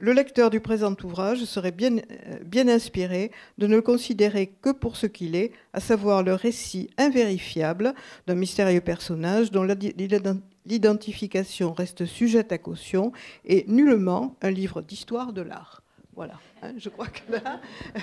le 0.00 0.12
lecteur 0.12 0.50
du 0.50 0.60
présent 0.60 0.94
ouvrage 1.02 1.44
serait 1.44 1.72
bien, 1.72 1.96
euh, 1.96 2.38
bien 2.44 2.68
inspiré 2.68 3.32
de 3.58 3.66
ne 3.66 3.76
le 3.76 3.82
considérer 3.82 4.52
que 4.62 4.70
pour 4.70 4.96
ce 4.96 5.06
qu'il 5.06 5.34
est, 5.34 5.52
à 5.72 5.80
savoir 5.80 6.22
le 6.22 6.34
récit 6.34 6.90
invérifiable 6.98 7.94
d'un 8.26 8.34
mystérieux 8.34 8.80
personnage 8.80 9.50
dont 9.50 9.66
l'identification 10.66 11.72
reste 11.72 12.06
sujette 12.06 12.52
à 12.52 12.58
caution 12.58 13.12
et 13.44 13.64
nullement 13.66 14.36
un 14.42 14.50
livre 14.50 14.82
d'histoire 14.82 15.32
de 15.32 15.42
l'art. 15.42 15.82
Voilà, 16.14 16.38
hein, 16.62 16.72
je 16.76 16.88
crois 16.88 17.08
que 17.08 17.32
là, 17.32 17.60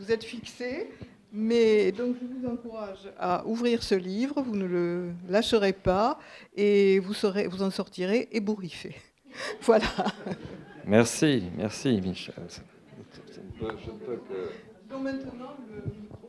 vous 0.00 0.10
êtes 0.10 0.24
fixé. 0.24 0.90
Mais 1.32 1.92
donc 1.92 2.16
je 2.20 2.26
vous 2.26 2.46
encourage 2.48 3.10
à 3.18 3.46
ouvrir 3.46 3.82
ce 3.82 3.94
livre, 3.94 4.40
vous 4.40 4.56
ne 4.56 4.64
le 4.64 5.10
lâcherez 5.28 5.74
pas 5.74 6.18
et 6.56 6.98
vous, 7.00 7.12
serez, 7.12 7.46
vous 7.46 7.62
en 7.62 7.70
sortirez 7.70 8.28
ébouriffé. 8.32 8.94
voilà. 9.62 9.86
Merci, 10.86 11.44
merci 11.56 12.00
Michel. 12.00 12.34
Je 12.48 13.64
ne 13.64 13.98
peux 13.98 14.16
que... 14.16 14.52
Donc 14.90 15.02
maintenant, 15.02 15.56
le 15.68 15.82
micro 15.90 16.26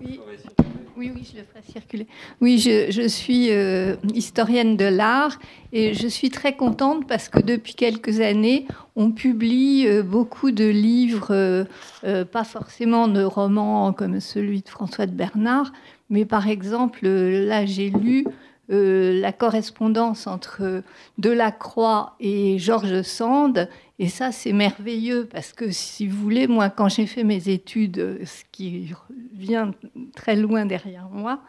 oui. 0.00 0.20
oui, 0.96 1.12
oui, 1.14 1.28
je 1.30 1.38
le 1.38 1.44
ferai 1.44 1.62
circuler. 1.62 2.06
Oui, 2.40 2.58
je, 2.58 2.90
je 2.90 3.06
suis 3.08 3.50
euh, 3.50 3.96
historienne 4.12 4.76
de 4.76 4.84
l'art 4.84 5.38
et 5.72 5.94
je 5.94 6.06
suis 6.06 6.30
très 6.30 6.56
contente 6.56 7.06
parce 7.08 7.28
que 7.28 7.40
depuis 7.40 7.74
quelques 7.74 8.20
années, 8.20 8.66
on 8.96 9.10
publie 9.10 9.86
euh, 9.86 10.02
beaucoup 10.02 10.50
de 10.50 10.64
livres, 10.64 11.66
euh, 12.04 12.24
pas 12.24 12.44
forcément 12.44 13.08
de 13.08 13.22
romans 13.22 13.92
comme 13.92 14.20
celui 14.20 14.62
de 14.62 14.68
François 14.68 15.06
de 15.06 15.12
Bernard, 15.12 15.72
mais 16.14 16.24
par 16.24 16.46
exemple, 16.46 17.08
là, 17.08 17.66
j'ai 17.66 17.90
lu 17.90 18.24
euh, 18.70 19.20
la 19.20 19.32
correspondance 19.32 20.28
entre 20.28 20.84
Delacroix 21.18 22.14
et 22.20 22.56
Georges 22.60 23.02
Sand. 23.02 23.68
Et 23.98 24.08
ça, 24.08 24.30
c'est 24.30 24.52
merveilleux 24.52 25.26
parce 25.26 25.52
que, 25.52 25.72
si 25.72 26.06
vous 26.06 26.16
voulez, 26.16 26.46
moi, 26.46 26.70
quand 26.70 26.88
j'ai 26.88 27.06
fait 27.06 27.24
mes 27.24 27.48
études, 27.48 28.20
ce 28.24 28.44
qui 28.52 28.92
vient 29.32 29.72
très 30.14 30.36
loin 30.36 30.66
derrière 30.66 31.08
moi, 31.10 31.40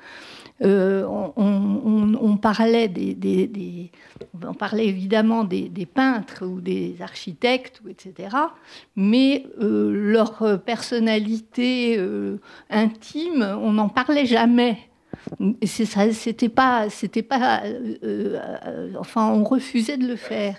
euh, 0.63 1.05
on, 1.35 2.37
parlait 2.37 2.87
évidemment 4.87 5.43
des, 5.43 5.87
peintres 5.91 6.45
ou 6.45 6.61
des 6.61 6.95
architectes, 7.01 7.81
etc. 7.89 8.37
Mais 8.95 9.45
euh, 9.59 9.91
leur 9.91 10.61
personnalité 10.63 11.99
intime, 12.69 13.57
on 13.61 13.73
n'en 13.73 13.89
parlait 13.89 14.25
jamais 14.25 14.77
c'était 15.65 16.49
pas, 16.49 16.89
c'était 16.89 17.23
pas, 17.23 17.63
euh, 17.63 17.95
euh, 18.03 18.93
enfin, 18.99 19.29
on 19.29 19.43
refusait 19.43 19.97
de 19.97 20.07
le 20.07 20.15
faire. 20.15 20.57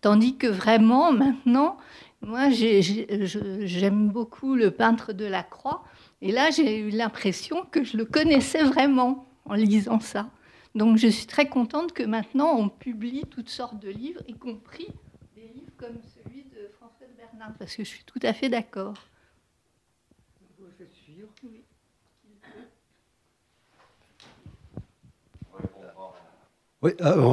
Tandis 0.00 0.36
que 0.36 0.46
vraiment, 0.46 1.12
maintenant, 1.12 1.76
moi, 2.22 2.48
j'aime 2.50 4.08
beaucoup 4.08 4.54
le 4.54 4.70
peintre 4.70 5.12
de 5.12 5.24
la 5.24 5.42
Croix. 5.42 5.84
Et 6.22 6.32
là, 6.32 6.50
j'ai 6.50 6.78
eu 6.78 6.90
l'impression 6.90 7.66
que 7.70 7.84
je 7.84 7.96
le 7.96 8.04
connaissais 8.04 8.62
vraiment 8.62 9.25
en 9.46 9.54
lisant 9.54 10.00
ça. 10.00 10.30
Donc, 10.74 10.98
je 10.98 11.08
suis 11.08 11.26
très 11.26 11.48
contente 11.48 11.92
que 11.92 12.02
maintenant, 12.02 12.54
on 12.54 12.68
publie 12.68 13.24
toutes 13.30 13.48
sortes 13.48 13.80
de 13.80 13.88
livres, 13.88 14.20
y 14.28 14.34
compris 14.34 14.88
des 15.34 15.48
livres 15.54 15.72
comme 15.76 15.96
celui 16.02 16.44
de 16.44 16.68
François 16.76 17.06
de 17.06 17.16
Bernard, 17.16 17.54
parce 17.58 17.74
que 17.74 17.84
je 17.84 17.88
suis 17.88 18.04
tout 18.04 18.20
à 18.22 18.32
fait 18.32 18.48
d'accord. 18.48 18.94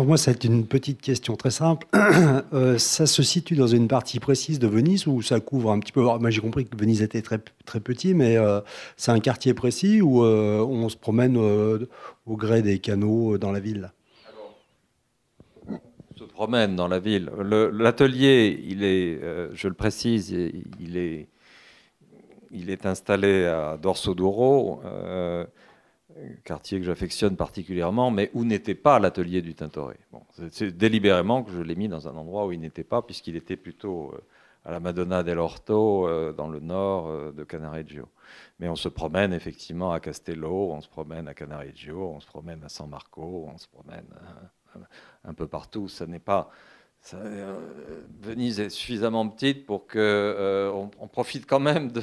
Moi, 0.06 0.18
c'est 0.18 0.44
une 0.44 0.66
petite 0.66 1.02
question 1.02 1.36
très 1.36 1.52
simple. 1.52 1.88
Euh, 2.54 2.78
ça 2.78 3.06
se 3.06 3.24
situe 3.24 3.56
dans 3.56 3.68
une 3.68 3.88
partie 3.88 4.20
précise 4.20 4.60
de 4.60 4.68
Venise 4.68 5.08
ou 5.08 5.22
ça 5.22 5.40
couvre 5.40 5.72
un 5.72 5.80
petit 5.80 5.92
peu? 5.92 6.02
Moi, 6.02 6.30
j'ai 6.30 6.42
compris 6.42 6.66
que 6.66 6.78
Venise 6.78 7.02
était 7.02 7.22
très, 7.22 7.40
très 7.66 7.80
petit, 7.80 8.14
mais 8.14 8.38
euh, 8.38 8.60
c'est 8.96 9.12
un 9.12 9.20
quartier 9.20 9.54
précis 9.54 10.02
où 10.02 10.24
euh, 10.24 10.60
on 10.60 10.88
se 10.90 10.98
promène 10.98 11.36
au 11.38 12.38
gré 12.38 12.62
des 12.62 12.80
canaux 12.80 13.38
dans 13.38 13.52
la 13.52 13.60
ville? 13.60 13.92
On 15.68 15.80
se 16.16 16.24
promène 16.26 16.76
dans 16.76 16.88
la 16.88 17.00
ville. 17.00 17.30
L'atelier, 17.72 18.64
il 18.68 18.84
est, 18.84 19.20
je 19.54 19.68
le 19.68 19.74
précise, 19.74 20.30
il 20.80 20.98
est, 20.98 21.28
il 22.52 22.70
est 22.70 22.86
installé 22.86 23.46
à 23.46 23.78
Dorsoduro 23.82 24.82
quartier 26.44 26.80
que 26.80 26.86
j'affectionne 26.86 27.36
particulièrement, 27.36 28.12
mais 28.12 28.30
où 28.34 28.46
n'était 28.46 28.76
pas 28.76 29.00
l'atelier 29.00 29.42
du 29.42 29.56
Tintoret. 29.56 30.00
C'est 30.52 30.76
délibérément 30.76 31.44
que 31.44 31.52
je 31.52 31.62
l'ai 31.62 31.76
mis 31.76 31.88
dans 31.88 32.08
un 32.08 32.16
endroit 32.16 32.46
où 32.46 32.52
il 32.52 32.60
n'était 32.60 32.84
pas, 32.84 33.02
puisqu'il 33.02 33.36
était 33.36 33.58
plutôt 33.58 34.12
euh, 34.14 34.22
à 34.66 34.72
la 34.72 34.80
Madonna 34.80 35.24
dell'Orto, 35.24 36.08
euh, 36.08 36.34
dans 36.34 36.50
le 36.50 36.60
nord 36.60 37.08
euh, 37.08 37.32
de 37.32 37.44
Canareggio. 37.44 38.08
Mais 38.60 38.70
on 38.70 38.76
se 38.76 38.90
promène 38.90 39.34
effectivement 39.34 39.92
à 39.92 40.00
Castello, 40.00 40.72
on 40.72 40.82
se 40.82 40.90
promène 40.90 41.28
à 41.28 41.34
Canareggio, 41.34 42.14
on 42.16 42.20
se 42.20 42.28
promène 42.28 42.64
à 42.64 42.70
San 42.70 42.90
Marco, 42.90 43.50
on 43.52 43.58
se 43.58 43.68
promène 43.68 44.06
un 45.24 45.34
peu 45.34 45.48
partout. 45.48 45.88
Ça 45.88 46.06
n'est 46.06 46.20
pas. 46.20 46.50
Venise 48.22 48.62
est 48.62 48.70
suffisamment 48.70 49.28
petite 49.28 49.66
pour 49.66 49.88
qu'on 49.88 50.90
on 51.00 51.08
profite 51.10 51.46
quand 51.46 51.60
même 51.60 51.92
de, 51.92 52.02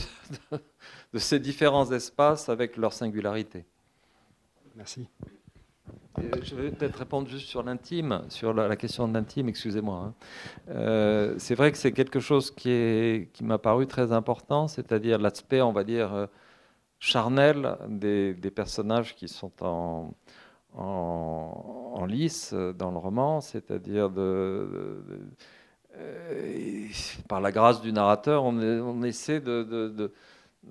de 1.14 1.18
ces 1.18 1.40
différents 1.40 1.90
espaces 1.90 2.50
avec 2.50 2.76
leur 2.76 2.92
singularité. 2.92 3.64
Merci. 4.80 5.06
Je 6.42 6.54
vais 6.54 6.70
peut-être 6.70 6.96
répondre 6.96 7.28
juste 7.28 7.48
sur 7.48 7.62
l'intime, 7.62 8.22
sur 8.30 8.54
la, 8.54 8.74
question 8.76 9.06
de 9.06 9.12
l'intime, 9.12 9.50
excusez-moi. 9.50 10.06
Hein. 10.06 10.14
Euh, 10.70 11.34
c'est 11.36 11.54
vrai 11.54 11.70
que 11.70 11.76
c'est 11.76 11.92
quelque 11.92 12.18
chose 12.18 12.50
qui, 12.50 13.28
qui 13.34 13.44
m'a 13.44 13.58
paru 13.58 13.86
très 13.86 14.10
important, 14.10 14.68
c'est-à-dire 14.68 15.18
l'aspect, 15.18 15.60
on 15.60 15.72
va 15.72 15.84
dire, 15.84 16.14
euh, 16.14 16.26
charnel 16.98 17.76
des, 17.88 18.32
personnages 18.56 19.14
qui 19.16 19.28
sont 19.28 19.52
en, 19.60 20.14
en, 20.74 22.06
lice 22.06 22.54
dans 22.54 22.90
le 22.90 22.96
roman, 22.96 23.42
c'est-à-dire 23.42 24.10
euh, 24.16 25.02
par 27.28 27.42
la 27.42 27.52
grâce 27.52 27.82
du 27.82 27.92
narrateur, 27.92 28.44
on 28.44 29.02
essaie 29.02 29.40
de 29.40 30.10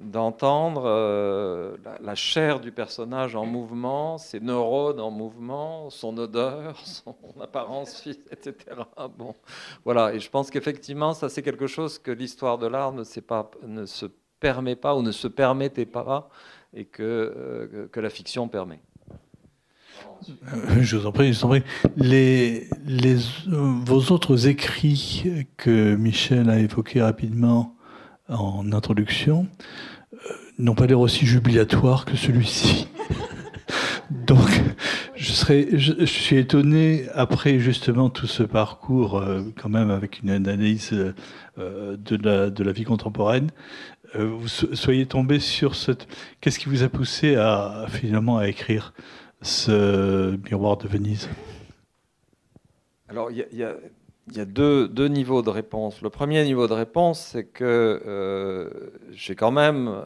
d'entendre 0.02 0.84
euh, 0.86 1.76
la, 2.02 2.16
chair 2.16 2.60
du 2.60 2.72
personnage 2.72 3.36
en 3.36 3.46
mouvement, 3.46 4.18
ses 4.18 4.40
neurones 4.40 5.00
en 5.00 5.12
mouvement, 5.12 5.90
son 5.90 6.18
odeur, 6.18 6.80
son 6.86 7.16
apparence, 7.42 8.08
etc. 8.32 8.56
Bon, 9.18 9.34
voilà. 9.84 10.14
Et 10.14 10.20
je 10.20 10.30
pense 10.30 10.50
qu'effectivement, 10.50 11.14
ça 11.14 11.30
c'est 11.30 11.42
quelque 11.42 11.68
chose 11.68 12.00
que 12.00 12.12
l'histoire 12.12 12.58
de 12.58 12.68
l'art 12.68 12.94
ne, 12.94 13.04
ne, 13.68 13.86
se 13.86 14.06
permet 14.40 14.76
pas 14.76 14.96
ou 14.96 15.02
ne 15.02 15.12
se 15.12 15.28
permettait 15.28 15.86
pas, 15.86 16.30
et 16.74 16.86
que, 16.86 17.04
euh, 17.04 17.88
que 17.92 18.00
la 18.00 18.10
fiction 18.10 18.48
permet. 18.48 18.80
Euh, 20.54 20.82
je 20.82 20.98
vous 20.98 21.06
en 21.06 21.12
prie, 21.12 21.34
je 21.34 21.40
vous 21.40 21.46
en 21.46 21.50
prie. 21.50 21.64
Les, 21.98 22.68
vos 23.48 24.12
autres 24.12 24.48
écrits 24.48 25.48
que 25.58 25.96
Michel 25.96 26.50
a 26.50 26.60
évoqués 26.60 27.02
rapidement 27.02 27.76
en 28.30 28.72
introduction 28.72 29.48
euh, 30.14 30.18
n'ont 30.58 30.76
pas 30.76 30.88
l'air 30.88 31.00
aussi 31.00 31.26
jubilatoires 31.26 32.06
que 32.06 32.16
celui-ci. 32.16 32.88
Donc, 34.10 34.50
je, 35.16 35.32
serais, 35.32 35.68
je, 35.74 36.06
suis 36.06 36.38
étonné, 36.38 37.06
après 37.14 37.60
justement 37.60 38.10
tout 38.10 38.28
ce 38.28 38.44
parcours, 38.44 39.18
euh, 39.18 39.44
quand 39.62 39.70
même 39.70 39.92
avec 39.92 40.22
une 40.22 40.30
analyse 40.30 40.94
euh, 41.58 41.98
de, 41.98 42.16
la, 42.16 42.50
de, 42.50 42.64
la, 42.64 42.72
vie 42.72 42.86
contemporaine, 42.86 43.50
vous 44.16 44.48
soyez 44.48 45.06
tombé 45.06 45.40
sur 45.40 45.76
cette. 45.76 46.08
Qu'est-ce 46.42 46.58
qui 46.58 46.68
vous 46.68 46.82
a 46.82 46.90
poussé 46.90 47.36
à 47.36 47.86
finalement 47.90 48.40
à 48.40 48.48
écrire 48.48 48.94
ce 49.44 50.36
miroir 50.50 50.78
de 50.78 50.88
Venise? 50.88 51.30
Alors, 53.08 53.30
il 53.30 53.46
y, 53.54 53.64
a, 53.64 53.76
deux, 54.46 55.08
niveaux 55.08 55.42
de 55.42 55.50
réponse. 55.50 56.02
Le 56.02 56.10
premier 56.10 56.44
niveau 56.44 56.68
de 56.68 56.74
réponse, 56.74 57.20
c'est 57.20 57.46
que 57.46 58.02
euh, 58.06 58.70
j'ai 59.12 59.36
quand 59.36 59.52
même 59.52 59.88
euh, 59.88 60.04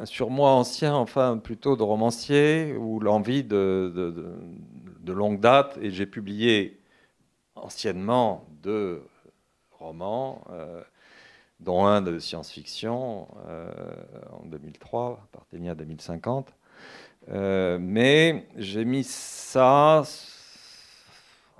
un 0.00 0.06
surmoi 0.06 0.50
ancien, 0.50 0.94
enfin 0.94 1.38
plutôt 1.38 1.76
de 1.76 1.82
romancier, 1.82 2.74
ou 2.78 3.00
l'envie 3.00 3.44
de, 3.44 3.92
de, 3.94 5.12
longue 5.12 5.40
date, 5.40 5.78
et 5.80 5.90
j'ai 5.90 6.04
publié 6.04 6.80
anciennement 7.54 8.44
deux 8.62 9.02
romans. 9.72 10.44
Euh, 10.50 10.82
dont 11.60 11.86
un 11.86 12.02
de 12.02 12.20
science-fiction 12.20 13.26
en 14.30 14.46
2003, 14.46 15.26
par 15.32 15.44
Ténia 15.46 15.74
2050, 15.74 16.54
euh, 17.30 17.78
mais 17.80 18.46
j'ai 18.56 18.84
mis 18.84 19.04
ça 19.04 20.02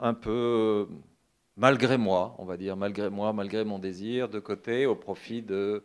un 0.01 0.15
peu 0.15 0.89
malgré 1.59 1.99
moi, 1.99 2.35
on 2.39 2.45
va 2.45 2.57
dire, 2.57 2.77
malgré 2.77 3.11
moi, 3.11 3.33
malgré 3.33 3.65
mon 3.65 3.79
désir, 3.79 4.29
de 4.29 4.39
côté, 4.39 4.87
au 4.87 4.95
profit 4.95 5.43
de 5.43 5.85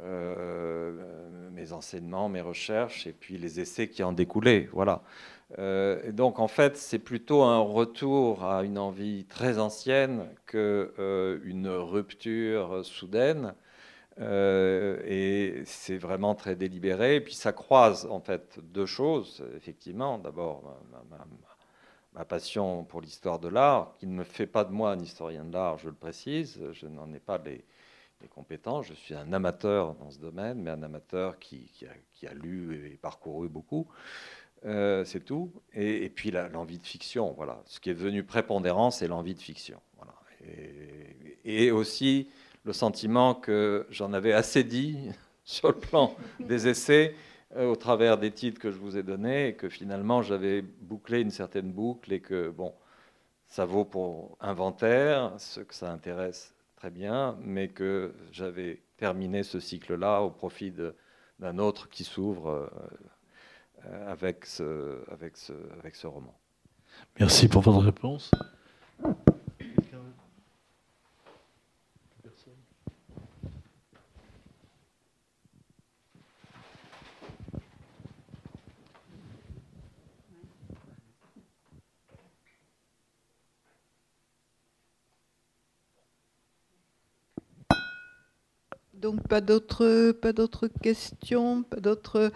euh, 0.00 0.92
mes 1.52 1.72
enseignements, 1.72 2.28
mes 2.28 2.40
recherches 2.40 3.06
et 3.06 3.12
puis 3.12 3.38
les 3.38 3.60
essais 3.60 3.88
qui 3.88 4.02
en 4.02 4.12
découlaient. 4.12 4.68
Voilà. 4.72 5.02
Euh, 5.58 6.10
donc 6.12 6.38
en 6.38 6.48
fait, 6.48 6.76
c'est 6.76 6.98
plutôt 6.98 7.42
un 7.42 7.58
retour 7.60 8.44
à 8.44 8.64
une 8.64 8.78
envie 8.78 9.24
très 9.26 9.58
ancienne 9.58 10.28
qu'une 10.46 11.68
rupture 11.68 12.84
soudaine. 12.84 13.54
Euh, 14.20 15.00
et 15.06 15.62
c'est 15.64 15.98
vraiment 15.98 16.34
très 16.34 16.56
délibéré. 16.56 17.16
Et 17.16 17.20
puis 17.20 17.34
ça 17.34 17.52
croise 17.52 18.06
en 18.06 18.20
fait 18.20 18.58
deux 18.62 18.86
choses, 18.86 19.44
effectivement. 19.56 20.18
D'abord, 20.18 20.76
passion 22.24 22.84
pour 22.84 23.00
l'histoire 23.00 23.40
de 23.40 23.48
l'art, 23.48 23.92
qui 23.98 24.06
ne 24.06 24.12
me 24.12 24.22
fait 24.22 24.46
pas 24.46 24.64
de 24.64 24.72
moi 24.72 24.92
un 24.92 25.00
historien 25.00 25.44
de 25.44 25.52
l'art, 25.52 25.78
je 25.78 25.88
le 25.88 25.94
précise. 25.94 26.60
Je 26.72 26.86
n'en 26.86 27.12
ai 27.12 27.18
pas 27.18 27.38
les, 27.38 27.64
compétences. 28.30 28.86
Je 28.86 28.94
suis 28.94 29.14
un 29.14 29.32
amateur 29.34 29.94
dans 29.96 30.10
ce 30.10 30.18
domaine, 30.18 30.62
mais 30.62 30.70
un 30.70 30.82
amateur 30.82 31.38
qui, 31.38 31.68
a, 32.26 32.32
lu 32.32 32.92
et 32.92 32.96
parcouru 32.96 33.48
beaucoup. 33.48 33.86
Euh, 34.64 35.04
c'est 35.04 35.20
tout. 35.20 35.52
Et, 35.74 36.08
puis 36.08 36.30
l'envie 36.30 36.78
de 36.78 36.86
fiction. 36.86 37.34
Voilà. 37.36 37.60
Ce 37.66 37.80
qui 37.80 37.90
est 37.90 37.94
devenu 37.94 38.24
prépondérant, 38.24 38.90
c'est 38.90 39.08
l'envie 39.08 39.34
de 39.34 39.42
fiction. 39.42 39.80
Et, 41.44 41.70
aussi 41.70 42.28
le 42.64 42.72
sentiment 42.72 43.34
que 43.34 43.86
j'en 43.90 44.12
avais 44.14 44.32
assez 44.32 44.64
dit 44.64 45.10
sur 45.44 45.68
le 45.68 45.78
plan 45.78 46.16
des 46.40 46.68
essais 46.68 47.14
au 47.56 47.76
travers 47.76 48.18
des 48.18 48.30
titres 48.30 48.60
que 48.60 48.70
je 48.70 48.78
vous 48.78 48.96
ai 48.96 49.02
donnés 49.02 49.54
que 49.54 49.68
finalement 49.68 50.22
j'avais 50.22 50.62
bouclé 50.62 51.20
une 51.20 51.30
certaine 51.30 51.70
boucle 51.70 52.12
et 52.12 52.20
que 52.20 52.50
bon, 52.50 52.74
ça 53.46 53.64
vaut 53.64 53.84
pour 53.84 54.36
inventaire, 54.40 55.32
ce 55.38 55.60
que 55.60 55.74
ça 55.74 55.90
intéresse 55.92 56.54
très 56.76 56.90
bien, 56.90 57.36
mais 57.40 57.68
que 57.68 58.12
j'avais 58.32 58.82
terminé 58.96 59.42
ce 59.42 59.60
cycle-là 59.60 60.22
au 60.22 60.30
profit 60.30 60.72
d'un 61.38 61.58
autre 61.58 61.88
qui 61.88 62.04
s'ouvre 62.04 62.48
euh, 62.48 62.66
euh, 63.86 64.10
avec, 64.12 64.44
ce, 64.44 65.00
avec, 65.10 65.36
ce, 65.36 65.52
avec 65.78 65.94
ce 65.94 66.06
roman. 66.06 66.34
Merci 67.18 67.48
pour 67.48 67.62
votre 67.62 67.78
réponse. 67.78 68.30
Donc 89.04 89.28
pas 89.28 89.42
d'autres, 89.42 90.12
pas 90.12 90.32
d'autres 90.32 90.66
questions, 90.66 91.62
pas 91.62 91.78
d'autres. 91.78 92.32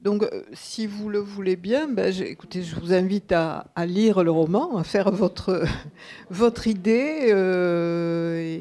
Donc, 0.00 0.24
euh, 0.24 0.42
si 0.52 0.84
vous 0.84 1.08
le 1.10 1.20
voulez 1.20 1.54
bien, 1.54 1.86
ben, 1.86 2.12
écoutez, 2.12 2.64
je 2.64 2.74
vous 2.74 2.92
invite 2.92 3.30
à, 3.30 3.66
lire 3.86 4.24
le 4.24 4.32
roman, 4.32 4.78
à 4.78 4.82
faire 4.82 5.12
votre, 5.12 5.62
votre 6.28 6.66
idée, 6.66 7.28
euh, 7.32 8.58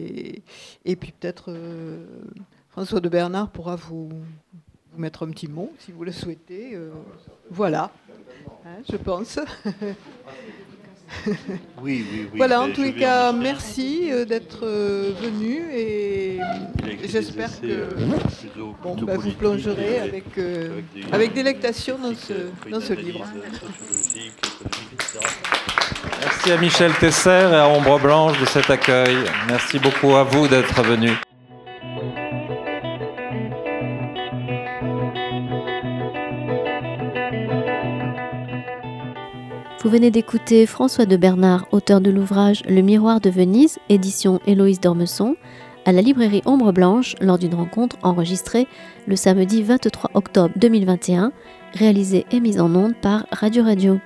et, 0.86 0.95
puis 0.95 1.12
peut-être 1.20 1.45
euh, 1.47 2.05
François 2.70 2.99
de 2.99 3.10
Bernard 3.10 3.49
pourra 3.49 3.76
vous, 3.76 4.12
mettre 4.95 5.26
un 5.26 5.32
petit 5.32 5.47
mot, 5.47 5.74
si 5.80 5.91
vous 5.91 6.03
le 6.03 6.12
souhaitez. 6.12 6.78
voilà, 7.49 7.89
hein, 8.68 8.84
je 8.88 8.97
pense. 8.97 9.39
Oui, 11.82 12.05
oui, 12.12 12.28
oui. 12.32 12.38
Voilà, 12.38 12.62
en 12.62 12.72
tous 12.72 12.84
les 12.84 12.93
cas, 12.93 13.32
merci 13.32 14.10
euh, 14.12 14.26
d'être 14.26 14.60
euh, 14.64 15.12
venu 15.22 15.62
et 15.74 16.39
j'espère 17.08 17.49
que 17.62 17.68
euh, 17.68 17.89
bon, 18.84 18.95
bah, 19.01 19.14
vous 19.18 19.32
plongerez 19.32 19.99
avec, 19.99 20.26
avec 21.12 21.34
délectation 21.34 21.97
dans 21.97 22.16
ce, 22.16 22.70
dans 22.70 22.82
ce 22.82 22.93
livre. 22.93 23.26
Merci 26.22 26.51
à 26.51 26.58
Michel 26.58 26.93
Tesser 26.93 27.49
et 27.51 27.55
à 27.55 27.68
Ombre 27.68 27.99
Blanche 27.99 28.39
de 28.39 28.45
cet 28.45 28.70
accueil. 28.70 29.18
Merci 29.47 29.80
beaucoup 29.80 30.16
à 30.16 30.24
vous 30.24 30.47
d'être 30.47 30.82
venus. 30.84 31.18
Vous 39.88 39.94
venez 39.94 40.12
d'écouter 40.12 40.66
François 40.66 41.06
de 41.06 41.16
Bernard, 41.16 41.66
auteur 41.72 42.02
de 42.02 42.10
l'ouvrage 42.10 42.62
Le 42.68 42.82
Miroir 42.82 43.22
de 43.22 43.30
Venise, 43.30 43.80
édition 43.88 44.42
Héloïse 44.46 44.82
Dormesson, 44.82 45.38
à 45.86 45.94
la 45.94 46.02
librairie 46.02 46.42
Ombre 46.46 46.74
Blanche 46.74 47.16
lors 47.22 47.38
d'une 47.38 47.56
rencontre 47.56 47.96
enregistrée 48.04 48.68
le 49.08 49.16
samedi 49.16 49.64
23 49.64 50.12
octobre 50.14 50.54
2021, 50.58 51.32
réalisée 51.74 52.26
et 52.32 52.42
mise 52.42 52.60
en 52.60 52.76
onde 52.76 52.96
par 53.02 53.28
Radio 53.32 53.64
Radio. 53.64 53.98